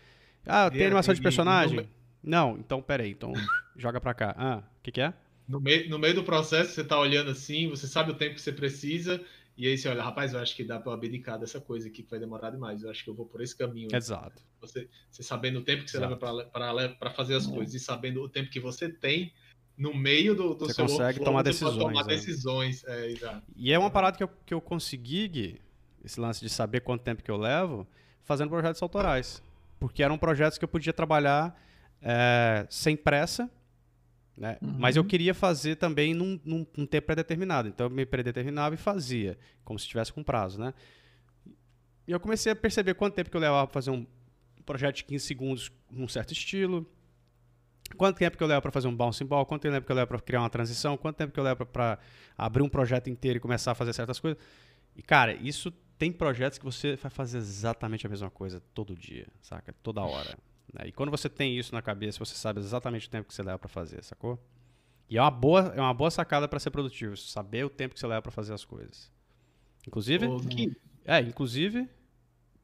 [0.46, 1.88] Ah, tem E- animação de personagem?
[2.22, 3.32] Não, então peraí, então
[3.76, 4.34] joga pra cá.
[4.36, 5.14] Ah, o que, que é?
[5.48, 8.40] No meio, no meio do processo, você tá olhando assim, você sabe o tempo que
[8.40, 9.22] você precisa,
[9.56, 12.10] e aí você olha, rapaz, eu acho que dá pra abdicar dessa coisa aqui que
[12.10, 12.82] vai demorar demais.
[12.82, 13.88] Eu acho que eu vou por esse caminho.
[13.94, 14.42] Exato.
[14.60, 16.24] Você, você sabendo o tempo que você Exato.
[16.58, 19.32] leva para fazer as coisas e sabendo o tempo que você tem
[19.78, 22.14] no meio do, do Você seu consegue tomar decisões, tomar né?
[22.14, 22.84] decisões.
[22.84, 23.42] É, exato.
[23.54, 25.60] E é uma parada que eu, que eu consegui, Gui,
[26.04, 27.86] esse lance de saber quanto tempo que eu levo,
[28.26, 29.42] fazendo projetos autorais.
[29.80, 31.58] Porque eram projetos que eu podia trabalhar
[32.02, 33.50] é, sem pressa,
[34.36, 34.58] né?
[34.60, 34.74] Uhum.
[34.78, 37.68] mas eu queria fazer também num, num, num tempo pré-determinado.
[37.68, 40.60] Então eu me predeterminava e fazia, como se tivesse com prazo.
[40.60, 40.74] Né?
[42.06, 44.06] E eu comecei a perceber quanto tempo que eu levava para fazer um
[44.66, 46.86] projeto de 15 segundos num certo estilo.
[47.96, 49.46] Quanto tempo que eu levo para fazer um bouncing ball?
[49.46, 50.96] Quanto tempo que eu levo para criar uma transição?
[50.96, 51.98] Quanto tempo que eu levo para
[52.36, 54.42] abrir um projeto inteiro e começar a fazer certas coisas?
[54.96, 59.26] E, cara, isso tem projetos que você vai fazer exatamente a mesma coisa todo dia,
[59.40, 59.74] saca?
[59.82, 60.36] Toda hora.
[60.72, 60.88] né?
[60.88, 63.58] E quando você tem isso na cabeça, você sabe exatamente o tempo que você leva
[63.58, 64.38] para fazer, sacou?
[65.08, 68.00] E é uma boa, é uma boa sacada para ser produtivo, saber o tempo que
[68.00, 69.10] você leva para fazer as coisas.
[69.86, 71.88] Inclusive, O Gui, é, inclusive,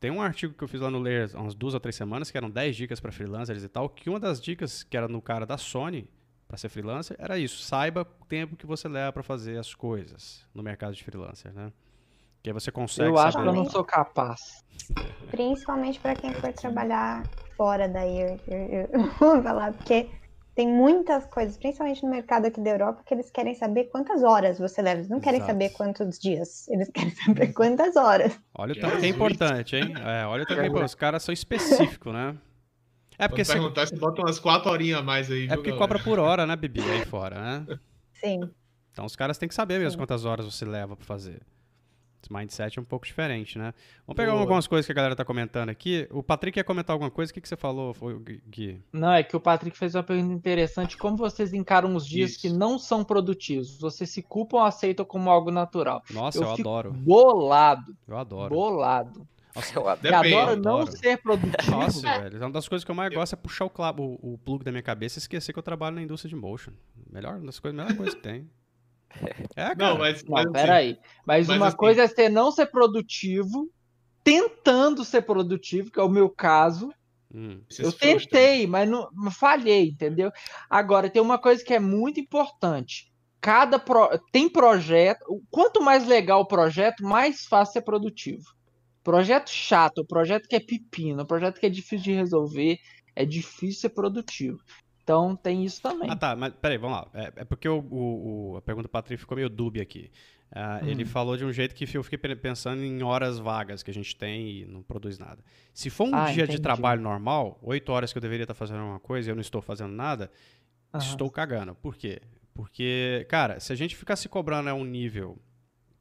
[0.00, 2.30] tem um artigo que eu fiz lá no Ler há umas duas ou três semanas,
[2.30, 5.22] que eram 10 dicas para freelancers e tal, que uma das dicas, que era no
[5.22, 6.09] cara da Sony,
[6.48, 7.62] para ser freelancer, era isso.
[7.62, 11.72] Saiba o tempo que você leva para fazer as coisas no mercado de freelancer, né?
[12.43, 14.64] Que aí você consegue Eu acho que eu não sou capaz.
[15.31, 17.23] Principalmente para quem for trabalhar
[17.56, 20.10] fora daí, eu, eu, eu vou falar, porque
[20.55, 24.59] tem muitas coisas, principalmente no mercado aqui da Europa, que eles querem saber quantas horas
[24.59, 24.98] você leva.
[24.98, 25.52] Eles não querem Exato.
[25.52, 28.39] saber quantos dias, eles querem saber quantas horas.
[28.55, 29.94] Olha o tanto que é importante, hein?
[30.05, 30.89] É, olha o tanto que é importante.
[30.89, 32.36] Os caras são específicos, né?
[33.19, 35.56] É porque, quando você, perguntar, você bota umas quatro horinhas a mais aí, é viu,
[35.56, 35.78] porque galera?
[35.78, 36.81] cobra por hora, né, Bibi?
[36.81, 37.78] Aí fora, né?
[38.14, 38.40] Sim.
[38.90, 39.98] Então os caras têm que saber mesmo Sim.
[39.98, 41.40] quantas horas você leva pra fazer.
[42.22, 43.74] Esse mindset é um pouco diferente, né?
[44.06, 44.42] Vamos pegar Boa.
[44.42, 46.06] algumas coisas que a galera tá comentando aqui.
[46.10, 47.32] O Patrick quer comentar alguma coisa?
[47.32, 48.16] O que, que você falou, foi,
[48.48, 48.80] Gui?
[48.92, 50.96] Não, é que o Patrick fez uma pergunta interessante.
[50.96, 52.40] Como vocês encaram os dias Isso.
[52.40, 53.76] que não são produtivos?
[53.80, 56.00] Vocês se culpam ou aceitam como algo natural?
[56.10, 56.92] Nossa, eu, fico adoro.
[56.92, 58.54] bolado, Eu adoro.
[58.54, 59.26] bolado.
[59.74, 60.00] Eu adoro.
[60.00, 60.34] Depende.
[60.34, 60.96] adoro não Adoro.
[60.96, 61.70] ser produtivo.
[61.72, 62.38] Nossa, velho.
[62.38, 64.70] Uma das coisas que eu mais gosto é puxar o, clavo, o, o plug da
[64.70, 66.70] minha cabeça e esquecer que eu trabalho na indústria de motion.
[67.10, 68.48] Melhor, uma das coisas, melhor coisa que tem.
[69.55, 69.74] É, cara.
[69.76, 70.22] Não, mas.
[70.24, 70.98] mas Não, assim, peraí.
[71.26, 73.68] Mas, mas uma assim- coisa é você não ser produtivo,
[74.24, 76.93] tentando ser produtivo, que é o meu caso.
[77.34, 78.18] Hum, você Eu frustra.
[78.18, 80.30] tentei, mas não falhei, entendeu?
[80.68, 83.10] Agora, tem uma coisa que é muito importante.
[83.40, 88.44] Cada pro- tem projeto, quanto mais legal o projeto, mais fácil ser produtivo.
[89.02, 92.78] Projeto chato, projeto que é pepino, projeto que é difícil de resolver,
[93.16, 94.59] é difícil ser produtivo.
[95.02, 96.08] Então tem isso também.
[96.10, 97.08] Ah, tá, mas peraí, vamos lá.
[97.14, 100.10] É, é porque o, o- a pergunta do Patrick ficou meio dúbia aqui.
[100.86, 101.06] Ele Hum.
[101.06, 104.14] falou de um jeito que eu fiquei pe- pensando em horas vagas que a gente
[104.14, 105.42] tem e não produz nada.
[105.72, 106.60] Se for um Ah, dia de entendi.
[106.60, 109.62] trabalho normal, oito horas que eu deveria estar fazendo uma coisa e eu não estou
[109.62, 110.30] fazendo nada,
[110.94, 111.74] estou cagando.
[111.76, 112.20] Por quê?
[112.54, 115.38] Porque, cara, se a gente ficar se cobrando a um nível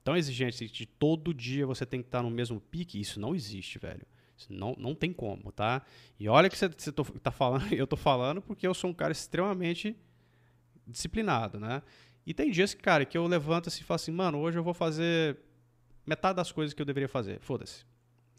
[0.04, 3.80] tão exigente de todo dia você tem que estar no mesmo pique, isso não existe,
[3.80, 4.06] velho.
[4.50, 5.82] Não, não tem como, tá?
[6.20, 8.94] E olha que você, você tô- tá falando, eu tô falando porque eu sou um
[8.94, 9.96] cara extremamente
[10.86, 11.82] disciplinado, né?
[12.26, 14.64] E tem dias que, cara, que eu levanto assim e falo assim, mano, hoje eu
[14.64, 15.38] vou fazer
[16.06, 17.40] metade das coisas que eu deveria fazer.
[17.42, 17.86] Foda-se.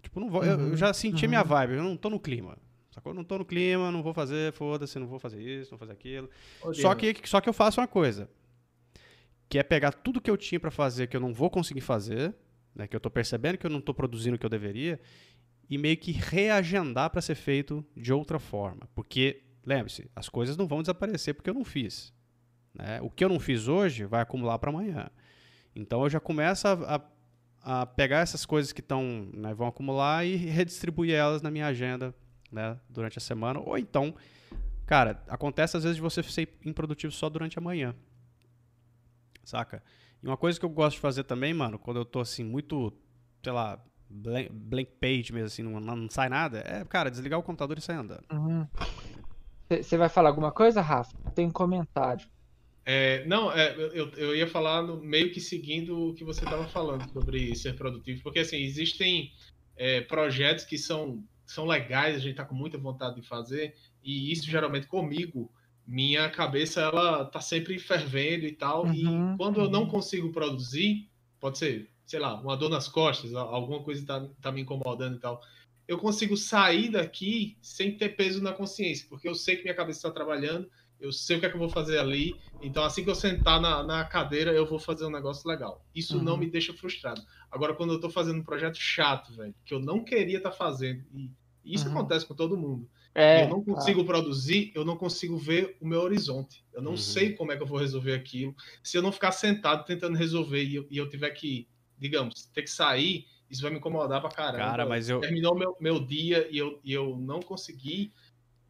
[0.02, 1.28] Tipo, não vou, eu, eu Uhum, já senti uhum.
[1.28, 2.56] minha vibe, eu não tô no clima.
[2.90, 3.14] Sacou?
[3.14, 5.92] Não tô no clima, não vou fazer, foda-se, não vou fazer isso, não vou fazer
[5.92, 6.28] aquilo.
[6.70, 8.28] Só que, só que eu faço uma coisa.
[9.48, 12.34] Que é pegar tudo que eu tinha pra fazer que eu não vou conseguir fazer,
[12.74, 14.98] né, que eu tô percebendo que eu não tô produzindo o que eu deveria,
[15.68, 18.88] e meio que reagendar pra ser feito de outra forma.
[18.94, 22.12] Porque, lembre-se, as coisas não vão desaparecer porque eu não fiz.
[22.74, 23.00] né?
[23.02, 25.10] O que eu não fiz hoje vai acumular para amanhã.
[25.74, 30.26] Então eu já começo a, a- a pegar essas coisas que estão, né, vão acumular
[30.26, 32.12] e redistribuir elas na minha agenda
[32.50, 33.60] né, durante a semana.
[33.60, 34.14] Ou então,
[34.84, 37.94] cara, acontece às vezes de você ser improdutivo só durante a manhã.
[39.44, 39.82] Saca?
[40.22, 42.92] E uma coisa que eu gosto de fazer também, mano, quando eu tô assim, muito,
[43.42, 43.82] sei lá,
[44.12, 47.80] blank, blank page mesmo, assim, não, não sai nada, é, cara, desligar o computador e
[47.80, 48.26] sair andando.
[49.70, 51.18] Você vai falar alguma coisa, Rafa?
[51.34, 52.28] Tem um comentário.
[52.84, 56.66] É, não, é, eu, eu ia falar no- meio que seguindo o que você estava
[56.66, 59.30] falando sobre ser produtivo, porque assim, existem
[59.76, 64.32] é, projetos que são, são legais, a gente está com muita vontade de fazer, e
[64.32, 65.52] isso geralmente comigo,
[65.86, 69.88] minha cabeça ela tá sempre fervendo e tal, Uhum, e quando eu não uhum.
[69.88, 71.08] consigo produzir,
[71.38, 75.20] pode ser, sei lá, uma dor nas costas, alguma coisa tá, tá me incomodando e
[75.20, 75.40] tal,
[75.88, 79.98] eu consigo sair daqui sem ter peso na consciência, porque eu sei que minha cabeça
[80.00, 80.70] está trabalhando,
[81.00, 83.60] eu sei o que é que eu vou fazer ali, então assim que eu sentar
[83.60, 85.84] na, na cadeira, eu vou fazer um negócio legal.
[85.94, 86.38] Isso não Uhum.
[86.38, 87.22] me deixa frustrado.
[87.50, 91.04] Agora, quando eu tô fazendo um projeto chato, velho, que eu não queria estar fazendo,
[91.12, 91.32] e
[91.64, 91.88] isso Uhum.
[91.88, 96.00] acontece com todo mundo, É, eu não consigo produzir, eu não consigo ver o meu
[96.02, 96.64] horizonte.
[96.72, 96.96] Eu não Uhum.
[96.96, 98.54] sei como é que eu vou resolver aquilo.
[98.82, 101.66] Se eu não ficar sentado tentando resolver e eu, e eu tiver que,
[102.02, 104.64] digamos, ter que sair, isso vai me incomodar pra caramba.
[104.64, 108.12] Cara, mas eu- Terminou meu, meu dia e eu, e eu não consegui.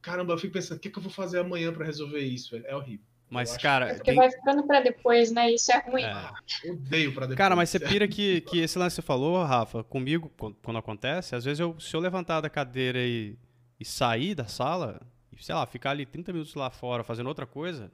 [0.00, 2.50] Caramba, eu fico pensando, o que, que eu vou fazer amanhã pra resolver isso?
[2.52, 2.66] velho?
[2.66, 3.04] É horrível.
[3.30, 5.50] Mas, cara, É porque tem- vai ficando pra depois, né?
[5.50, 6.02] Isso é ruim.
[6.02, 6.30] é.
[6.64, 7.38] Eu odeio pra depois.
[7.38, 10.76] Cara, mas você pira que, que esse lance que você falou, Rafa, comigo, quando, quando
[10.78, 13.38] acontece, às vezes eu, se eu levantar da cadeira e,
[13.80, 15.00] e sair da sala,
[15.32, 17.90] e, sei lá, ficar ali 30 minutos lá fora fazendo outra coisa,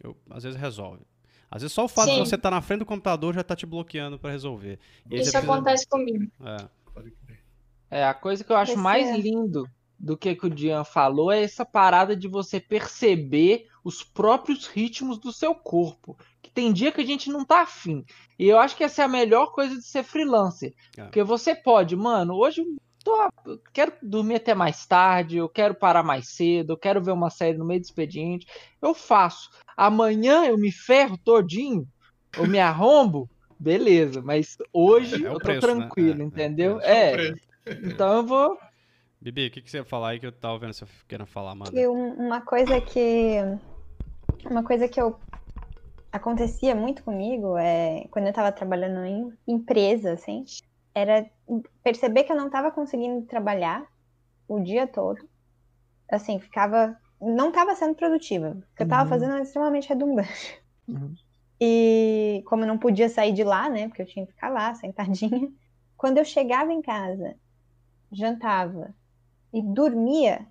[0.00, 1.02] eu, às vezes resolve.
[1.50, 2.24] Às vezes só o fato de Sim.
[2.24, 4.78] você estar na frente do computador já tá te bloqueando pra resolver.
[5.10, 6.30] E Isso precisa- acontece comigo.
[6.44, 6.56] É.
[7.90, 9.68] É, a coisa que eu acho Esse mais é- lindo
[9.98, 15.18] do que, que o Dian falou é essa parada de você perceber os próprios ritmos
[15.18, 16.18] do seu corpo.
[16.42, 18.04] Que tem dia que a gente não tá afim.
[18.38, 20.74] E eu acho que essa é a melhor coisa de ser freelancer.
[20.98, 21.04] É.
[21.04, 22.62] Porque você pode, mano, hoje
[23.06, 27.12] tô, eu quero dormir até mais tarde, eu quero parar mais cedo, eu quero ver
[27.12, 28.46] uma série no meio do expediente.
[28.82, 29.48] Eu faço.
[29.76, 31.86] Amanhã eu me ferro todinho,
[32.36, 33.28] eu me arrombo.
[33.58, 35.88] Beleza, mas hoje É o eu tô preço, né?
[35.88, 36.80] tranquilo, É, é, entendeu?
[36.80, 37.40] é É, preço.
[37.82, 38.58] então eu vou
[39.20, 41.54] Bibi, o que, que você ia falar aí que eu tava vendo você querendo falar,
[41.54, 41.72] mano?
[41.72, 43.40] Que um- uma coisa que
[44.50, 45.18] uma coisa que eu
[46.12, 50.44] acontecia muito comigo é quando eu estava trabalhando em empresa, assim,
[50.94, 51.28] era
[51.82, 53.86] perceber que eu não estava conseguindo trabalhar
[54.48, 55.28] o dia todo.
[56.10, 58.50] Assim, ficava não estava sendo produtiva.
[58.50, 59.08] O que eu estava Uhum.
[59.08, 60.62] fazendo era extremamente redundante.
[60.88, 61.16] Uhum.
[61.60, 64.74] E como eu não podia sair de lá, né, porque eu tinha que ficar lá
[64.74, 65.50] sentadinha,
[65.96, 67.36] quando eu chegava em casa,
[68.12, 68.94] jantava
[69.52, 70.46] e dormia,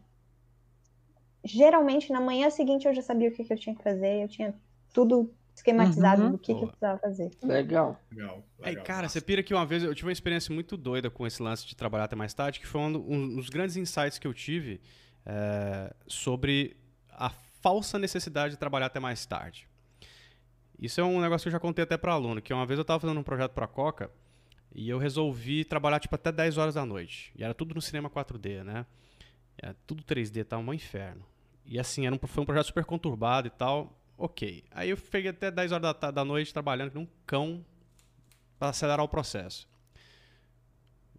[1.44, 4.28] geralmente na manhã seguinte eu já sabia o que, que eu tinha que fazer, eu
[4.28, 4.54] tinha
[4.94, 6.32] tudo esquematizado Uhum.
[6.32, 7.32] do que, que eu precisava fazer.
[7.42, 8.00] Legal.
[8.12, 8.44] Legal.
[8.60, 9.14] Legal, cara, massa.
[9.20, 11.76] você pira que uma vez eu tive uma experiência muito doida com esse lance de
[11.76, 14.82] trabalhar até mais tarde, que foi um, um dos grandes insights que eu tive
[15.26, 16.76] é, sobre
[17.10, 19.68] a falsa necessidade de trabalhar até mais tarde.
[20.78, 22.82] Isso é um negócio que eu já contei até para aluno, que uma vez eu
[22.82, 24.12] estava fazendo um projeto para a Coca
[24.74, 27.32] e eu resolvi trabalhar tipo até 10 horas da noite.
[27.36, 28.86] E era tudo no cinema 4D, né?
[29.58, 31.26] Era tudo 3D, tá um inferno.
[31.66, 33.98] E assim, era um, foi um projeto super conturbado e tal.
[34.18, 34.64] Ok.
[34.72, 37.66] Aí eu peguei até 10 horas da, da noite trabalhando nem um cão
[38.58, 39.68] para acelerar o processo.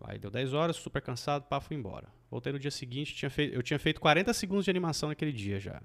[0.00, 2.08] Aí deu 10 horas, super cansado, pá, fui embora.
[2.30, 5.58] Voltei no dia seguinte, tinha fei- eu tinha feito 40 segundos de animação naquele dia
[5.58, 5.82] já.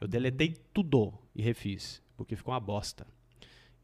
[0.00, 3.06] Eu deletei tudo e refiz, porque ficou uma bosta.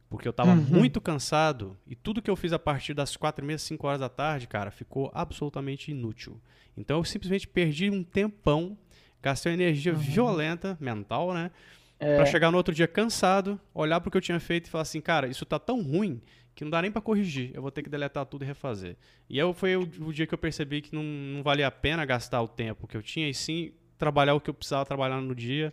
[0.09, 0.61] Porque eu tava Uhum.
[0.67, 4.01] muito cansado e tudo que eu fiz a partir das 4 e meia, 5 horas
[4.01, 6.41] da tarde, cara, ficou absolutamente inútil.
[6.77, 8.79] Então eu simplesmente perdi um tempão,
[9.21, 11.51] gastei uma energia violenta, mental, né?
[11.99, 14.83] É, Pra chegar no outro dia cansado, olhar pro que eu tinha feito e falar
[14.83, 16.21] assim, cara, isso tá tão ruim
[16.55, 17.51] que não dá nem pra corrigir.
[17.55, 18.97] Eu vou ter que deletar tudo e refazer.
[19.29, 22.05] E aí foi o, o dia que eu percebi que não, não valia a pena
[22.05, 25.35] gastar o tempo que eu tinha e sim trabalhar o que eu precisava trabalhar no
[25.35, 25.73] dia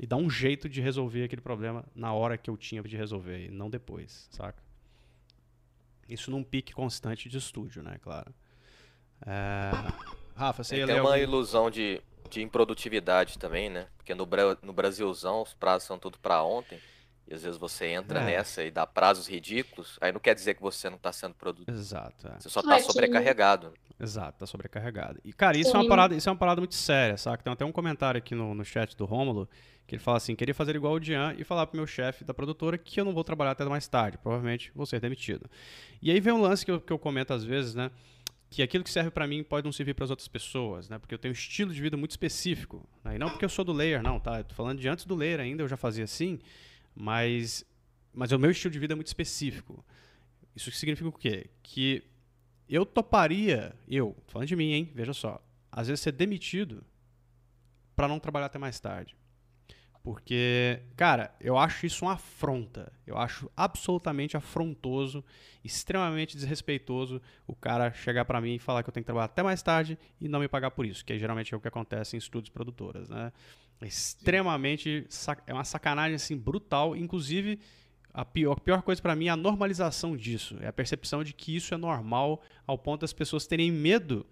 [0.00, 3.46] e dar um jeito de resolver aquele problema na hora que eu tinha de resolver
[3.46, 4.62] e não depois, saca?
[6.08, 8.32] Isso num pique constante de estúdio, né, claro.
[9.26, 9.70] É,
[10.34, 11.22] Rafa, você E ia tem uma algum...
[11.22, 12.00] ilusão de,
[12.30, 13.86] de improdutividade também, né?
[13.96, 16.80] Porque no, Bra- no Brasilzão os prazos são tudo pra ontem.
[17.28, 18.24] E às vezes você entra É.
[18.24, 19.98] nessa e dá prazos ridículos.
[20.00, 21.70] Aí não quer dizer que você não tá sendo produtivo.
[21.76, 22.40] Exato, é.
[22.40, 23.72] Você só Ah, tá que- sobrecarregado.
[24.00, 25.20] Exato, tá sobrecarregado.
[25.24, 27.42] E, cara, isso é uma parada, isso é uma parada muito séria, saca?
[27.44, 29.48] Tem até um comentário aqui no, no chat do Rômulo
[29.86, 32.32] que ele fala assim: queria fazer igual o Dian e falar pro meu chefe da
[32.34, 35.48] produtora que eu não vou trabalhar até mais tarde, provavelmente vou ser demitido.
[36.02, 37.90] E aí vem um lance que eu, que eu comento às vezes, né?
[38.50, 40.98] Que aquilo que serve pra mim pode não servir para as outras pessoas, né?
[40.98, 42.86] Porque eu tenho um estilo de vida muito específico.
[43.04, 43.14] Né?
[43.14, 44.38] E não porque eu sou do layer, não, tá?
[44.38, 46.40] Eu tô falando de antes do layer ainda, eu já fazia assim,
[46.94, 47.64] mas,
[48.12, 49.84] mas o meu estilo de vida é muito específico.
[50.54, 51.48] Isso significa o quê?
[51.62, 52.02] Que
[52.68, 54.92] eu toparia, eu, falando de mim, hein?
[54.94, 55.40] Veja só.
[55.70, 56.84] Às vezes ser demitido
[57.94, 59.16] pra não trabalhar até mais tarde.
[60.02, 62.90] Porque, cara, eu acho isso uma afronta.
[63.06, 65.22] Eu acho absolutamente afrontoso,
[65.62, 69.42] extremamente desrespeitoso o cara chegar pra mim e falar que eu tenho que trabalhar até
[69.42, 72.18] mais tarde e não me pagar por isso, que geralmente é o que acontece em
[72.18, 73.30] estúdios produtoras, né?
[73.82, 75.06] É extremamente
[75.46, 77.58] é uma sacanagem assim brutal, inclusive
[78.12, 81.32] a pior, a pior coisa pra mim é a normalização disso, é a percepção de
[81.34, 84.26] que isso é normal ao ponto das pessoas terem medo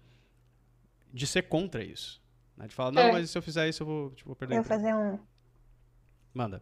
[1.13, 2.21] de ser contra isso.
[2.57, 2.67] Né?
[2.67, 3.11] De falar, não, É.
[3.11, 5.17] mas se eu fizer isso eu vou, tipo, vou perder Eu vou fazer um,
[6.39, 6.61] Manda.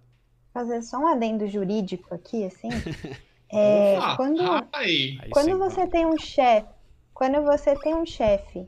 [0.51, 2.69] fazer só um adendo jurídico aqui, assim.
[3.49, 4.41] É, Opa, quando,
[4.73, 5.17] aí.
[5.21, 6.67] Aí quando sim, você tem um chefe,
[7.13, 8.67] quando você tem um chefe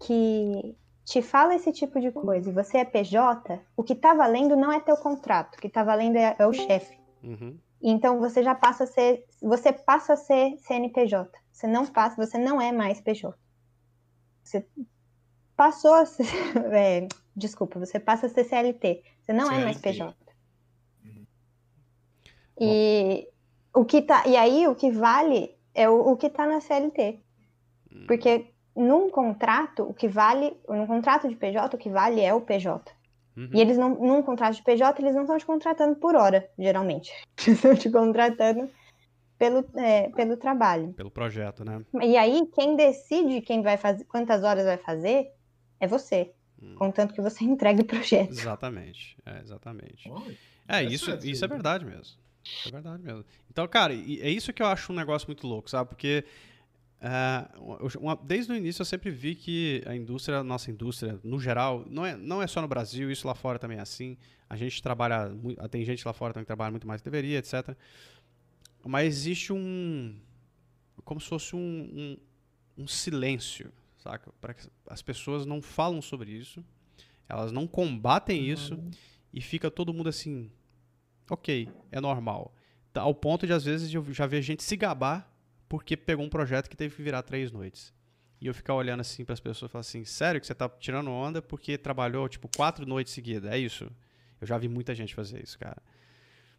[0.00, 0.74] que
[1.04, 4.72] te fala esse tipo de coisa e você é PJ, o que tá valendo não
[4.72, 6.96] é teu contrato, o que tá valendo é, é o chefe.
[7.22, 7.58] Uhum.
[7.82, 11.30] Então você já passa a ser, você passa a ser CNPJ.
[11.52, 13.36] Você não passa, você não é mais PJ.
[14.42, 14.66] Você
[15.54, 16.24] passou a ser,
[16.72, 17.06] é,
[17.36, 19.02] desculpa, você passa a ser CLT.
[19.20, 20.04] Você não é mais CLT.
[20.04, 20.25] PJ.
[22.60, 23.28] E
[23.74, 27.20] o que tá, e aí o que vale é o, o que tá na CLT.
[28.06, 32.42] Porque num contrato, o que vale, num contrato de PJ, o que vale é o
[32.42, 32.92] PJ.
[33.36, 33.50] Uhum.
[33.52, 37.12] E eles não, num contrato de PJ, eles não estão te contratando por hora, geralmente.
[37.46, 38.70] Eles estão te contratando
[39.38, 40.94] pelo, é, pelo trabalho.
[40.94, 41.82] Pelo projeto, né?
[42.00, 45.30] E aí, quem decide quem vai fazer, quantas horas vai fazer,
[45.78, 46.32] é você.
[46.62, 46.76] Hum.
[46.76, 48.30] Contanto que você entregue o projeto.
[48.30, 49.18] Exatamente.
[49.26, 50.10] É, exatamente.
[50.10, 50.34] Olha,
[50.66, 52.16] É, isso, é isso é verdade mesmo.
[52.66, 53.24] É verdade mesmo.
[53.50, 55.88] Então, cara, é isso que eu acho um negócio muito louco, sabe?
[55.90, 56.24] Porque
[57.90, 61.38] eu- uma- desde o início eu sempre vi que a indústria, a nossa indústria, no
[61.38, 64.16] geral, não é, não é só no Brasil, isso lá fora também é assim.
[64.48, 67.38] A gente trabalha, mui- tem gente lá fora também que trabalha muito mais que deveria,
[67.38, 67.76] etc.
[68.84, 70.16] Mas existe um.
[71.04, 71.58] como se fosse um,
[72.78, 74.32] um, um silêncio, saca?
[74.40, 76.64] Para que as pessoas não falam sobre isso,
[77.28, 78.74] elas não combatem isso
[79.32, 80.50] e fica todo mundo assim,
[81.30, 82.54] ok, é normal.
[82.92, 85.30] Tá, Ao ponto de, às vezes, eu já ver gente se gabar
[85.68, 87.92] porque pegou um projeto que teve que virar três noites.
[88.40, 90.68] E eu ficar olhando assim para as pessoas e falar assim, sério que você tá
[90.68, 93.90] tirando onda porque trabalhou, tipo, quatro noites seguidas, é isso?
[94.40, 95.82] Eu já vi muita gente fazer isso, cara.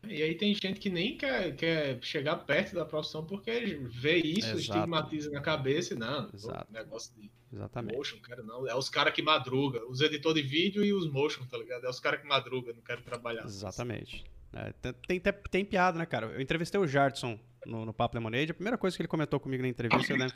[0.08, 4.48] E aí tem gente que nem quer, quer chegar perto da profissão porque vê isso,
[4.50, 4.60] Exato.
[4.60, 6.72] estigmatiza na cabeça e não, Exato.
[6.72, 7.98] negócio de Exatamente.
[7.98, 8.68] motion, cara, não.
[8.68, 11.86] É os caras que madruga, os editores de vídeo e os motion, tá ligado?
[11.86, 13.44] É os caras que madruga, não querem trabalhar.
[13.46, 14.24] Exatamente.
[14.58, 16.28] É, tem, tem, tem- piada, né, cara?
[16.28, 18.52] Eu entrevistei o Jardson no, no Papo Lemonade.
[18.52, 20.36] A primeira coisa que ele comentou comigo na entrevista, lembro,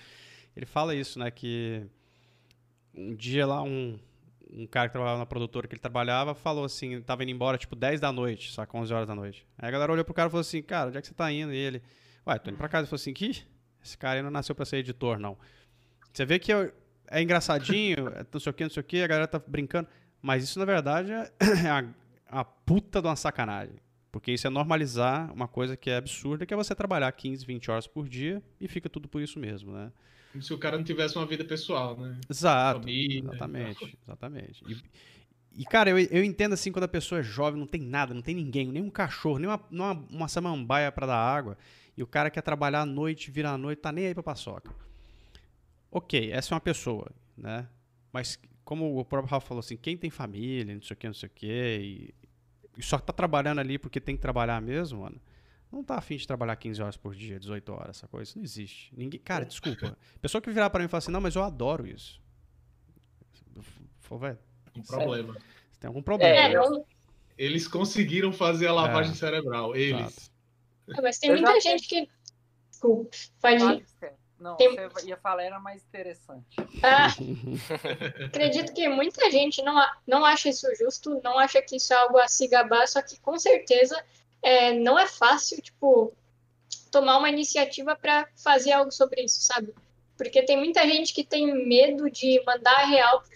[0.56, 1.32] ele fala isso, né?
[1.32, 1.86] Que
[2.94, 3.98] um dia lá um,
[4.52, 7.76] um cara que trabalhava na produtora que ele trabalhava falou assim, tava indo embora tipo
[7.76, 9.48] 10 da noite, com 11 horas da noite.
[9.58, 11.32] Aí a galera olhou pro cara e falou assim, cara, onde é que você tá
[11.32, 11.54] indo?
[11.54, 11.82] E ele,
[12.28, 12.84] ué, tô indo pra casa.
[12.84, 13.44] Ele falou assim, que
[13.84, 15.38] esse cara aí não nasceu pra ser editor, não.
[16.14, 16.72] Você vê que é,
[17.10, 19.88] é engraçadinho, é não sei o que, não sei o que, a galera tá brincando,
[20.22, 21.32] mas isso na verdade é
[22.30, 23.76] a, a puta de uma sacanagem.
[24.12, 27.72] Porque isso é normalizar uma coisa que é absurda, que é você trabalhar 15, 20
[27.72, 29.92] horas por dia e fica tudo por isso mesmo, né?
[30.32, 32.20] Como se o cara não tivesse uma vida pessoal, né?
[32.30, 32.80] Exato.
[32.82, 34.64] Família, exatamente, exatamente.
[34.68, 38.14] E, e, cara, eu, eu entendo assim quando a pessoa é jovem, não tem nada,
[38.14, 41.58] não tem ninguém, nem um cachorro, nem uma, uma, uma samambaia para dar água,
[41.96, 44.74] e o cara quer trabalhar à noite, virar à noite, tá nem aí pra paçoca.
[45.90, 47.68] Ok, essa é uma pessoa, né?
[48.14, 51.14] Mas como o próprio Rafa falou assim, quem tem família, não sei o que, não
[51.14, 52.14] sei o que,
[52.80, 55.20] só tá trabalhando ali porque tem que trabalhar mesmo, mano,
[55.72, 58.30] não tá afim de trabalhar 15 horas por dia, 18 horas, essa coisa.
[58.30, 58.94] Isso não existe.
[58.96, 59.98] Ninguém, cara, desculpa.
[60.22, 62.22] Pessoa que virar para mim e falar assim, não, mas eu adoro isso.
[64.20, 64.38] Velho.
[64.76, 65.34] Um problema.
[65.34, 66.36] Você tem algum problema.
[66.36, 66.84] É, né?
[67.38, 69.16] Eles conseguiram fazer a lavagem É.
[69.16, 69.76] cerebral.
[69.76, 70.32] Eles.
[70.88, 71.02] Exato.
[71.02, 72.10] mas tem muita gente que.
[72.70, 73.10] Desculpa,
[73.42, 73.86] pode ir.
[74.42, 76.58] Não, Tem- você ia falar era mais interessante.
[76.82, 77.08] Ah,
[78.26, 79.76] acredito que muita gente não,
[80.08, 83.20] não acha isso justo, não acha que isso é algo a se gabar, só que
[83.20, 84.04] com certeza
[84.42, 86.12] é, não é fácil, tipo,
[86.92, 89.74] tomar uma iniciativa para fazer algo sobre isso, sabe?
[90.18, 93.32] Porque tem muita gente que tem medo de mandar a real pro,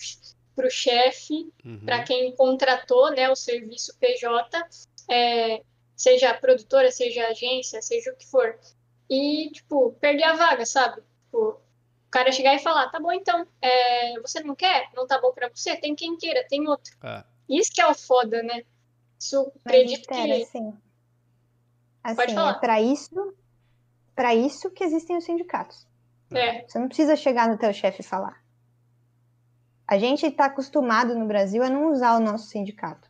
[0.55, 1.79] pro chefe, Uhum.
[1.85, 4.67] para quem contratou né, o serviço PJ,
[5.09, 5.61] é,
[5.95, 8.57] seja a produtora, seja a agência, seja o que for.
[9.09, 11.01] E, tipo, perder a vaga, sabe?
[11.25, 14.89] Tipo, o cara chegar e falar, tá bom então, é, você não quer?
[14.95, 15.75] Não tá bom para você?
[15.77, 16.93] Tem quem queira, tem outro.
[17.03, 17.23] É.
[17.49, 18.63] Isso que é o foda, né?
[19.19, 20.43] Isso, Mas acredito espera, que...
[20.43, 20.73] assim.
[22.03, 22.51] Pode Assim, falar.
[22.51, 23.35] é para isso,
[24.15, 25.87] para isso que existem os sindicatos.
[26.31, 28.43] É, Você não precisa chegar no teu chefe e falar.
[29.87, 33.09] A gente está acostumado no Brasil a não usar o nosso sindicato.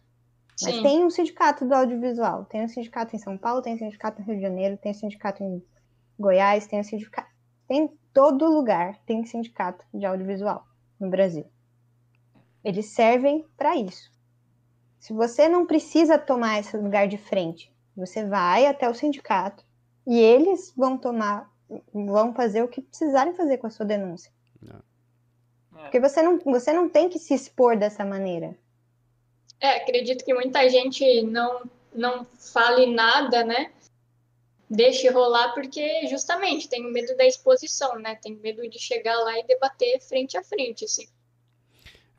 [0.61, 0.83] Mas sim.
[0.83, 2.45] tem um sindicato do audiovisual.
[2.45, 4.95] Tem um sindicato em São Paulo, tem um sindicato no Rio de Janeiro, tem um
[4.95, 5.63] sindicato em
[6.19, 7.29] Goiás, tem um sindicato.
[7.67, 10.65] Tem em todo lugar tem sindicato de audiovisual
[10.97, 11.45] no Brasil.
[12.63, 14.09] Eles servem para isso.
[14.97, 19.63] Se você não precisa tomar esse lugar de frente, você vai até o sindicato
[20.07, 21.51] e eles vão tomar,
[21.93, 24.31] vão fazer o que precisarem fazer com a sua denúncia.
[25.75, 25.81] É.
[25.81, 28.57] Porque você não, você não tem que se expor dessa maneira.
[29.59, 33.71] É, acredito que muita gente não, não fale nada, né?
[34.69, 38.15] Deixe rolar porque justamente tem medo da exposição, né?
[38.15, 41.07] Tem medo de chegar lá e debater frente a frente, assim.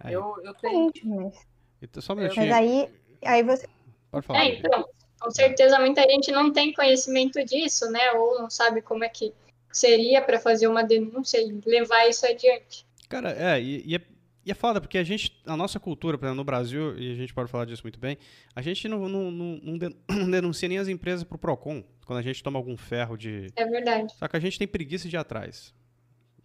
[0.05, 0.87] É, Eu, eu tenho.
[0.87, 1.35] Gente, mas,
[1.83, 2.55] então, só um mas minutinho.
[2.55, 2.89] aí,
[3.25, 3.69] aí você.
[4.11, 4.45] Pode falar.
[4.45, 4.89] É, então,
[5.21, 8.13] com certeza muita gente não tem conhecimento disso, né?
[8.13, 9.35] Ou não sabe como é que
[9.73, 12.87] seria para fazer uma denúncia e levar isso adiante.
[13.09, 14.01] Cara, é, e, e é,
[14.47, 17.15] e é foda, porque a gente, a nossa cultura, por exemplo, no Brasil, e a
[17.17, 18.17] gente pode falar disso muito bem,
[18.55, 22.21] a gente não, não, não, não den- não denuncia nem as empresas pro PROCON, quando
[22.21, 23.49] a gente toma algum ferro de...
[23.57, 24.15] É verdade.
[24.17, 25.75] Só que a gente tem preguiça de ir atrás,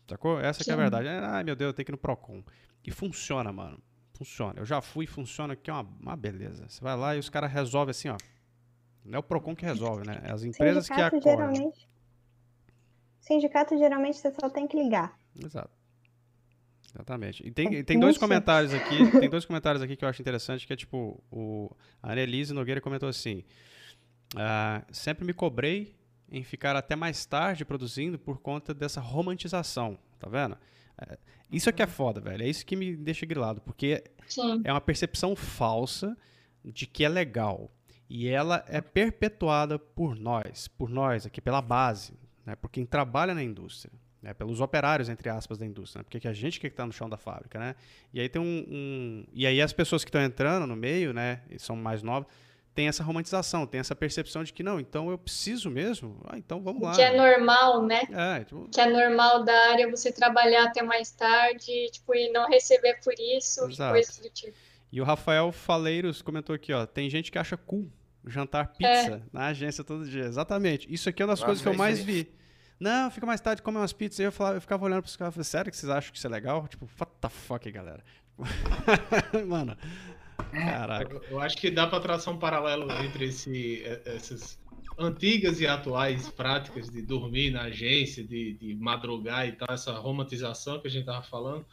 [0.09, 0.39] sacou?
[0.39, 1.07] Essa que é a verdade.
[1.07, 2.43] É, Ai, meu Deus, eu tenho que ir no PROCON.
[2.83, 3.77] E funciona, mano.
[4.13, 4.59] Funciona.
[4.59, 6.67] Eu já fui, funciona, que é uma, uma beleza.
[6.67, 8.17] Você vai lá e os caras resolvem assim, ó.
[9.05, 10.21] Não é o PROCON que resolve, né?
[10.23, 11.53] É as empresas que Sindicato acordam.
[11.53, 11.87] geralmente.
[13.19, 15.15] Sindicato geralmente você só tem que ligar.
[15.35, 15.69] Exato.
[16.93, 17.45] Exatamente.
[17.45, 20.67] E tem, É tem dois comentários aqui, tem dois comentários aqui que eu acho interessante,
[20.67, 21.69] que é tipo, o,
[22.01, 23.43] a Annelise Nogueira comentou assim,
[24.35, 25.95] "Ah, sempre me cobrei
[26.29, 30.57] em ficar até mais tarde produzindo por conta dessa romantização, tá vendo?
[30.97, 31.17] É,
[31.51, 34.79] isso aqui é foda, velho, é isso que me deixa grilado, porque Sim, é uma
[34.81, 36.17] percepção falsa
[36.63, 37.69] de que é legal.
[38.09, 42.13] E ela é perpetuada por nós, por nós aqui, pela base,
[42.45, 43.91] né, por quem trabalha na indústria,
[44.21, 46.91] né, pelos operários, entre aspas, da indústria, né, porque que a gente que está no
[46.93, 47.57] chão da fábrica.
[47.59, 47.75] Né?
[48.13, 51.41] E aí tem um, um- E aí as pessoas que estão entrando no meio, né,
[51.49, 52.27] e são mais novas,
[52.73, 56.61] tem essa romantização, tem essa percepção de que não, então eu preciso mesmo, ah, então
[56.63, 56.95] vamos lá.
[56.95, 58.01] que é normal, né?
[58.11, 62.47] É, tipo, Que é normal da área você trabalhar até mais tarde, tipo, e não
[62.47, 63.91] receber por isso, e Exato.
[63.93, 64.53] coisas do tipo.
[64.89, 67.89] E o Rafael Faleiros comentou aqui, ó, tem gente que acha cool
[68.25, 70.23] jantar pizza na agência todo dia.
[70.25, 70.87] Exatamente.
[70.93, 72.31] Isso aqui é uma das coisas que eu mais vi.
[72.81, 74.19] Não, fica mais tarde, come umas pizzas.
[74.19, 76.17] Aí eu, falava, eu ficava olhando pros caras e falei, sério que vocês acham que
[76.17, 76.67] isso é legal?
[76.67, 78.03] Tipo, what the fuck, galera?
[79.47, 79.77] Mano,
[80.51, 81.13] caraca.
[81.13, 84.59] Eu, eu acho que dá para traçar um paralelo entre esse, eh, essas
[84.97, 90.79] antigas e atuais práticas de dormir na agência, de, de madrugar e tal, essa romantização
[90.79, 91.65] que a gente tava falando,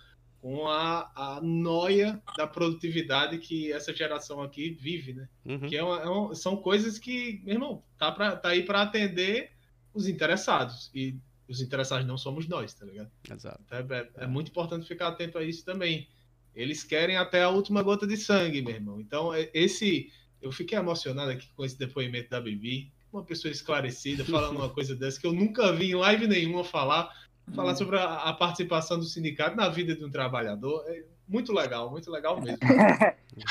[0.43, 5.29] com a, a noia da produtividade que essa geração aqui vive, né?
[5.45, 5.61] Uhum.
[5.69, 8.83] Que é uma- é um- são coisas que, meu irmão, tá, pra, tá aí para
[8.83, 9.51] atender
[9.95, 10.91] os interessados.
[10.95, 11.17] E
[11.49, 13.11] os interessados não somos nós, tá ligado?
[13.31, 13.63] Exato.
[13.71, 16.09] É, é- é muito importante ficar atento a isso também.
[16.55, 19.01] Eles querem até a última gota de sangue, meu irmão.
[19.01, 20.13] Então, é- esse.
[20.41, 22.93] Eu fiquei emocionado aqui com esse depoimento da Bibi.
[23.13, 27.11] Uma pessoa esclarecida, falando uma coisa dessa que eu nunca vi em live nenhuma falar.
[27.55, 30.85] Falar sobre a, a participação do sindicato na vida de um trabalhador.
[30.87, 32.59] É muito legal, muito legal mesmo.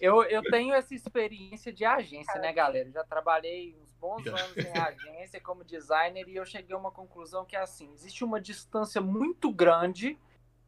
[0.00, 2.90] Eu, eu tenho essa experiência de agência, né, galera?
[2.90, 7.44] Já trabalhei uns bons anos em agência como designer e eu cheguei a uma conclusão
[7.44, 10.18] que é assim: existe uma distância muito grande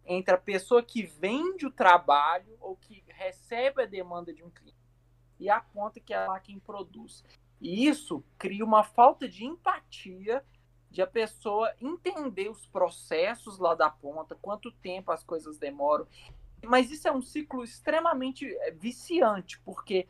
[0.05, 4.79] entre a pessoa que vende o trabalho ou que recebe a demanda de um cliente
[5.41, 7.25] e a ponta que é lá quem produz.
[7.61, 10.45] E isso cria uma falta de empatia
[10.95, 16.07] de a pessoa entender os processos lá da ponta, quanto tempo as coisas demoram.
[16.65, 20.07] Mas isso é um ciclo extremamente eh, viciante, porque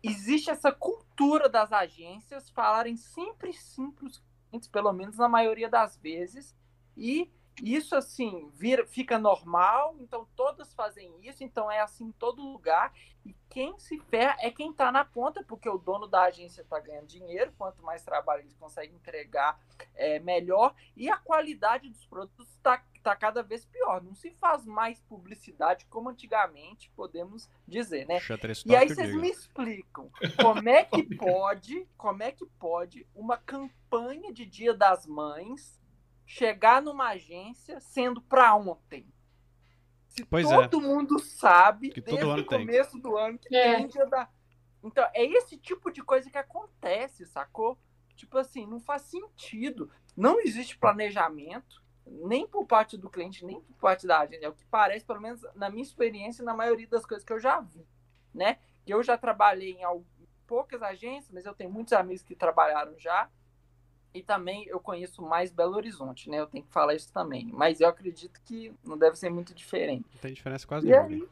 [0.00, 5.68] existe essa cultura das agências falarem sempre sim para os clientes, pelo menos na maioria
[5.68, 6.54] das vezes,
[6.96, 7.28] e
[7.62, 12.92] isso assim vira, fica normal, então todas fazem isso, então é assim em todo lugar,
[13.24, 16.78] e quem se ferra é quem está na ponta, porque o dono da agência está
[16.78, 19.60] ganhando dinheiro, quanto mais trabalho eles conseguem entregar,
[19.94, 24.02] é melhor, e a qualidade dos produtos está tá cada vez pior.
[24.02, 28.20] Não se faz mais publicidade como antigamente, podemos dizer, né?
[28.72, 29.20] E aí vocês digo.
[29.20, 30.10] me explicam
[30.40, 35.79] como é que pode, como é que pode uma campanha de Dia das Mães
[36.30, 39.12] chegar numa agência sendo para ontem?
[40.06, 40.68] Se Pois é.
[40.68, 42.58] todo mundo sabe Que todo desde ano o tem.
[42.66, 43.76] começo do ano que É.
[43.76, 44.28] tem Dia da
[44.82, 47.76] Então, é esse tipo de coisa que acontece, sacou?
[48.14, 49.90] Tipo assim, não faz sentido.
[50.16, 54.46] Não existe planejamento, nem por parte do cliente, nem por parte da agência.
[54.46, 57.40] É o que parece, pelo menos na minha experiência, na maioria das coisas que eu
[57.40, 57.84] já vi,
[58.32, 58.58] né?
[58.86, 60.04] Que eu já trabalhei em
[60.46, 63.28] poucas agências, mas eu tenho muitos amigos que trabalharam já.
[64.12, 66.38] E também eu conheço mais Belo Horizonte, né?
[66.40, 67.48] Eu tenho que falar isso também.
[67.52, 70.04] Mas eu acredito que não deve ser muito diferente.
[70.14, 71.08] Não tem diferença quase E nenhuma.
[71.08, 71.28] aí,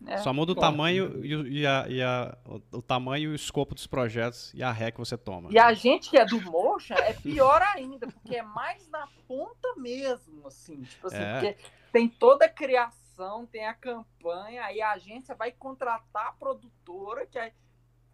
[0.00, 0.18] né?
[0.18, 0.72] Só muda o Claro.
[0.72, 4.52] tamanho e, o- e a, e a- o, o tamanho e o escopo dos projetos
[4.54, 5.50] e a ré que você toma.
[5.50, 9.74] E a gente que é do motion é pior ainda, porque é mais na ponta
[9.76, 10.82] mesmo, assim.
[10.82, 11.32] Tipo assim, É.
[11.32, 11.56] porque
[11.92, 17.38] tem toda a criação, tem a campanha, aí a agência vai contratar a produtora, que
[17.38, 17.52] aí,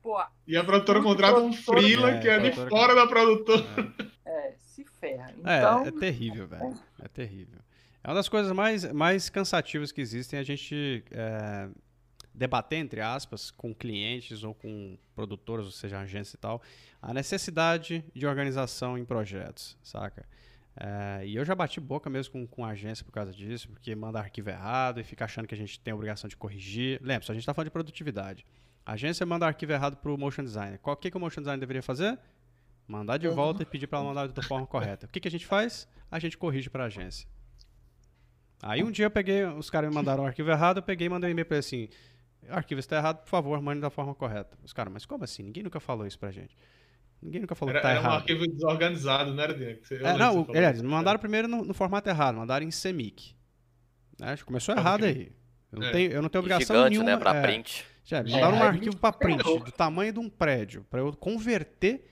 [0.02, 3.64] pô, E a produtora contrata um freela É, que é de produtora fora da produtora.
[4.24, 5.30] é, se ferra.
[5.44, 6.74] É, Então, é terrível, velho.
[7.02, 7.58] É terrível.
[8.02, 11.68] É uma das coisas mais, mais cansativas que existem a gente é,
[12.34, 16.62] debater, entre aspas, com clientes ou com produtores, ou seja, agência e tal,
[17.02, 20.26] a necessidade de organização em projetos, saca?
[20.76, 23.94] É, e eu já bati boca mesmo com, com a agência por causa disso, porque
[23.94, 26.98] manda arquivo errado e fica achando que a gente tem a obrigação de corrigir.
[27.02, 28.46] Lembra, a gente está falando de produtividade.
[28.90, 30.76] A agência manda arquivo errado para o motion designer.
[30.80, 32.18] Qual que, que o motion designer deveria fazer?
[32.88, 33.34] Mandar de Uhum.
[33.36, 35.06] volta e pedir para ela mandar da forma correta.
[35.06, 35.86] O que, que a gente faz?
[36.10, 37.28] A gente corrige para a agência.
[38.60, 41.08] Aí um dia eu peguei, os caras me mandaram o arquivo errado, eu peguei e
[41.08, 41.88] mandei um e-mail para ele assim:
[42.48, 44.58] o arquivo está errado, por favor, mande da forma correta.
[44.64, 45.44] Os caras, mas como assim?
[45.44, 46.56] Ninguém nunca falou isso pra gente.
[47.22, 48.18] Ninguém nunca falou Era, que tá era um errado.
[48.22, 49.80] arquivo desorganizado, não era, Diego?
[49.92, 53.36] É, não, o- me mandaram primeiro no, no formato errado, mandaram em CMYK.
[54.18, 54.36] Né?
[54.44, 55.16] Começou errado crer.
[55.16, 55.32] aí.
[55.72, 55.92] Eu não, É.
[55.92, 57.10] tenho, eu não tenho obrigação Gigante, nenhuma.
[57.12, 57.16] né?
[57.16, 57.86] Pra é, print.
[58.04, 59.60] Já, me mandaram um É, arquivo pra print ferrou.
[59.60, 62.04] do tamanho de um prédio, pra eu converter,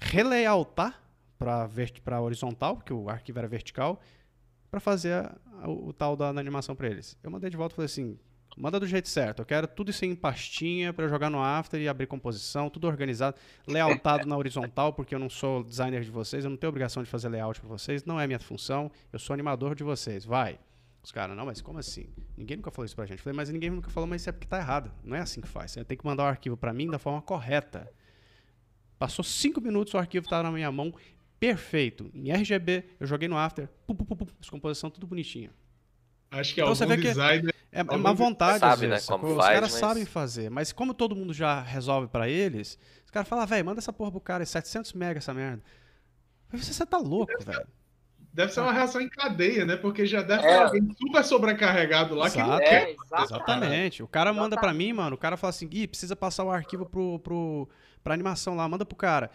[0.00, 1.02] relayoutar
[1.38, 4.00] pra horizontal, porque o arquivo era vertical,
[4.70, 7.18] pra fazer a- a- o, tal da, da animação pra eles.
[7.22, 8.18] Eu mandei de volta e falei assim,
[8.56, 11.86] manda do jeito certo, eu quero tudo isso em pastinha eu jogar no After e
[11.88, 13.36] abrir composição, tudo organizado,
[13.66, 17.10] layoutado na horizontal, porque eu não sou designer de vocês, eu não tenho obrigação de
[17.10, 20.58] fazer layout pra vocês, não é minha função, eu sou animador de vocês, vai.
[21.06, 22.08] Os caras, não, mas como assim?
[22.36, 23.18] Ninguém nunca falou isso pra gente.
[23.18, 24.90] Eu falei, mas ninguém nunca falou, mas isso é porque tá errado.
[25.04, 25.70] Não é assim que faz.
[25.70, 27.88] Você tem que mandar o arquivo pra mim da forma correta.
[28.98, 30.92] Passou cinco minutos, o arquivo tava na minha mão,
[31.38, 32.10] perfeito.
[32.12, 35.52] Em RGB, eu joguei no After, pu, pu, pu, pu, descomposição tudo bonitinho.
[36.28, 37.54] Acho que Então algum você vê que- designer.
[37.70, 39.28] É, é má vontade, sabe, às vezes, né, como?
[39.28, 43.10] Os faz, caras mas- sabem fazer, mas como todo mundo já resolve pra eles, os
[43.12, 45.62] caras falam, velho, manda essa porra pro cara, é 700 mega essa merda.
[46.48, 47.64] Falei, Você tá louco, velho.
[48.36, 49.76] Deve ser uma reação em cadeia, né?
[49.76, 50.46] Porque já deve É.
[50.46, 52.62] ter alguém super sobrecarregado lá que não Exato.
[52.64, 52.74] quer.
[52.74, 53.32] É, exatamente.
[53.32, 54.02] Exatamente.
[54.02, 54.86] O cara manda pra Exatamente.
[54.88, 55.16] mim, mano.
[55.16, 57.66] O cara fala assim, Gui, precisa passar o arquivo pro, pro,
[58.04, 59.30] pra animação lá, manda pro cara.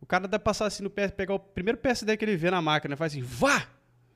[0.00, 2.62] O cara deve passar assim no PS, pegar o primeiro PSD que ele vê na
[2.62, 3.66] máquina e faz assim, vá!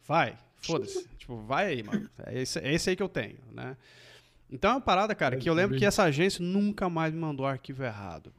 [0.06, 1.08] Vai, foda-se.
[1.18, 2.08] tipo, vai aí, mano.
[2.26, 3.76] É esse, é esse aí que eu tenho, né?
[4.48, 7.44] Então é uma parada, cara, que eu lembro que essa agência nunca mais me mandou
[7.46, 8.32] arquivo errado.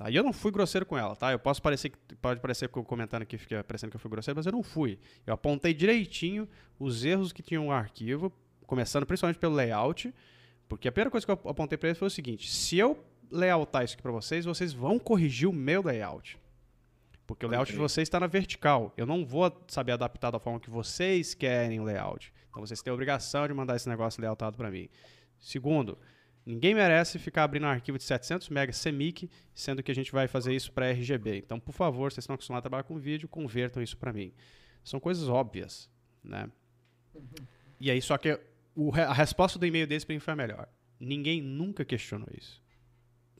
[0.00, 0.08] Tá?
[0.08, 1.30] E eu não fui grosseiro com ela, tá?
[1.30, 4.10] Eu posso parecer que pode parecer que eu comentando aqui fica parecendo que eu fui
[4.10, 4.98] grosseiro, mas eu não fui.
[5.26, 6.48] Eu apontei direitinho
[6.78, 8.32] os erros que tinham no arquivo,
[8.66, 10.14] começando principalmente pelo layout,
[10.66, 12.98] porque a primeira coisa que eu apontei para eles foi o seguinte: se eu
[13.30, 16.38] layoutar isso aqui para vocês, vocês vão corrigir o meu layout.
[17.26, 18.94] Porque o layout de vocês está na vertical.
[18.96, 22.32] Eu não vou saber adaptar da forma que vocês querem o layout.
[22.48, 24.88] Então vocês têm a obrigação de mandar esse negócio lealtado para mim.
[25.38, 25.98] Segundo,
[26.44, 30.26] ninguém merece ficar abrindo um arquivo de 700 MB CMYK, sendo que a gente vai
[30.28, 31.38] fazer isso para RGB.
[31.38, 34.32] Então, por favor, vocês estão acostumados a trabalhar com vídeo, convertam isso para mim.
[34.82, 35.88] São coisas óbvias,
[36.22, 36.50] né?
[37.78, 38.38] E aí, só que
[38.74, 40.68] o a resposta do e-mail deles para mim foi a melhor.
[40.98, 42.62] Ninguém nunca questionou isso.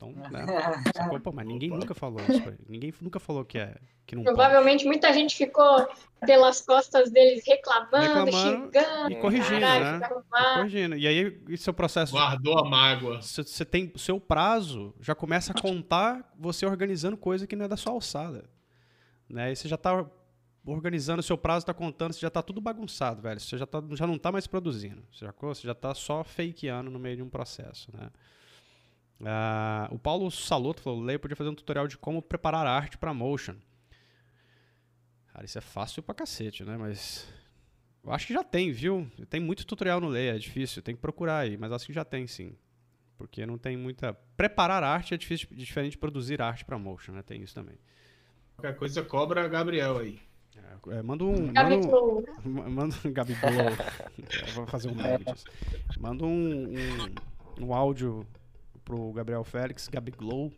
[0.00, 0.46] Então, né?
[0.96, 1.20] Sacou?
[1.20, 2.42] Pô, mas ninguém nunca falou isso.
[2.66, 4.34] Ninguém nunca falou que, é, que não pode.
[4.34, 5.86] Provavelmente muita gente ficou
[6.24, 10.06] pelas costas deles reclamando, Reclamando xingando, E corrigindo, caralho, né?
[10.06, 10.96] E corrigindo.
[10.96, 13.20] E aí, esse seu processo Guardou a mágoa.
[13.20, 17.68] Você tem o seu prazo, já começa a contar você organizando coisa que não é
[17.68, 18.48] da sua alçada.
[19.28, 19.52] Né?
[19.52, 20.06] E você já tá
[20.64, 23.38] organizando o seu prazo, tá contando, você já tá tudo bagunçado, velho.
[23.38, 25.02] Você já, tá, já não tá mais produzindo.
[25.12, 28.10] Você já, você já tá só fakeando no meio de um processo, né?
[29.24, 33.12] Ah, o Paulo Saloto falou, Leia podia fazer um tutorial de como preparar arte para
[33.12, 33.56] motion.
[35.32, 36.76] Cara, isso é fácil pra cacete, né?
[36.76, 37.32] Mas
[38.02, 39.10] eu acho que já tem, viu?
[39.28, 42.04] Tem muito tutorial no Leia, é difícil, tem que procurar aí, mas acho que já
[42.04, 42.56] tem sim.
[43.16, 44.14] Porque não tem muita.
[44.36, 47.22] Preparar arte é difícil, diferente de produzir arte para motion, né?
[47.22, 47.76] Tem isso também.
[48.56, 50.18] Qualquer coisa cobra Gabriel aí.
[50.56, 51.46] É, é, manda um.
[51.46, 53.52] Manda Gabi um, manda um Gabi Blow.
[54.48, 55.44] Eu Vou fazer um meme disso.
[55.98, 58.26] Manda um, um, um áudio
[58.90, 60.52] pro Gabriel Félix, Gabi Glow.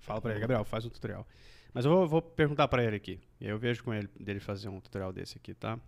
[0.00, 1.24] Fala pra ele, Gabriel, faz um tutorial.
[1.72, 3.20] Mas eu vou, vou perguntar pra ele aqui.
[3.40, 5.78] E aí eu vejo com ele dele fazer um tutorial desse aqui, tá?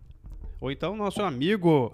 [0.61, 1.93] Ou então nosso amigo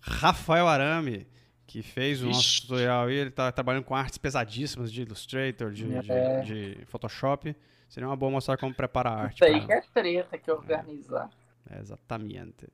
[0.00, 1.26] Rafael Arame,
[1.66, 2.62] que fez o nosso Ixi.
[2.62, 3.14] tutorial aí.
[3.14, 6.40] Ele tá trabalhando com artes pesadíssimas de Illustrator, de, de- É.
[6.40, 7.54] de Photoshop.
[7.90, 9.34] Seria uma boa mostrar como prepara a arte.
[9.34, 11.28] Isso aí pra- que é treta que organizar.
[11.68, 12.66] é, Exatamente.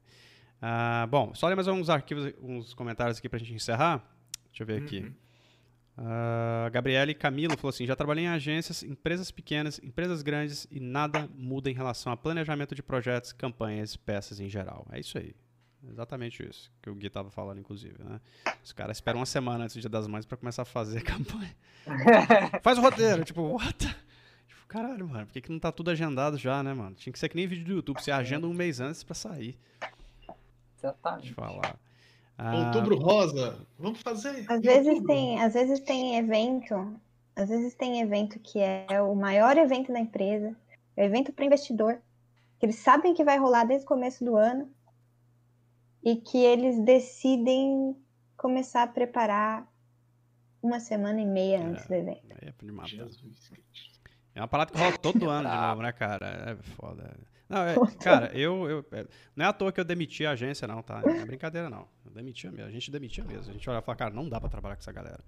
[0.63, 3.99] Ah, bom, só ler mais uns arquivos, uns comentários aqui pra gente encerrar.
[4.49, 5.01] Deixa eu ver aqui.
[5.01, 5.13] Uhum.
[6.01, 11.29] Ah, Gabriele Camilo falou assim: já trabalhei em agências, empresas pequenas, empresas grandes e nada
[11.35, 14.87] muda em relação a planejamento de projetos, campanhas, peças em geral.
[14.93, 15.35] É isso aí.
[15.91, 17.97] Exatamente isso que o Gui tava falando, inclusive.
[18.03, 18.21] Né?
[18.63, 21.55] Os caras esperam uma semana antes do Dia das Mães pra começar a fazer campanha.
[22.63, 23.79] Faz o roteiro, tipo, what?
[23.79, 26.95] Tipo, caralho, mano, por que, que não tá tudo agendado já, né, mano?
[26.95, 29.57] Tinha que ser que nem vídeo do YouTube, você agenda um mês antes pra sair.
[29.81, 30.33] Deixa
[30.83, 31.33] eu Exatamente.
[31.33, 31.77] falar.
[32.39, 34.45] Ah, Outubro Rosa, vamos fazer.
[34.49, 35.09] Às vezes outubro.
[35.09, 37.01] tem, às vezes tem evento,
[37.35, 40.57] às vezes tem evento que é o maior evento da empresa,
[40.97, 42.01] é evento para investidor,
[42.61, 44.71] que eles sabem que vai rolar desde o começo do ano
[46.03, 47.97] e que eles decidem
[48.37, 49.69] começar a preparar
[50.63, 52.23] uma semana e meia antes do evento.
[53.53, 53.59] é.
[54.37, 56.53] É uma parada que rola todo ano de novo, né, cara?
[56.53, 57.17] É foda.
[57.49, 60.69] Não, é- cara, eu, eu- é, Não é à toa que eu demiti a agência,
[60.69, 61.01] não, tá?
[61.05, 61.89] Não é brincadeira, não.
[62.05, 62.67] Eu demitia mesmo.
[62.69, 63.51] A gente demitia mesmo.
[63.51, 65.21] A gente olha e fala, cara, não dá pra trabalhar com essa galera.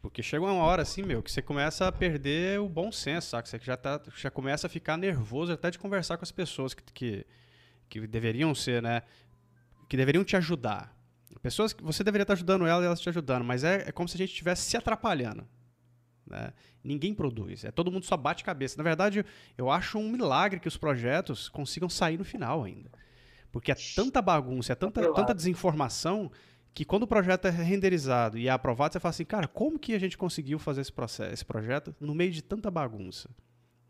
[0.00, 3.48] Porque chega uma hora assim, meu, que você começa a perder o bom senso, saca?
[3.48, 6.82] Você já, tá, já começa a ficar nervoso até de conversar com as pessoas que,
[6.92, 7.26] que,
[7.88, 9.02] que deveriam ser, né?
[9.88, 10.92] Que deveriam te ajudar.
[11.40, 14.08] Pessoas que você deveria estar ajudando elas e elas te ajudando, mas é, é como
[14.08, 15.46] se a gente estivesse se atrapalhando.
[16.32, 16.52] Né?
[16.82, 18.76] Ninguém produz, é todo mundo só bate cabeça.
[18.78, 19.24] Na verdade,
[19.56, 22.90] eu acho um milagre que os projetos consigam sair no final ainda.
[23.52, 26.32] Porque é tanta bagunça, é tanta, tanta desinformação
[26.72, 29.94] que quando o projeto é renderizado e é aprovado, você fala assim, cara, como que
[29.94, 33.28] a gente conseguiu fazer esse, processo, esse projeto no meio de tanta bagunça?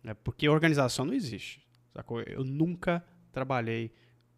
[0.04, 1.64] É porque organização não existe.
[1.94, 2.20] Sacou?
[2.22, 3.92] Eu nunca trabalhei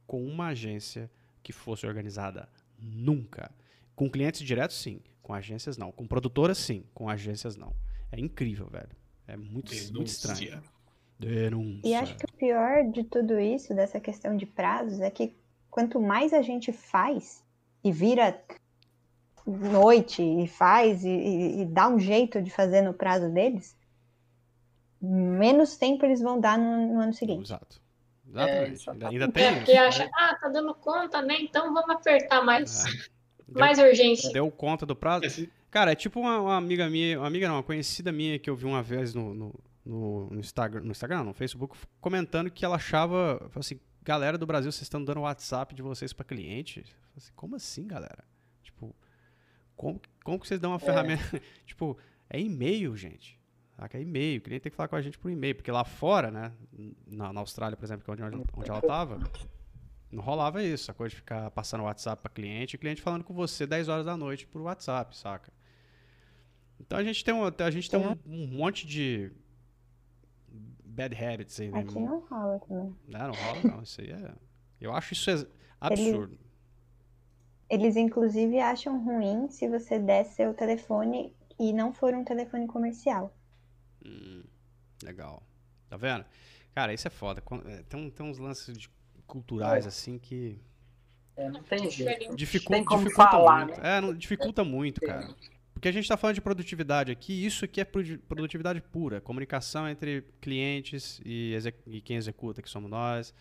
[0.07, 1.11] com uma agência
[1.43, 2.47] que fosse organizada.
[2.79, 3.51] Nunca.
[3.97, 5.01] Com clientes diretos, sim.
[5.23, 5.91] Com agências, não.
[5.91, 6.85] Com produtoras, sim.
[6.93, 7.75] Com agências, não.
[8.17, 8.89] É incrível, velho.
[9.27, 10.63] É muito, muito estranho.
[11.19, 11.81] Denúncia.
[11.89, 15.35] E acho que o pior de tudo isso, dessa questão de prazos, é que
[15.71, 17.43] quanto mais a gente faz
[17.83, 18.43] e vira
[19.47, 23.77] noite e faz e, e- e dá um jeito de fazer no prazo deles,
[25.01, 27.47] menos tempo eles vão dar no, no ano seguinte.
[27.47, 27.81] Exato.
[28.27, 28.73] Exatamente.
[28.73, 29.05] exatamente.
[29.07, 29.81] ainda, ainda É, tem porque isso.
[30.03, 31.37] acha, ah, tá dando conta, né?
[31.41, 32.91] Então vamos apertar mais, É.
[33.47, 34.33] Deu, mais urgência.
[34.33, 35.27] deu conta do prazo.
[35.75, 38.55] Cara, é tipo uma, uma amiga minha, uma amiga não, uma conhecida minha que eu
[38.55, 42.65] vi uma vez no, no, no- no Instagram, no Instagram, não, no Facebook, comentando que
[42.65, 46.79] ela achava, assim, galera do Brasil, vocês estão dando WhatsApp de vocês pra cliente?
[46.79, 48.23] Eu falei assim, como assim, galera?
[48.63, 48.95] Tipo,
[49.75, 51.43] como, como que vocês dão uma ferramenta?
[51.67, 51.99] tipo,
[52.31, 53.37] é e-mail, gente.
[53.77, 53.99] Saca?
[53.99, 56.31] É e-mail, o cliente tem que falar com a gente por e-mail, porque lá fora,
[56.31, 56.53] né,
[57.05, 59.19] na, na Austrália, por exemplo, que é onde, onde ela tava,
[60.09, 63.25] não rolava isso, a coisa de ficar passando WhatsApp pra cliente e o cliente falando
[63.25, 65.53] com você 10 horas da noite por WhatsApp, saca?
[66.87, 69.33] Então a gente tem um, a gente tem um, um monte de
[70.85, 71.81] bad habits aí, né?
[71.81, 72.95] Aqui não rola também.
[73.09, 74.35] Não, não rola não, isso aí é...
[74.81, 75.47] Eu acho isso é
[75.81, 76.39] absurdo.
[77.71, 83.35] Eles, inclusive, acham ruim se você der seu telefone e não for um telefone comercial.
[84.05, 84.45] Hum,
[85.03, 85.43] legal.
[85.89, 86.25] Tá vendo?
[86.75, 87.43] Cara, isso é foda.
[87.67, 88.91] É, Tem, tem uns lances de-
[89.27, 90.61] culturais assim que
[91.37, 92.37] É, não tem jeito.
[92.37, 93.81] Dificulta, Tem como dificulta falar, muito.
[93.81, 93.97] né?
[93.97, 95.35] É, não, dificulta muito, cara.
[95.75, 99.21] Porque a gente está falando de produtividade aqui, isso aqui é produ- produtividade pura.
[99.21, 101.55] Comunicação entre clientes e,
[101.87, 103.35] e quem executa, que somos nós,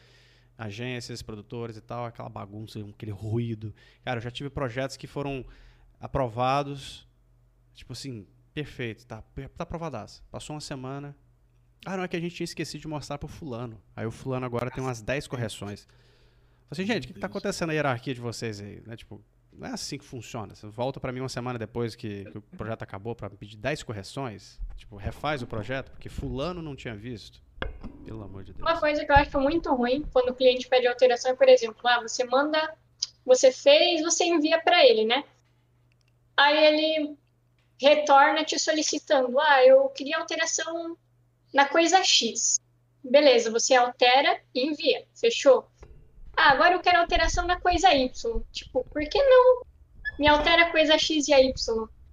[0.58, 3.74] agências, produtores e tal, aquela bagunça, aquele ruído.
[4.04, 5.46] Cara, eu já tive projetos que foram
[6.00, 7.08] aprovados,
[7.74, 10.24] tipo assim, perfeito, tá, tá aprovadaço.
[10.32, 11.16] Passou uma semana.
[11.86, 13.82] Ah, não, é que a gente tinha esquecido de mostrar pro fulano.
[13.96, 15.86] Aí o fulano agora tem umas 10 correções.
[15.86, 18.82] Falei assim, gente, o que, que tá acontecendo na hierarquia de vocês aí?
[18.86, 18.96] Né?
[18.96, 19.24] Tipo,
[19.58, 20.56] não é assim que funciona.
[20.56, 23.84] Você volta pra mim uma semana depois que, que o projeto acabou me pedir 10
[23.84, 24.60] correções.
[24.76, 27.42] Tipo, refaz o projeto, porque fulano não tinha visto.
[28.06, 28.70] Pelo amor de Deus.
[28.70, 31.80] Uma coisa que eu acho muito ruim quando o cliente pede alteração é, por exemplo,
[31.88, 32.76] ah, você manda,
[33.26, 35.24] você fez, você envia para ele, né?
[36.36, 37.18] Aí ele
[37.80, 40.98] retorna te solicitando, ah, eu queria alteração
[41.54, 42.60] na coisa X.
[43.04, 45.70] Beleza, você altera e envia, fechou?
[46.36, 48.10] Ah, agora eu quero alteração na coisa Y.
[48.52, 49.62] Tipo, por que não
[50.20, 51.54] me altera a coisa X e a Y?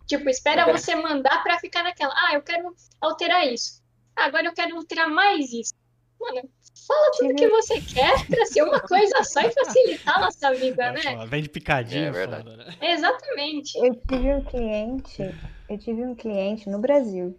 [0.07, 3.81] Tipo, espera você mandar para ficar naquela, ah, eu quero alterar isso.
[4.17, 5.73] Ah, agora eu quero alterar mais isso.
[6.21, 6.43] Mano,
[6.87, 10.85] fala tudo que você quer pra ser uma coisa só e facilitar a nossa vida,
[10.85, 11.03] É né?
[11.03, 12.43] foda, Vem de picadinho, É verdade.
[12.43, 12.77] foda, né?
[12.83, 13.79] Exatamente.
[13.79, 15.35] Eu tive um cliente,
[15.69, 17.39] eu tive um cliente no Brasil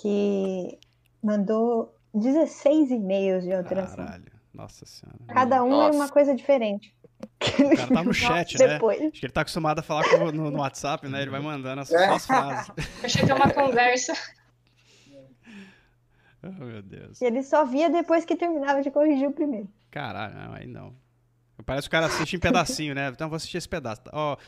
[0.00, 0.78] que
[1.22, 3.96] mandou 16 e-mails de alteração.
[4.06, 4.37] Caralho.
[4.58, 5.18] Nossa senhora.
[5.28, 6.12] Cada um era uma Nossa.
[6.12, 6.92] coisa diferente.
[7.20, 8.66] O cara tá no chat, né?
[8.74, 9.00] Depois.
[9.00, 11.22] Acho que ele tá acostumado a falar com- no, no WhatsApp, né?
[11.22, 12.08] Ele vai mandando as, É.
[12.08, 12.70] as frases.
[13.04, 14.12] Achei que é uma conversa.
[16.40, 17.20] Oh, meu Deus.
[17.20, 19.68] E ele só via depois que terminava de corrigir o primeiro.
[19.90, 20.94] Caralho, não, aí não.
[21.66, 23.08] Parece que o cara assiste em pedacinho, né?
[23.08, 24.02] Então, vou assistir esse pedaço.
[24.12, 24.38] Ó, ah,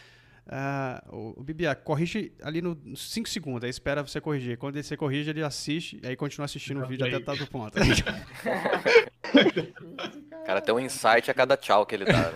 [1.13, 4.59] o, o Bibia, corrige ali nos 5 segundos, aí espera você corrigir.
[4.59, 7.79] Quando você corrige, ele assiste, aí continua assistindo o vídeo até tá do ponto.
[7.79, 7.81] O
[10.45, 12.33] cara tem um insight a cada tchau que ele dá.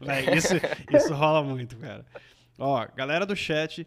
[0.00, 0.54] Véi, isso,
[0.92, 2.04] isso rola muito, cara.
[2.58, 3.86] Ó, galera do chat,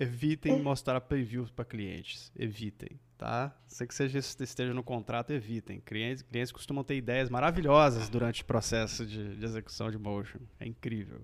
[0.00, 2.32] evitem mostrar previews para clientes.
[2.36, 3.54] Evitem, tá?
[3.66, 5.78] Sei que seja, esteja no contrato, evitem.
[5.80, 10.38] Clientes, clientes costumam ter ideias maravilhosas durante o processo de, de execução de motion.
[10.58, 11.20] É incrível.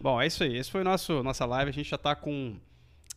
[0.00, 0.56] Bom, é isso aí.
[0.56, 1.70] Esse foi o nosso nossa live.
[1.70, 2.58] A gente já tá com.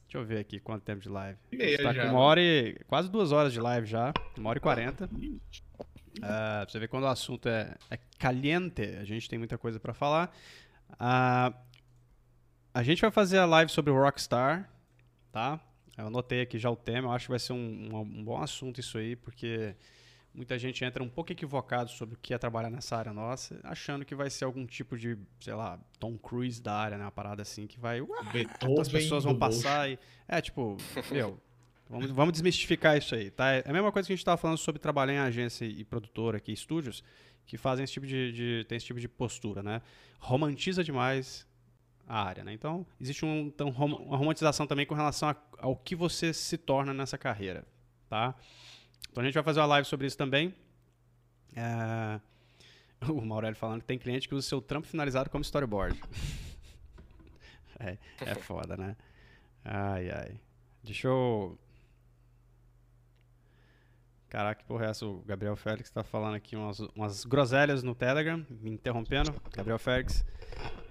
[0.03, 1.37] Deixa eu ver aqui quanto tempo de live.
[1.83, 2.03] Tá já.
[2.03, 2.77] com uma hora e.
[2.87, 4.13] quase duas horas de live já.
[4.37, 5.09] Uma hora e quarenta.
[6.21, 9.79] Ah, pra você ver quando o assunto é, é caliente, a gente tem muita coisa
[9.79, 10.35] pra falar.
[10.99, 11.53] Ah,
[12.73, 14.69] a gente vai fazer a live sobre o Rockstar,
[15.31, 15.59] tá?
[15.97, 18.41] Eu anotei aqui já o tema, eu acho que vai ser um, um- um bom
[18.41, 19.75] assunto isso aí, porque
[20.33, 24.05] muita gente entra um pouco equivocado sobre o que é trabalhar nessa área nossa, achando
[24.05, 27.03] que vai ser algum tipo de, sei lá, Tom Cruise da área, né?
[27.03, 27.99] Uma parada assim que vai.
[28.31, 29.99] Beethoven As pessoas vão passar e.
[30.27, 30.77] É, tipo,
[31.11, 31.37] meu,
[31.89, 33.51] vamos, vamos desmistificar isso aí, tá?
[33.51, 36.37] É a mesma coisa que a gente tava falando sobre trabalhar em agência e produtora
[36.37, 37.03] aqui, estúdios,
[37.45, 39.81] que fazem esse tipo de, de- tem esse tipo de postura, né?
[40.19, 41.45] Romantiza demais
[42.09, 42.51] a área, né?
[42.51, 46.93] Então, existe um, então, uma romantização também com relação a- ao que você se torna
[46.93, 47.63] nessa carreira,
[48.09, 48.33] tá?
[49.11, 50.53] Então a gente vai fazer uma live sobre isso também.
[51.55, 52.19] É,
[53.09, 55.97] O Maurélio falando que tem cliente que usa seu trampo finalizado como storyboard.
[57.79, 58.97] é, é foda, né?
[59.63, 60.39] Ai, ai.
[60.83, 61.57] Deixa eu.
[64.29, 65.05] Caraca, que porra é essa?
[65.05, 69.33] O Gabriel Félix tá falando aqui umas, umas groselhas no Telegram, me interrompendo.
[69.55, 70.23] Gabriel Félix.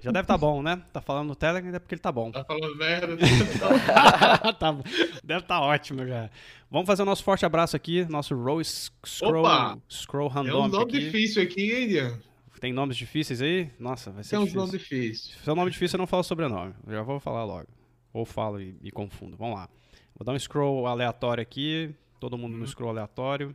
[0.01, 0.81] Já deve tá bom, né?
[0.93, 2.31] Tá falando no Telegram, é porque ele tá bom.
[2.31, 3.16] Tá falando merda.
[4.59, 4.77] Tá-
[5.25, 6.31] deve tá ótimo já.
[6.70, 9.79] Vamos fazer o nosso forte abraço aqui, nosso Row Scroll, Opa!
[9.89, 11.01] scroll É um Random nome aqui.
[11.01, 12.19] difícil aqui, hein, Ian?
[12.61, 13.70] Tem nomes difíceis aí?
[13.79, 14.61] Nossa, vai ser Tem uns difícil.
[14.66, 15.37] nomes difíceis.
[15.43, 16.75] Se é um nome difícil, eu não falo sobrenome.
[16.87, 17.69] Eu já vou falar logo.
[18.12, 19.37] Ou falo e, e confundo.
[19.37, 19.69] Vamos lá.
[20.16, 21.95] Vou dar um scroll aleatório aqui.
[22.19, 23.55] Todo mundo no scroll aleatório.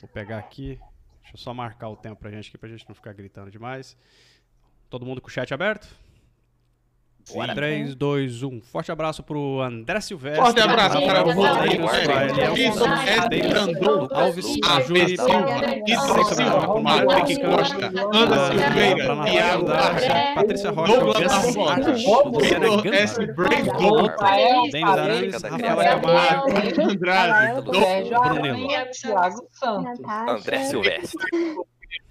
[0.00, 0.78] Vou pegar aqui.
[1.22, 3.94] Deixa eu só marcar o tempo pra gente aqui, pra gente não ficar gritando demais.
[4.90, 5.86] Todo mundo com o chat aberto?
[7.32, 7.54] Bora.
[7.54, 8.60] 3, 2, 1.
[8.60, 10.42] Forte abraço pro André Silvestre.
[10.42, 11.24] Forte abraço para é
[13.28, 14.08] David Brandon.
[14.12, 15.46] Alves, Ah, Júri, Silva,
[15.86, 23.26] Ítalo Silva, Patrick Costa, Ana Silveira, Thiago Larcha, Patrícia Rocha, Douglas Arrocha, Luciana S.
[23.26, 26.00] Brandon, Rafael, Denis Arantes, Rafael.
[26.00, 28.68] Camargo, Andrade, Brunello.
[28.90, 30.00] Thiago Santos.
[30.28, 31.24] André Silvestre.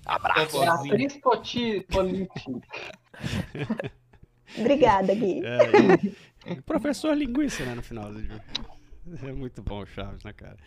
[0.06, 0.60] Abraço.
[0.60, 2.62] Beatriz Poti- Politi.
[4.58, 5.42] Obrigada, Gui.
[5.46, 8.44] É, e- professor linguiça, né, no final do dia.
[9.24, 10.58] É muito bom o Chaves, né, cara?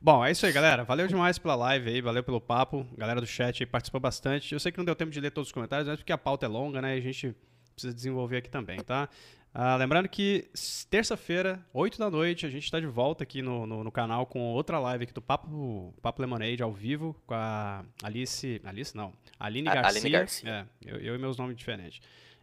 [0.00, 0.82] Bom, é isso aí, galera.
[0.84, 2.86] Valeu demais pela live aí, valeu pelo papo.
[2.96, 4.52] Galera do chat aí participou bastante.
[4.52, 6.44] Eu sei que não deu tempo de ler todos os comentários, mas porque a pauta
[6.46, 6.96] é longa, né?
[6.96, 7.34] E a gente
[7.74, 9.08] precisa desenvolver aqui também, tá?
[9.54, 10.48] Ah, lembrando que
[10.88, 14.40] terça-feira, 8 da noite, a gente está de volta aqui no, no, no, canal com
[14.40, 18.62] outra live aqui do Papo, Papo Lemonade ao vivo com a Alice.
[18.64, 19.12] Alice não.
[19.38, 19.90] Aline Garcia.
[19.90, 20.50] Aline Garcia.
[20.50, 22.00] É, eu, eu, e meus nomes diferentes.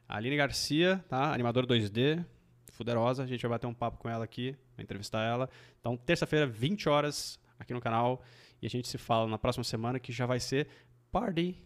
[0.07, 1.33] Aline Garcia, tá?
[1.33, 2.23] Animadora 2D,
[2.71, 3.23] fuderosa.
[3.23, 5.49] A gente vai bater um papo com ela aqui, vai entrevistar ela.
[5.79, 8.21] Então, terça-feira, 20 horas, aqui no canal.
[8.61, 10.67] E a gente se fala na próxima semana que já vai ser
[11.11, 11.59] Party.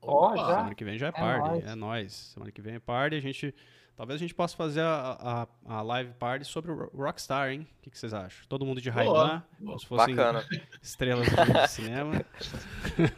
[0.00, 0.46] Ó, já?
[0.46, 1.48] Semana que vem já é, É Party.
[1.48, 1.66] nóis.
[1.66, 2.12] É nóis.
[2.12, 3.16] Semana que vem é Party.
[3.16, 3.54] A gente.
[3.98, 7.66] Talvez a gente possa fazer a, a, a live party sobre o Ro- Rockstar, hein?
[7.78, 8.46] O que, que vocês acham?
[8.48, 9.44] Todo mundo de boa.
[9.58, 10.46] como se fossem Bacana.
[10.80, 11.34] estrelas do
[11.68, 12.24] cinema.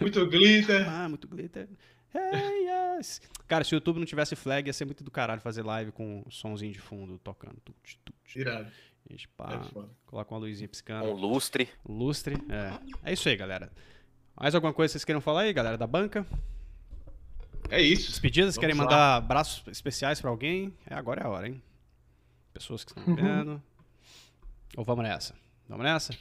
[0.01, 0.89] Muito glitter.
[0.89, 1.69] Ah, muito glitter.
[2.15, 3.21] Hey, yes.
[3.47, 6.25] Cara, se o YouTube não tivesse flag, ia ser muito do caralho fazer live com
[6.27, 7.57] um sonzinho de fundo tocando.
[7.63, 8.39] Tut, tut.
[8.39, 8.71] Irado.
[9.09, 9.89] A gente É pá, foda.
[10.07, 11.13] coloca uma luzinha Um piscando.
[11.13, 11.69] lustre.
[11.87, 12.37] Lustre.
[12.49, 13.11] É.
[13.11, 13.71] é isso aí, galera.
[14.35, 16.27] Mais alguma coisa que vocês queiram falar aí, galera, da banca?
[17.71, 18.09] É isso.
[18.11, 18.83] Despedidas, Vamos querem lá.
[18.85, 20.75] mandar abraços especiais pra alguém?
[20.87, 21.63] É, agora é a hora, hein?
[22.53, 23.63] Pessoas que estão vendo.
[24.77, 25.35] Ou vamos nessa?
[25.69, 26.13] Vamos nessa?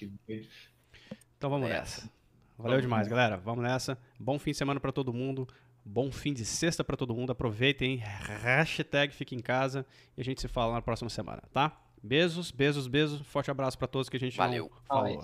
[1.37, 2.01] Então vamos Nessa.
[2.01, 2.11] nessa.
[2.57, 3.37] Valeu Vamos demais, galera.
[3.37, 3.97] Vamos nessa.
[4.19, 5.47] Bom fim de semana pra todo mundo.
[5.85, 7.31] Bom fim de sexta pra todo mundo.
[7.31, 7.95] Aproveitem.
[7.97, 9.85] Hashtag fique em casa.
[10.17, 11.75] E a gente se fala na próxima semana, tá?
[12.03, 13.21] Beijos, beijos, beijos.
[13.27, 14.69] Forte abraço pra todos que a gente Valeu.
[14.71, 14.81] não.
[14.85, 15.23] Falou.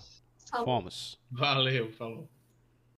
[0.63, 1.19] Fomos.
[1.29, 2.29] Valeu, falou.